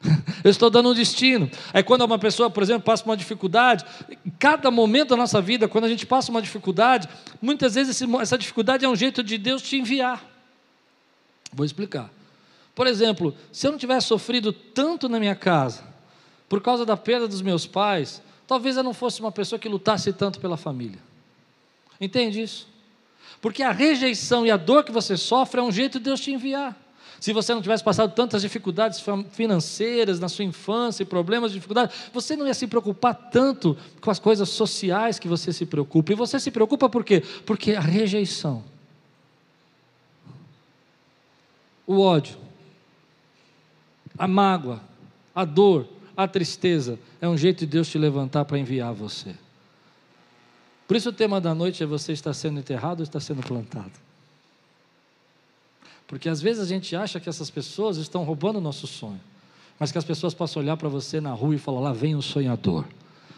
Eu 0.44 0.50
estou 0.50 0.70
dando 0.70 0.90
um 0.90 0.94
destino. 0.94 1.50
Aí, 1.72 1.82
quando 1.82 2.02
uma 2.02 2.18
pessoa, 2.18 2.48
por 2.48 2.62
exemplo, 2.62 2.82
passa 2.82 3.04
uma 3.04 3.16
dificuldade, 3.16 3.84
cada 4.38 4.70
momento 4.70 5.10
da 5.10 5.16
nossa 5.16 5.40
vida, 5.40 5.66
quando 5.66 5.84
a 5.84 5.88
gente 5.88 6.06
passa 6.06 6.30
uma 6.30 6.40
dificuldade, 6.40 7.08
muitas 7.42 7.74
vezes 7.74 8.00
essa 8.20 8.38
dificuldade 8.38 8.84
é 8.84 8.88
um 8.88 8.94
jeito 8.94 9.22
de 9.22 9.36
Deus 9.36 9.60
te 9.60 9.76
enviar. 9.76 10.24
Vou 11.52 11.66
explicar. 11.66 12.10
Por 12.78 12.86
exemplo, 12.86 13.34
se 13.50 13.66
eu 13.66 13.72
não 13.72 13.78
tivesse 13.78 14.06
sofrido 14.06 14.52
tanto 14.52 15.08
na 15.08 15.18
minha 15.18 15.34
casa, 15.34 15.82
por 16.48 16.62
causa 16.62 16.86
da 16.86 16.96
perda 16.96 17.26
dos 17.26 17.42
meus 17.42 17.66
pais, 17.66 18.22
talvez 18.46 18.76
eu 18.76 18.84
não 18.84 18.94
fosse 18.94 19.18
uma 19.18 19.32
pessoa 19.32 19.58
que 19.58 19.68
lutasse 19.68 20.12
tanto 20.12 20.38
pela 20.38 20.56
família. 20.56 21.00
Entende 22.00 22.40
isso? 22.40 22.68
Porque 23.40 23.64
a 23.64 23.72
rejeição 23.72 24.46
e 24.46 24.50
a 24.52 24.56
dor 24.56 24.84
que 24.84 24.92
você 24.92 25.16
sofre 25.16 25.58
é 25.58 25.62
um 25.64 25.72
jeito 25.72 25.98
de 25.98 26.04
Deus 26.04 26.20
te 26.20 26.30
enviar. 26.30 26.80
Se 27.18 27.32
você 27.32 27.52
não 27.52 27.60
tivesse 27.60 27.82
passado 27.82 28.14
tantas 28.14 28.42
dificuldades 28.42 29.02
financeiras 29.32 30.20
na 30.20 30.28
sua 30.28 30.44
infância, 30.44 31.04
problemas, 31.04 31.50
dificuldades, 31.50 31.96
você 32.12 32.36
não 32.36 32.46
ia 32.46 32.54
se 32.54 32.68
preocupar 32.68 33.12
tanto 33.32 33.76
com 34.00 34.08
as 34.08 34.20
coisas 34.20 34.50
sociais 34.50 35.18
que 35.18 35.26
você 35.26 35.52
se 35.52 35.66
preocupa. 35.66 36.12
E 36.12 36.14
você 36.14 36.38
se 36.38 36.52
preocupa 36.52 36.88
por 36.88 37.02
quê? 37.02 37.24
Porque 37.44 37.72
a 37.72 37.80
rejeição, 37.80 38.62
o 41.84 41.98
ódio, 41.98 42.46
a 44.18 44.26
mágoa, 44.26 44.80
a 45.34 45.44
dor, 45.44 45.86
a 46.16 46.26
tristeza, 46.26 46.98
é 47.20 47.28
um 47.28 47.36
jeito 47.36 47.60
de 47.60 47.66
Deus 47.66 47.88
te 47.88 47.98
levantar 47.98 48.44
para 48.44 48.58
enviar 48.58 48.92
você. 48.92 49.34
Por 50.86 50.96
isso 50.96 51.10
o 51.10 51.12
tema 51.12 51.40
da 51.40 51.54
noite 51.54 51.82
é 51.82 51.86
você 51.86 52.12
está 52.12 52.32
sendo 52.32 52.58
enterrado 52.58 53.00
ou 53.00 53.04
está 53.04 53.20
sendo 53.20 53.42
plantado. 53.42 53.92
Porque 56.06 56.28
às 56.28 56.40
vezes 56.40 56.62
a 56.62 56.66
gente 56.66 56.96
acha 56.96 57.20
que 57.20 57.28
essas 57.28 57.50
pessoas 57.50 57.98
estão 57.98 58.24
roubando 58.24 58.56
o 58.56 58.60
nosso 58.62 58.86
sonho, 58.86 59.20
mas 59.78 59.92
que 59.92 59.98
as 59.98 60.04
pessoas 60.04 60.32
possam 60.32 60.62
olhar 60.62 60.76
para 60.78 60.88
você 60.88 61.20
na 61.20 61.32
rua 61.32 61.54
e 61.54 61.58
falar: 61.58 61.80
lá 61.80 61.92
vem 61.92 62.16
um 62.16 62.22
sonhador, 62.22 62.86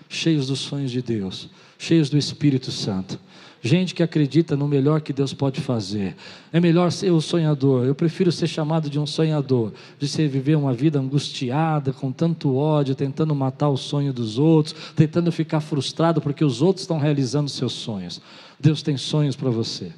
cheios 0.09 0.47
dos 0.47 0.61
sonhos 0.61 0.93
de 0.93 1.03
Deus, 1.03 1.51
cheios 1.77 2.09
do 2.09 2.17
Espírito 2.17 2.71
Santo. 2.71 3.19
Gente 3.63 3.95
que 3.95 4.03
acredita 4.03 4.57
no 4.57 4.67
melhor 4.67 5.03
que 5.03 5.13
Deus 5.13 5.35
pode 5.35 5.61
fazer. 5.61 6.17
É 6.51 6.59
melhor 6.59 6.91
ser 6.91 7.11
o 7.11 7.21
sonhador. 7.21 7.85
Eu 7.85 7.95
prefiro 7.95 8.33
ser 8.33 8.47
chamado 8.47 8.89
de 8.89 8.99
um 8.99 9.07
sonhador, 9.07 9.73
de 9.99 10.09
ser 10.09 10.29
viver 10.29 10.57
uma 10.57 10.73
vida 10.73 10.99
angustiada, 10.99 11.93
com 11.93 12.11
tanto 12.11 12.57
ódio, 12.57 12.95
tentando 12.95 13.35
matar 13.35 13.69
o 13.69 13.77
sonho 13.77 14.15
dos 14.15 14.39
outros, 14.39 14.75
tentando 14.97 15.31
ficar 15.31 15.61
frustrado 15.61 16.23
porque 16.23 16.43
os 16.43 16.63
outros 16.63 16.85
estão 16.85 16.99
realizando 16.99 17.51
seus 17.51 17.75
sonhos. 17.75 18.23
Deus 18.59 18.83
tem 18.83 18.97
sonhos 18.97 19.37
para 19.37 19.51
você. 19.51 19.93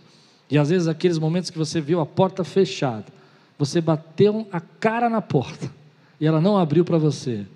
E 0.50 0.58
às 0.58 0.70
vezes 0.70 0.88
aqueles 0.88 1.18
momentos 1.18 1.48
que 1.48 1.58
você 1.58 1.80
viu 1.80 2.00
a 2.00 2.06
porta 2.06 2.42
fechada, 2.42 3.06
você 3.56 3.80
bateu 3.80 4.46
a 4.50 4.60
cara 4.60 5.08
na 5.08 5.22
porta 5.22 5.70
e 6.20 6.26
ela 6.26 6.40
não 6.40 6.58
abriu 6.58 6.84
para 6.84 6.98
você. 6.98 7.46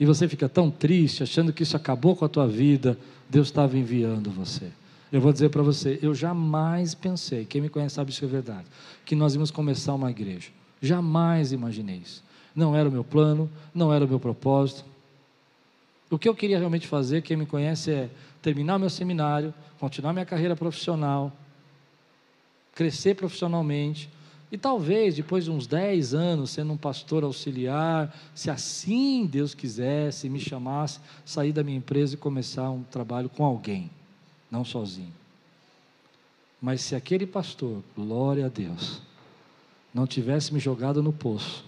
E 0.00 0.06
você 0.06 0.26
fica 0.26 0.48
tão 0.48 0.70
triste, 0.70 1.22
achando 1.22 1.52
que 1.52 1.62
isso 1.62 1.76
acabou 1.76 2.16
com 2.16 2.24
a 2.24 2.28
tua 2.28 2.48
vida, 2.48 2.98
Deus 3.28 3.48
estava 3.48 3.76
enviando 3.76 4.30
você. 4.30 4.72
Eu 5.12 5.20
vou 5.20 5.30
dizer 5.30 5.50
para 5.50 5.62
você, 5.62 5.98
eu 6.00 6.14
jamais 6.14 6.94
pensei, 6.94 7.44
quem 7.44 7.60
me 7.60 7.68
conhece 7.68 7.96
sabe 7.96 8.10
isso 8.10 8.24
é 8.24 8.28
verdade, 8.28 8.64
que 9.04 9.14
nós 9.14 9.34
íamos 9.34 9.50
começar 9.50 9.92
uma 9.92 10.10
igreja. 10.10 10.48
Jamais 10.80 11.52
imaginei 11.52 11.98
isso. 11.98 12.24
Não 12.56 12.74
era 12.74 12.88
o 12.88 12.92
meu 12.92 13.04
plano, 13.04 13.50
não 13.74 13.92
era 13.92 14.02
o 14.02 14.08
meu 14.08 14.18
propósito. 14.18 14.86
O 16.08 16.18
que 16.18 16.28
eu 16.28 16.34
queria 16.34 16.58
realmente 16.58 16.88
fazer, 16.88 17.20
quem 17.20 17.36
me 17.36 17.44
conhece, 17.44 17.90
é 17.90 18.08
terminar 18.40 18.78
meu 18.78 18.88
seminário, 18.88 19.52
continuar 19.78 20.14
minha 20.14 20.24
carreira 20.24 20.56
profissional, 20.56 21.30
crescer 22.74 23.14
profissionalmente. 23.14 24.08
E 24.52 24.58
talvez, 24.58 25.14
depois 25.14 25.44
de 25.44 25.50
uns 25.50 25.66
10 25.66 26.12
anos, 26.12 26.50
sendo 26.50 26.72
um 26.72 26.76
pastor 26.76 27.22
auxiliar, 27.22 28.14
se 28.34 28.50
assim 28.50 29.24
Deus 29.24 29.54
quisesse, 29.54 30.28
me 30.28 30.40
chamasse, 30.40 30.98
sair 31.24 31.52
da 31.52 31.62
minha 31.62 31.78
empresa 31.78 32.14
e 32.14 32.18
começar 32.18 32.68
um 32.70 32.82
trabalho 32.82 33.28
com 33.28 33.44
alguém, 33.44 33.88
não 34.50 34.64
sozinho. 34.64 35.14
Mas 36.60 36.80
se 36.80 36.96
aquele 36.96 37.26
pastor, 37.26 37.80
glória 37.96 38.46
a 38.46 38.48
Deus, 38.48 39.00
não 39.94 40.06
tivesse 40.06 40.52
me 40.52 40.58
jogado 40.58 41.00
no 41.00 41.12
poço, 41.12 41.64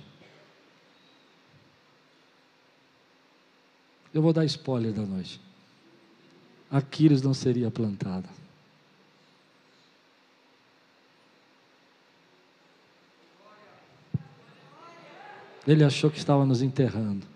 eu 4.12 4.20
vou 4.20 4.33
dar 4.33 4.45
spoiler 4.45 4.93
da 4.93 5.03
noite. 5.03 5.41
Aquiles 6.70 7.22
não 7.22 7.33
seria 7.33 7.70
plantado. 7.70 8.28
Ele 15.67 15.85
achou 15.85 16.11
que 16.11 16.19
estava 16.19 16.45
nos 16.45 16.63
enterrando. 16.63 17.27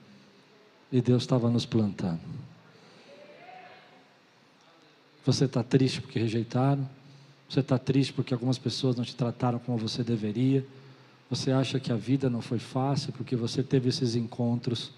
E 0.91 1.01
Deus 1.01 1.23
estava 1.23 1.51
nos 1.51 1.67
plantando. 1.67 2.21
Você 5.25 5.45
está 5.45 5.63
triste 5.63 6.01
porque 6.01 6.19
rejeitaram. 6.19 6.89
Você 7.49 7.61
está 7.61 7.79
triste 7.79 8.13
porque 8.13 8.35
algumas 8.35 8.59
pessoas 8.59 8.97
não 8.97 9.05
te 9.05 9.15
trataram 9.15 9.59
como 9.59 9.79
você 9.79 10.03
deveria. 10.03 10.67
Você 11.29 11.51
acha 11.51 11.81
que 11.81 11.93
a 11.93 11.97
vida 11.97 12.31
não 12.31 12.41
foi 12.41 12.59
fácil 12.59 13.13
porque 13.13 13.35
você 13.35 13.63
teve 13.63 13.89
esses 13.89 14.15
encontros. 14.15 14.93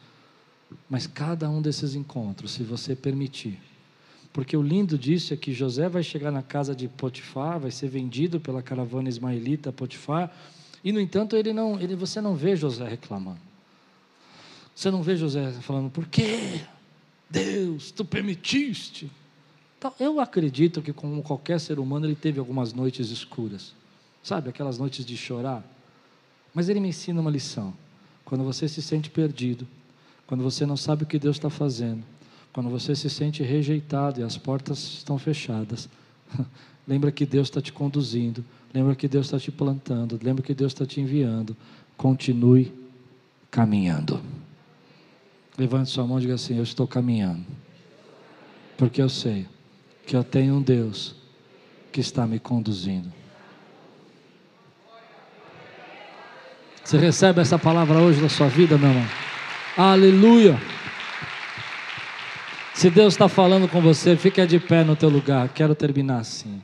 Mas 0.89 1.07
cada 1.07 1.49
um 1.49 1.63
desses 1.63 1.95
encontros, 1.95 2.53
se 2.53 2.63
você 2.63 2.95
permitir, 2.95 3.59
porque 4.33 4.57
o 4.57 4.63
lindo 4.63 4.99
disso 4.99 5.33
é 5.33 5.37
que 5.37 5.53
José 5.53 5.89
vai 5.89 6.03
chegar 6.03 6.31
na 6.31 6.43
casa 6.43 6.75
de 6.75 6.87
Potifar, 6.89 7.59
vai 7.59 7.71
ser 7.71 7.89
vendido 7.89 8.39
pela 8.39 8.63
caravana 8.63 9.09
ismaelita 9.09 9.73
Potifar, 9.73 10.31
e 10.85 10.93
no 10.93 11.01
entanto, 11.01 11.37
ele 11.37 11.53
não, 11.53 11.81
ele, 11.81 11.95
você 11.95 12.21
não 12.21 12.35
vê 12.35 12.55
José 12.57 12.87
reclamando. 12.87 13.41
Você 14.75 14.91
não 14.91 15.03
vê 15.03 15.17
José 15.17 15.51
falando, 15.61 15.91
por 15.91 16.07
que 16.07 16.61
Deus, 17.29 17.91
tu 17.91 18.05
permitiste? 18.05 19.11
Então, 19.77 19.93
eu 19.99 20.21
acredito 20.21 20.81
que, 20.81 20.93
como 20.93 21.23
qualquer 21.23 21.61
ser 21.61 21.79
humano, 21.79 22.07
ele 22.07 22.15
teve 22.15 22.39
algumas 22.39 22.73
noites 22.73 23.11
escuras. 23.11 23.75
Sabe, 24.23 24.49
aquelas 24.49 24.79
noites 24.79 25.05
de 25.05 25.17
chorar. 25.17 25.65
Mas 26.55 26.69
ele 26.69 26.81
me 26.81 26.89
ensina 26.89 27.21
uma 27.21 27.31
lição. 27.31 27.75
Quando 28.25 28.45
você 28.45 28.69
se 28.69 28.83
sente 28.83 29.11
perdido, 29.11 29.67
quando 30.27 30.43
você 30.43 30.67
não 30.67 30.77
sabe 30.77 31.05
o 31.05 31.07
que 31.07 31.19
Deus 31.19 31.37
está 31.37 31.49
fazendo, 31.49 32.05
quando 32.53 32.69
você 32.69 32.95
se 32.95 33.09
sente 33.09 33.43
rejeitado 33.43 34.21
e 34.21 34.23
as 34.23 34.37
portas 34.37 34.79
estão 34.79 35.19
fechadas, 35.19 35.89
lembra 36.89 37.13
que 37.13 37.27
Deus 37.27 37.49
está 37.49 37.61
te 37.61 37.73
conduzindo 37.73 38.45
Lembra 38.73 38.95
que 38.95 39.09
Deus 39.09 39.27
está 39.27 39.39
te 39.39 39.51
plantando. 39.51 40.19
Lembra 40.23 40.43
que 40.43 40.55
Deus 40.55 40.73
está 40.73 40.85
te 40.85 41.01
enviando. 41.01 41.57
Continue 41.97 42.73
caminhando. 43.51 44.21
Levante 45.57 45.91
sua 45.91 46.07
mão 46.07 46.19
e 46.19 46.23
diga 46.23 46.35
assim: 46.35 46.57
Eu 46.57 46.63
estou 46.63 46.87
caminhando. 46.87 47.45
Porque 48.77 49.01
eu 49.01 49.09
sei 49.09 49.47
que 50.07 50.15
eu 50.15 50.23
tenho 50.23 50.57
um 50.57 50.63
Deus 50.63 51.15
que 51.91 52.01
está 52.01 52.27
me 52.27 52.39
conduzindo. 52.39 53.13
Você 56.85 56.97
recebe 56.97 57.41
essa 57.41 57.59
palavra 57.59 57.99
hoje 57.99 58.21
na 58.21 58.29
sua 58.29 58.49
vida, 58.49 58.79
meu 58.79 58.89
irmão? 58.89 59.07
Aleluia! 59.77 60.59
Se 62.73 62.89
Deus 62.89 63.15
está 63.15 63.29
falando 63.29 63.69
com 63.69 63.81
você, 63.81 64.17
fica 64.17 64.47
de 64.47 64.59
pé 64.61 64.85
no 64.85 64.95
teu 64.95 65.09
lugar. 65.09 65.49
Quero 65.49 65.75
terminar 65.75 66.21
assim. 66.21 66.63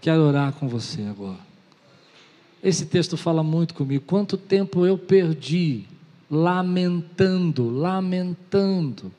Quero 0.00 0.22
orar 0.22 0.52
com 0.52 0.68
você 0.68 1.02
agora. 1.02 1.38
Esse 2.62 2.86
texto 2.86 3.16
fala 3.16 3.42
muito 3.42 3.74
comigo. 3.74 4.04
Quanto 4.06 4.36
tempo 4.36 4.86
eu 4.86 4.96
perdi 4.96 5.86
lamentando, 6.30 7.68
lamentando, 7.68 9.12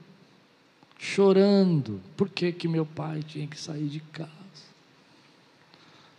chorando. 0.98 2.00
Por 2.16 2.30
que, 2.30 2.52
que 2.52 2.68
meu 2.68 2.86
pai 2.86 3.22
tinha 3.22 3.46
que 3.48 3.60
sair 3.60 3.88
de 3.88 4.00
casa? 4.00 4.30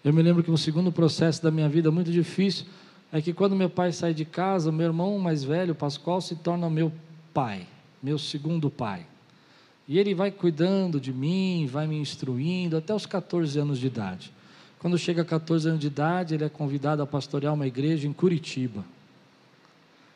Eu 0.05 0.13
me 0.13 0.23
lembro 0.23 0.43
que 0.43 0.51
um 0.51 0.57
segundo 0.57 0.91
processo 0.93 1.43
da 1.43 1.51
minha 1.51 1.69
vida 1.69 1.91
muito 1.91 2.11
difícil 2.11 2.67
é 3.13 3.23
que 3.23 3.33
quando 3.33 3.55
meu 3.55 3.71
pai 3.71 3.93
sai 3.93 4.13
de 4.13 4.25
casa, 4.25 4.73
meu 4.73 4.87
irmão 4.87 5.19
mais 5.19 5.45
velho, 5.45 5.75
Pascoal, 5.75 6.21
se 6.21 6.35
torna 6.35 6.69
meu 6.69 6.93
pai, 7.33 7.67
meu 8.03 8.19
segundo 8.19 8.69
pai. 8.69 9.07
E 9.87 9.99
ele 9.99 10.15
vai 10.15 10.31
cuidando 10.31 11.01
de 11.01 11.13
mim, 11.13 11.69
vai 11.71 11.87
me 11.87 11.97
instruindo 11.97 12.77
até 12.77 12.95
os 12.95 13.07
14 13.07 13.59
anos 13.59 13.79
de 13.79 13.87
idade. 13.87 14.33
Quando 14.83 14.99
chega 14.99 15.23
a 15.23 15.25
14 15.25 15.69
anos 15.69 15.81
de 15.81 15.87
idade, 15.87 16.35
ele 16.35 16.43
é 16.43 16.49
convidado 16.49 17.01
a 17.03 17.07
pastorear 17.07 17.55
uma 17.55 17.69
igreja 17.69 18.09
em 18.09 18.13
Curitiba. 18.13 18.85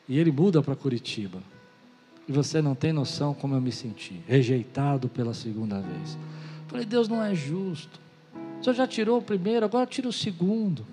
E 0.09 0.19
ele 0.19 0.33
muda 0.33 0.61
para 0.61 0.75
Curitiba. 0.75 1.39
E 2.27 2.33
você 2.33 2.61
não 2.61 2.75
tem 2.75 2.93
noção 2.93 3.33
como 3.33 3.55
eu 3.55 3.61
me 3.61 3.71
senti, 3.71 4.21
rejeitado 4.27 5.09
pela 5.09 5.33
segunda 5.33 5.81
vez. 5.81 6.19
Falei, 6.67 6.85
Deus 6.85 7.07
não 7.07 7.23
é 7.23 7.33
justo. 7.33 8.01
O 8.61 8.65
senhor 8.65 8.75
já 8.75 8.89
tirou 8.89 9.19
o 9.19 9.23
primeiro, 9.23 9.65
agora 9.65 9.87
tira 9.87 10.09
o 10.09 10.13
segundo. 10.13 10.85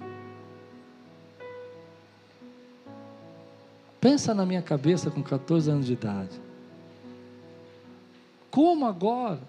Pensa 4.00 4.36
na 4.36 4.46
minha 4.46 4.62
cabeça 4.62 5.10
com 5.10 5.24
14 5.24 5.72
anos 5.72 5.88
de 5.88 5.94
idade. 5.94 6.40
Como 8.52 8.86
agora? 8.86 9.42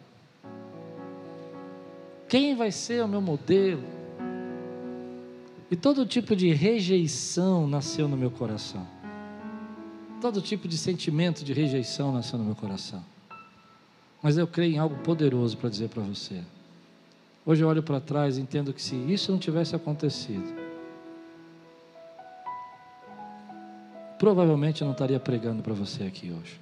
Quem 2.26 2.56
vai 2.56 2.72
ser 2.72 3.04
o 3.04 3.08
meu 3.08 3.20
modelo? 3.20 3.93
E 5.70 5.76
todo 5.76 6.06
tipo 6.06 6.36
de 6.36 6.52
rejeição 6.52 7.66
nasceu 7.66 8.06
no 8.06 8.16
meu 8.16 8.30
coração. 8.30 8.86
Todo 10.20 10.40
tipo 10.40 10.68
de 10.68 10.76
sentimento 10.76 11.44
de 11.44 11.52
rejeição 11.52 12.12
nasceu 12.12 12.38
no 12.38 12.44
meu 12.44 12.54
coração. 12.54 13.04
Mas 14.22 14.38
eu 14.38 14.46
creio 14.46 14.74
em 14.74 14.78
algo 14.78 14.96
poderoso 15.02 15.56
para 15.56 15.68
dizer 15.68 15.88
para 15.88 16.02
você. 16.02 16.42
Hoje 17.44 17.62
eu 17.62 17.68
olho 17.68 17.82
para 17.82 18.00
trás 18.00 18.38
e 18.38 18.40
entendo 18.40 18.72
que 18.72 18.80
se 18.80 18.96
isso 18.96 19.30
não 19.30 19.38
tivesse 19.38 19.76
acontecido, 19.76 20.54
provavelmente 24.18 24.80
eu 24.80 24.86
não 24.86 24.92
estaria 24.92 25.20
pregando 25.20 25.62
para 25.62 25.74
você 25.74 26.04
aqui 26.04 26.30
hoje. 26.30 26.58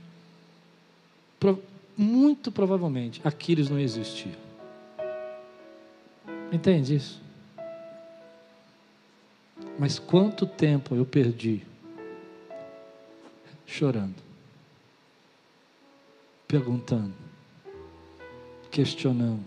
Pro, 1.38 1.62
muito 1.96 2.50
provavelmente 2.50 3.20
Aquiles 3.22 3.70
não 3.70 3.78
existia. 3.78 4.36
Entende 6.50 6.96
isso? 6.96 7.21
Mas 9.78 9.98
quanto 9.98 10.46
tempo 10.46 10.94
eu 10.94 11.04
perdi 11.04 11.62
chorando, 13.66 14.14
perguntando, 16.46 17.14
questionando, 18.70 19.44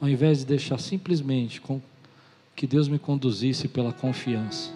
ao 0.00 0.08
invés 0.08 0.40
de 0.40 0.46
deixar 0.46 0.78
simplesmente 0.78 1.60
com 1.60 1.80
que 2.54 2.66
Deus 2.66 2.88
me 2.88 2.98
conduzisse 2.98 3.68
pela 3.68 3.92
confiança. 3.92 4.72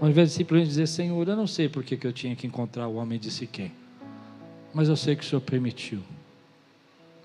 Ao 0.00 0.08
invés 0.10 0.30
de 0.30 0.34
simplesmente 0.34 0.68
dizer, 0.68 0.86
Senhor, 0.88 1.26
eu 1.26 1.36
não 1.36 1.46
sei 1.46 1.68
porque 1.68 1.96
que 1.96 2.06
eu 2.06 2.12
tinha 2.12 2.36
que 2.36 2.46
encontrar 2.46 2.86
o 2.88 2.96
homem 2.96 3.18
de 3.18 3.30
Siquém, 3.30 3.72
mas 4.74 4.88
eu 4.88 4.96
sei 4.96 5.16
que 5.16 5.24
o 5.24 5.26
Senhor 5.26 5.40
permitiu. 5.40 6.02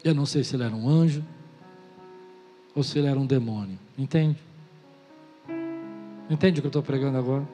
Eu 0.04 0.16
não 0.16 0.26
sei 0.26 0.44
se 0.44 0.56
ele 0.56 0.64
era 0.64 0.76
um 0.76 0.90
anjo 0.90 1.24
ou 2.76 2.84
se 2.84 2.98
ele 2.98 3.08
era 3.08 3.20
um 3.20 3.26
demônio. 3.26 3.78
Entende? 3.98 4.38
Entende 6.30 6.60
o 6.60 6.62
que 6.62 6.68
eu 6.68 6.70
estou 6.70 6.82
pregando 6.82 7.18
agora? 7.18 7.48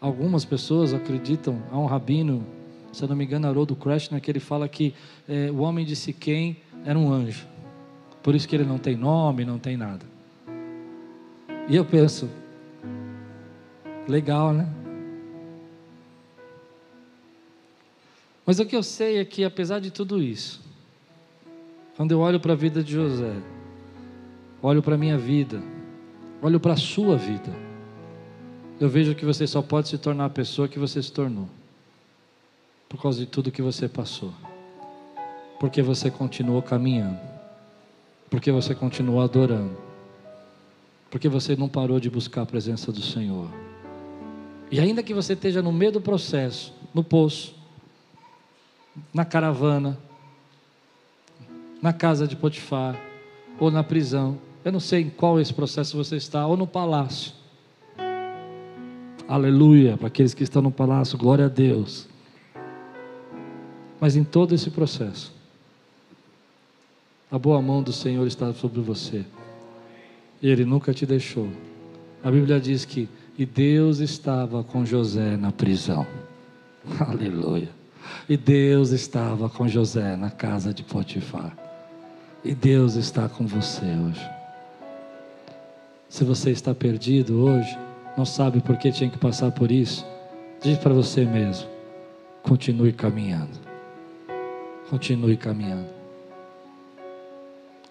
Algumas 0.00 0.44
pessoas 0.44 0.94
acreditam, 0.94 1.62
há 1.70 1.78
um 1.78 1.86
rabino, 1.86 2.44
se 2.92 3.04
eu 3.04 3.08
não 3.08 3.14
me 3.14 3.24
engano, 3.24 3.46
Haroldo 3.46 3.76
Krishna, 3.76 4.20
que 4.20 4.30
ele 4.30 4.40
fala 4.40 4.68
que 4.68 4.94
é, 5.28 5.50
o 5.50 5.58
homem 5.58 5.84
de 5.84 5.94
Siquém 5.94 6.56
era 6.84 6.98
um 6.98 7.12
anjo. 7.12 7.46
Por 8.22 8.34
isso 8.34 8.48
que 8.48 8.54
ele 8.54 8.64
não 8.64 8.78
tem 8.78 8.96
nome, 8.96 9.44
não 9.44 9.58
tem 9.58 9.76
nada. 9.76 10.04
E 11.68 11.76
eu 11.76 11.84
penso, 11.84 12.28
legal, 14.08 14.52
né? 14.52 14.68
Mas 18.44 18.58
o 18.58 18.66
que 18.66 18.74
eu 18.74 18.82
sei 18.82 19.18
é 19.18 19.24
que, 19.24 19.44
apesar 19.44 19.78
de 19.78 19.90
tudo 19.90 20.20
isso, 20.20 20.60
quando 21.96 22.12
eu 22.12 22.20
olho 22.20 22.40
para 22.40 22.54
a 22.54 22.56
vida 22.56 22.82
de 22.82 22.92
José, 22.92 23.36
olho 24.60 24.82
para 24.82 24.94
a 24.96 24.98
minha 24.98 25.16
vida, 25.16 25.62
olho 26.40 26.58
para 26.58 26.72
a 26.72 26.76
sua 26.76 27.16
vida, 27.16 27.52
eu 28.80 28.88
vejo 28.88 29.14
que 29.14 29.24
você 29.24 29.46
só 29.46 29.62
pode 29.62 29.88
se 29.88 29.98
tornar 29.98 30.24
a 30.24 30.30
pessoa 30.30 30.66
que 30.66 30.78
você 30.78 31.00
se 31.00 31.12
tornou, 31.12 31.48
por 32.88 33.00
causa 33.00 33.20
de 33.20 33.26
tudo 33.26 33.52
que 33.52 33.62
você 33.62 33.88
passou, 33.88 34.32
porque 35.60 35.80
você 35.80 36.10
continuou 36.10 36.60
caminhando, 36.60 37.20
porque 38.28 38.50
você 38.50 38.74
continuou 38.74 39.20
adorando, 39.20 39.76
porque 41.10 41.28
você 41.28 41.54
não 41.54 41.68
parou 41.68 42.00
de 42.00 42.10
buscar 42.10 42.42
a 42.42 42.46
presença 42.46 42.90
do 42.90 43.02
Senhor. 43.02 43.48
E 44.70 44.80
ainda 44.80 45.02
que 45.02 45.14
você 45.14 45.34
esteja 45.34 45.62
no 45.62 45.70
meio 45.70 45.92
do 45.92 46.00
processo, 46.00 46.74
no 46.92 47.04
poço, 47.04 47.61
na 49.12 49.24
caravana, 49.24 49.98
na 51.80 51.92
casa 51.92 52.26
de 52.26 52.36
Potifar, 52.36 53.00
ou 53.58 53.70
na 53.70 53.82
prisão. 53.82 54.38
Eu 54.64 54.72
não 54.72 54.80
sei 54.80 55.02
em 55.02 55.10
qual 55.10 55.40
esse 55.40 55.52
processo 55.52 55.96
você 55.96 56.16
está, 56.16 56.46
ou 56.46 56.56
no 56.56 56.66
palácio. 56.66 57.32
Aleluia, 59.28 59.96
para 59.96 60.08
aqueles 60.08 60.34
que 60.34 60.42
estão 60.42 60.60
no 60.60 60.70
palácio, 60.70 61.16
glória 61.16 61.46
a 61.46 61.48
Deus. 61.48 62.06
Mas 64.00 64.16
em 64.16 64.24
todo 64.24 64.54
esse 64.54 64.70
processo, 64.70 65.32
a 67.30 67.38
boa 67.38 67.62
mão 67.62 67.82
do 67.82 67.92
Senhor 67.92 68.26
está 68.26 68.52
sobre 68.52 68.80
você. 68.80 69.24
E 70.42 70.48
Ele 70.48 70.64
nunca 70.64 70.92
te 70.92 71.06
deixou. 71.06 71.48
A 72.22 72.30
Bíblia 72.30 72.60
diz 72.60 72.84
que 72.84 73.08
e 73.38 73.46
Deus 73.46 73.98
estava 73.98 74.62
com 74.62 74.84
José 74.84 75.36
na 75.36 75.50
prisão. 75.50 76.06
Aleluia. 77.00 77.81
E 78.28 78.36
Deus 78.36 78.90
estava 78.90 79.48
com 79.48 79.66
José 79.68 80.16
na 80.16 80.30
casa 80.30 80.72
de 80.72 80.82
Potifar. 80.82 81.56
E 82.44 82.54
Deus 82.54 82.94
está 82.94 83.28
com 83.28 83.46
você 83.46 83.84
hoje. 83.84 84.30
Se 86.08 86.24
você 86.24 86.50
está 86.50 86.74
perdido 86.74 87.44
hoje, 87.44 87.78
não 88.16 88.24
sabe 88.24 88.60
por 88.60 88.76
que 88.76 88.92
tinha 88.92 89.08
que 89.08 89.18
passar 89.18 89.50
por 89.52 89.70
isso, 89.70 90.04
diz 90.60 90.76
para 90.78 90.92
você 90.92 91.24
mesmo: 91.24 91.68
continue 92.42 92.92
caminhando. 92.92 93.58
Continue 94.90 95.36
caminhando. 95.36 95.88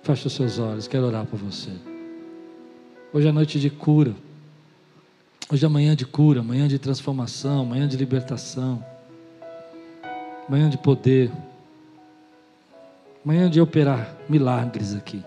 Feche 0.03 0.27
os 0.27 0.33
seus 0.33 0.59
olhos, 0.59 0.87
quero 0.87 1.05
orar 1.05 1.25
por 1.25 1.39
você. 1.39 1.71
Hoje 3.13 3.27
é 3.27 3.31
noite 3.31 3.59
de 3.59 3.69
cura. 3.69 4.13
Hoje 5.51 5.65
é 5.65 5.69
manhã 5.69 5.95
de 5.95 6.05
cura, 6.05 6.41
manhã 6.41 6.67
de 6.67 6.79
transformação, 6.79 7.65
manhã 7.65 7.87
de 7.87 7.97
libertação 7.97 8.90
manhã 10.47 10.69
de 10.69 10.77
poder, 10.77 11.31
manhã 13.23 13.49
de 13.49 13.61
operar 13.61 14.15
milagres 14.27 14.95
aqui. 14.95 15.23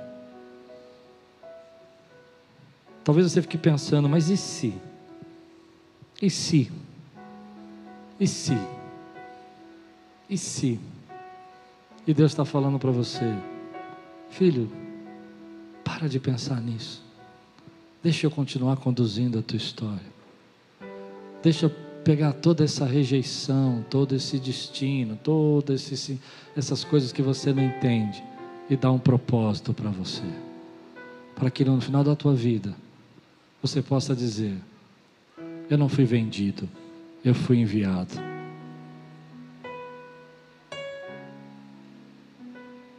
Talvez 3.05 3.31
você 3.31 3.43
fique 3.43 3.59
pensando, 3.59 4.09
mas 4.09 4.29
e 4.31 4.37
se? 4.37 4.75
E 6.21 6.31
se? 6.31 6.73
E 8.19 8.27
se? 8.27 8.59
E 10.29 10.39
se? 10.39 10.81
E 12.07 12.15
Deus 12.15 12.33
está 12.33 12.45
falando 12.45 12.79
para 12.79 12.91
você, 12.91 13.35
filho, 14.31 14.71
para 15.85 16.09
de 16.09 16.19
pensar 16.19 16.61
nisso. 16.61 17.03
Deixa 18.03 18.27
eu 18.27 18.31
continuar 18.31 18.77
conduzindo 18.77 19.39
a 19.39 19.43
tua 19.43 19.57
história. 19.57 20.15
Deixa 21.43 21.71
pegar 22.05 22.35
toda 22.35 22.63
essa 22.63 22.85
rejeição, 22.85 23.85
todo 23.89 24.15
esse 24.15 24.39
destino, 24.39 25.19
todas 25.23 26.11
essas 26.55 26.85
coisas 26.85 27.11
que 27.11 27.23
você 27.23 27.53
não 27.53 27.65
entende 27.65 28.23
e 28.69 28.77
dar 28.77 28.93
um 28.93 28.99
propósito 28.99 29.73
para 29.73 29.91
você. 29.91 30.23
Para 31.35 31.51
que 31.51 31.65
no 31.65 31.81
final 31.81 32.05
da 32.05 32.15
tua 32.15 32.35
vida 32.35 32.75
você 33.63 33.81
possa 33.81 34.15
dizer: 34.15 34.55
Eu 35.71 35.79
não 35.79 35.89
fui 35.89 36.05
vendido, 36.05 36.69
eu 37.25 37.35
fui 37.35 37.59
enviado. 37.59 38.15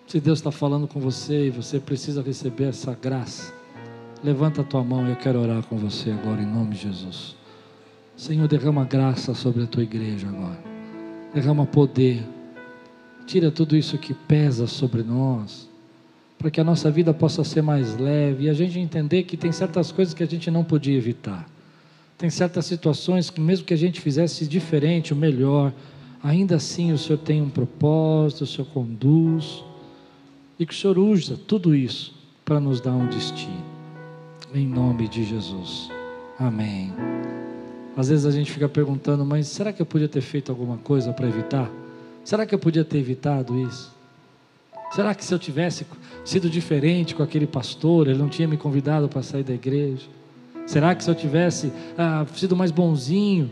Se 0.07 0.19
Deus 0.19 0.39
está 0.39 0.51
falando 0.51 0.87
com 0.87 0.99
você 0.99 1.47
e 1.47 1.49
você 1.49 1.79
precisa 1.79 2.21
receber 2.21 2.65
essa 2.65 2.93
graça, 2.93 3.53
levanta 4.23 4.61
a 4.61 4.63
tua 4.63 4.83
mão 4.83 5.07
e 5.07 5.11
eu 5.11 5.15
quero 5.15 5.39
orar 5.39 5.63
com 5.63 5.77
você 5.77 6.11
agora 6.11 6.41
em 6.41 6.45
nome 6.45 6.75
de 6.75 6.81
Jesus. 6.83 7.35
Senhor, 8.15 8.47
derrama 8.47 8.85
graça 8.85 9.33
sobre 9.33 9.63
a 9.63 9.67
tua 9.67 9.83
igreja 9.83 10.27
agora. 10.27 10.63
Derrama 11.33 11.65
poder. 11.65 12.23
Tira 13.25 13.51
tudo 13.51 13.75
isso 13.75 13.97
que 13.97 14.13
pesa 14.13 14.67
sobre 14.67 15.03
nós, 15.03 15.69
para 16.37 16.49
que 16.49 16.61
a 16.61 16.63
nossa 16.63 16.89
vida 16.89 17.13
possa 17.13 17.43
ser 17.43 17.61
mais 17.61 17.97
leve 17.97 18.45
e 18.45 18.49
a 18.49 18.53
gente 18.53 18.79
entender 18.79 19.23
que 19.23 19.35
tem 19.35 19.51
certas 19.51 19.91
coisas 19.91 20.13
que 20.13 20.23
a 20.23 20.27
gente 20.27 20.49
não 20.49 20.63
podia 20.63 20.95
evitar. 20.95 21.49
Tem 22.17 22.29
certas 22.29 22.65
situações 22.65 23.29
que, 23.29 23.41
mesmo 23.41 23.65
que 23.65 23.73
a 23.73 23.77
gente 23.77 23.99
fizesse 23.99 24.47
diferente, 24.47 25.11
o 25.11 25.15
melhor, 25.15 25.73
ainda 26.23 26.55
assim 26.55 26.93
o 26.93 26.97
Senhor 26.97 27.17
tem 27.17 27.41
um 27.41 27.49
propósito, 27.49 28.43
o 28.43 28.47
Senhor 28.47 28.67
conduz, 28.67 29.63
e 30.57 30.65
que 30.65 30.73
o 30.73 30.77
Senhor 30.77 30.97
usa 30.97 31.35
tudo 31.35 31.75
isso 31.75 32.13
para 32.45 32.59
nos 32.59 32.79
dar 32.79 32.93
um 32.93 33.07
destino. 33.07 33.65
Em 34.53 34.65
nome 34.65 35.09
de 35.09 35.25
Jesus. 35.25 35.89
Amém. 36.39 36.93
Às 37.97 38.09
vezes 38.09 38.25
a 38.25 38.31
gente 38.31 38.51
fica 38.51 38.67
perguntando, 38.67 39.25
mas 39.25 39.47
será 39.47 39.71
que 39.71 39.81
eu 39.81 39.85
podia 39.85 40.09
ter 40.09 40.21
feito 40.21 40.51
alguma 40.51 40.77
coisa 40.77 41.13
para 41.13 41.27
evitar? 41.27 41.71
Será 42.23 42.45
que 42.45 42.53
eu 42.53 42.59
podia 42.59 42.83
ter 42.83 42.97
evitado 42.97 43.57
isso? 43.59 43.93
Será 44.91 45.15
que 45.15 45.23
se 45.23 45.33
eu 45.33 45.39
tivesse 45.39 45.85
sido 46.23 46.49
diferente 46.49 47.15
com 47.15 47.23
aquele 47.23 47.47
pastor, 47.47 48.07
ele 48.07 48.17
não 48.17 48.29
tinha 48.29 48.47
me 48.47 48.57
convidado 48.57 49.07
para 49.07 49.21
sair 49.21 49.43
da 49.43 49.53
igreja? 49.53 50.07
Será 50.65 50.93
que 50.95 51.03
se 51.03 51.09
eu 51.09 51.15
tivesse 51.15 51.71
ah, 51.97 52.25
sido 52.33 52.55
mais 52.55 52.71
bonzinho, 52.71 53.51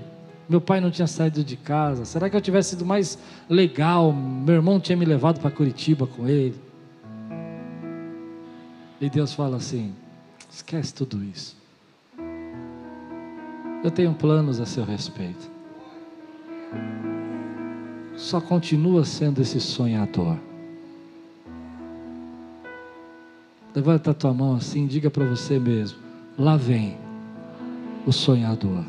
meu 0.50 0.60
pai 0.60 0.82
não 0.82 0.92
tinha 0.92 1.08
saído 1.08 1.44
de 1.44 1.56
casa? 1.56 2.06
Será 2.06 2.30
que 2.30 2.36
eu 2.36 2.42
tivesse 2.42 2.72
sido 2.72 2.86
mais 2.86 3.18
legal, 3.50 4.12
meu 4.12 4.56
irmão 4.56 4.80
tinha 4.80 4.98
me 4.98 5.06
levado 5.06 5.40
para 5.40 5.52
Curitiba 5.52 6.06
com 6.08 6.28
ele? 6.28 6.56
E 9.00 9.10
Deus 9.10 9.34
fala 9.34 9.58
assim: 9.58 9.94
esquece 10.50 10.94
tudo 10.94 11.24
isso. 11.24 11.63
Eu 13.84 13.92
tenho 13.92 14.14
planos 14.14 14.62
a 14.62 14.66
seu 14.66 14.86
respeito. 14.86 15.52
Só 18.16 18.40
continua 18.40 19.04
sendo 19.04 19.42
esse 19.42 19.60
sonhador. 19.60 20.38
Levanta 23.76 24.12
a 24.12 24.14
tua 24.14 24.34
mão 24.34 24.56
assim, 24.56 24.88
diga 24.88 25.10
para 25.10 25.26
você 25.26 25.60
mesmo: 25.60 25.98
lá 26.38 26.56
vem 26.56 26.98
o 28.06 28.12
sonhador. 28.14 28.86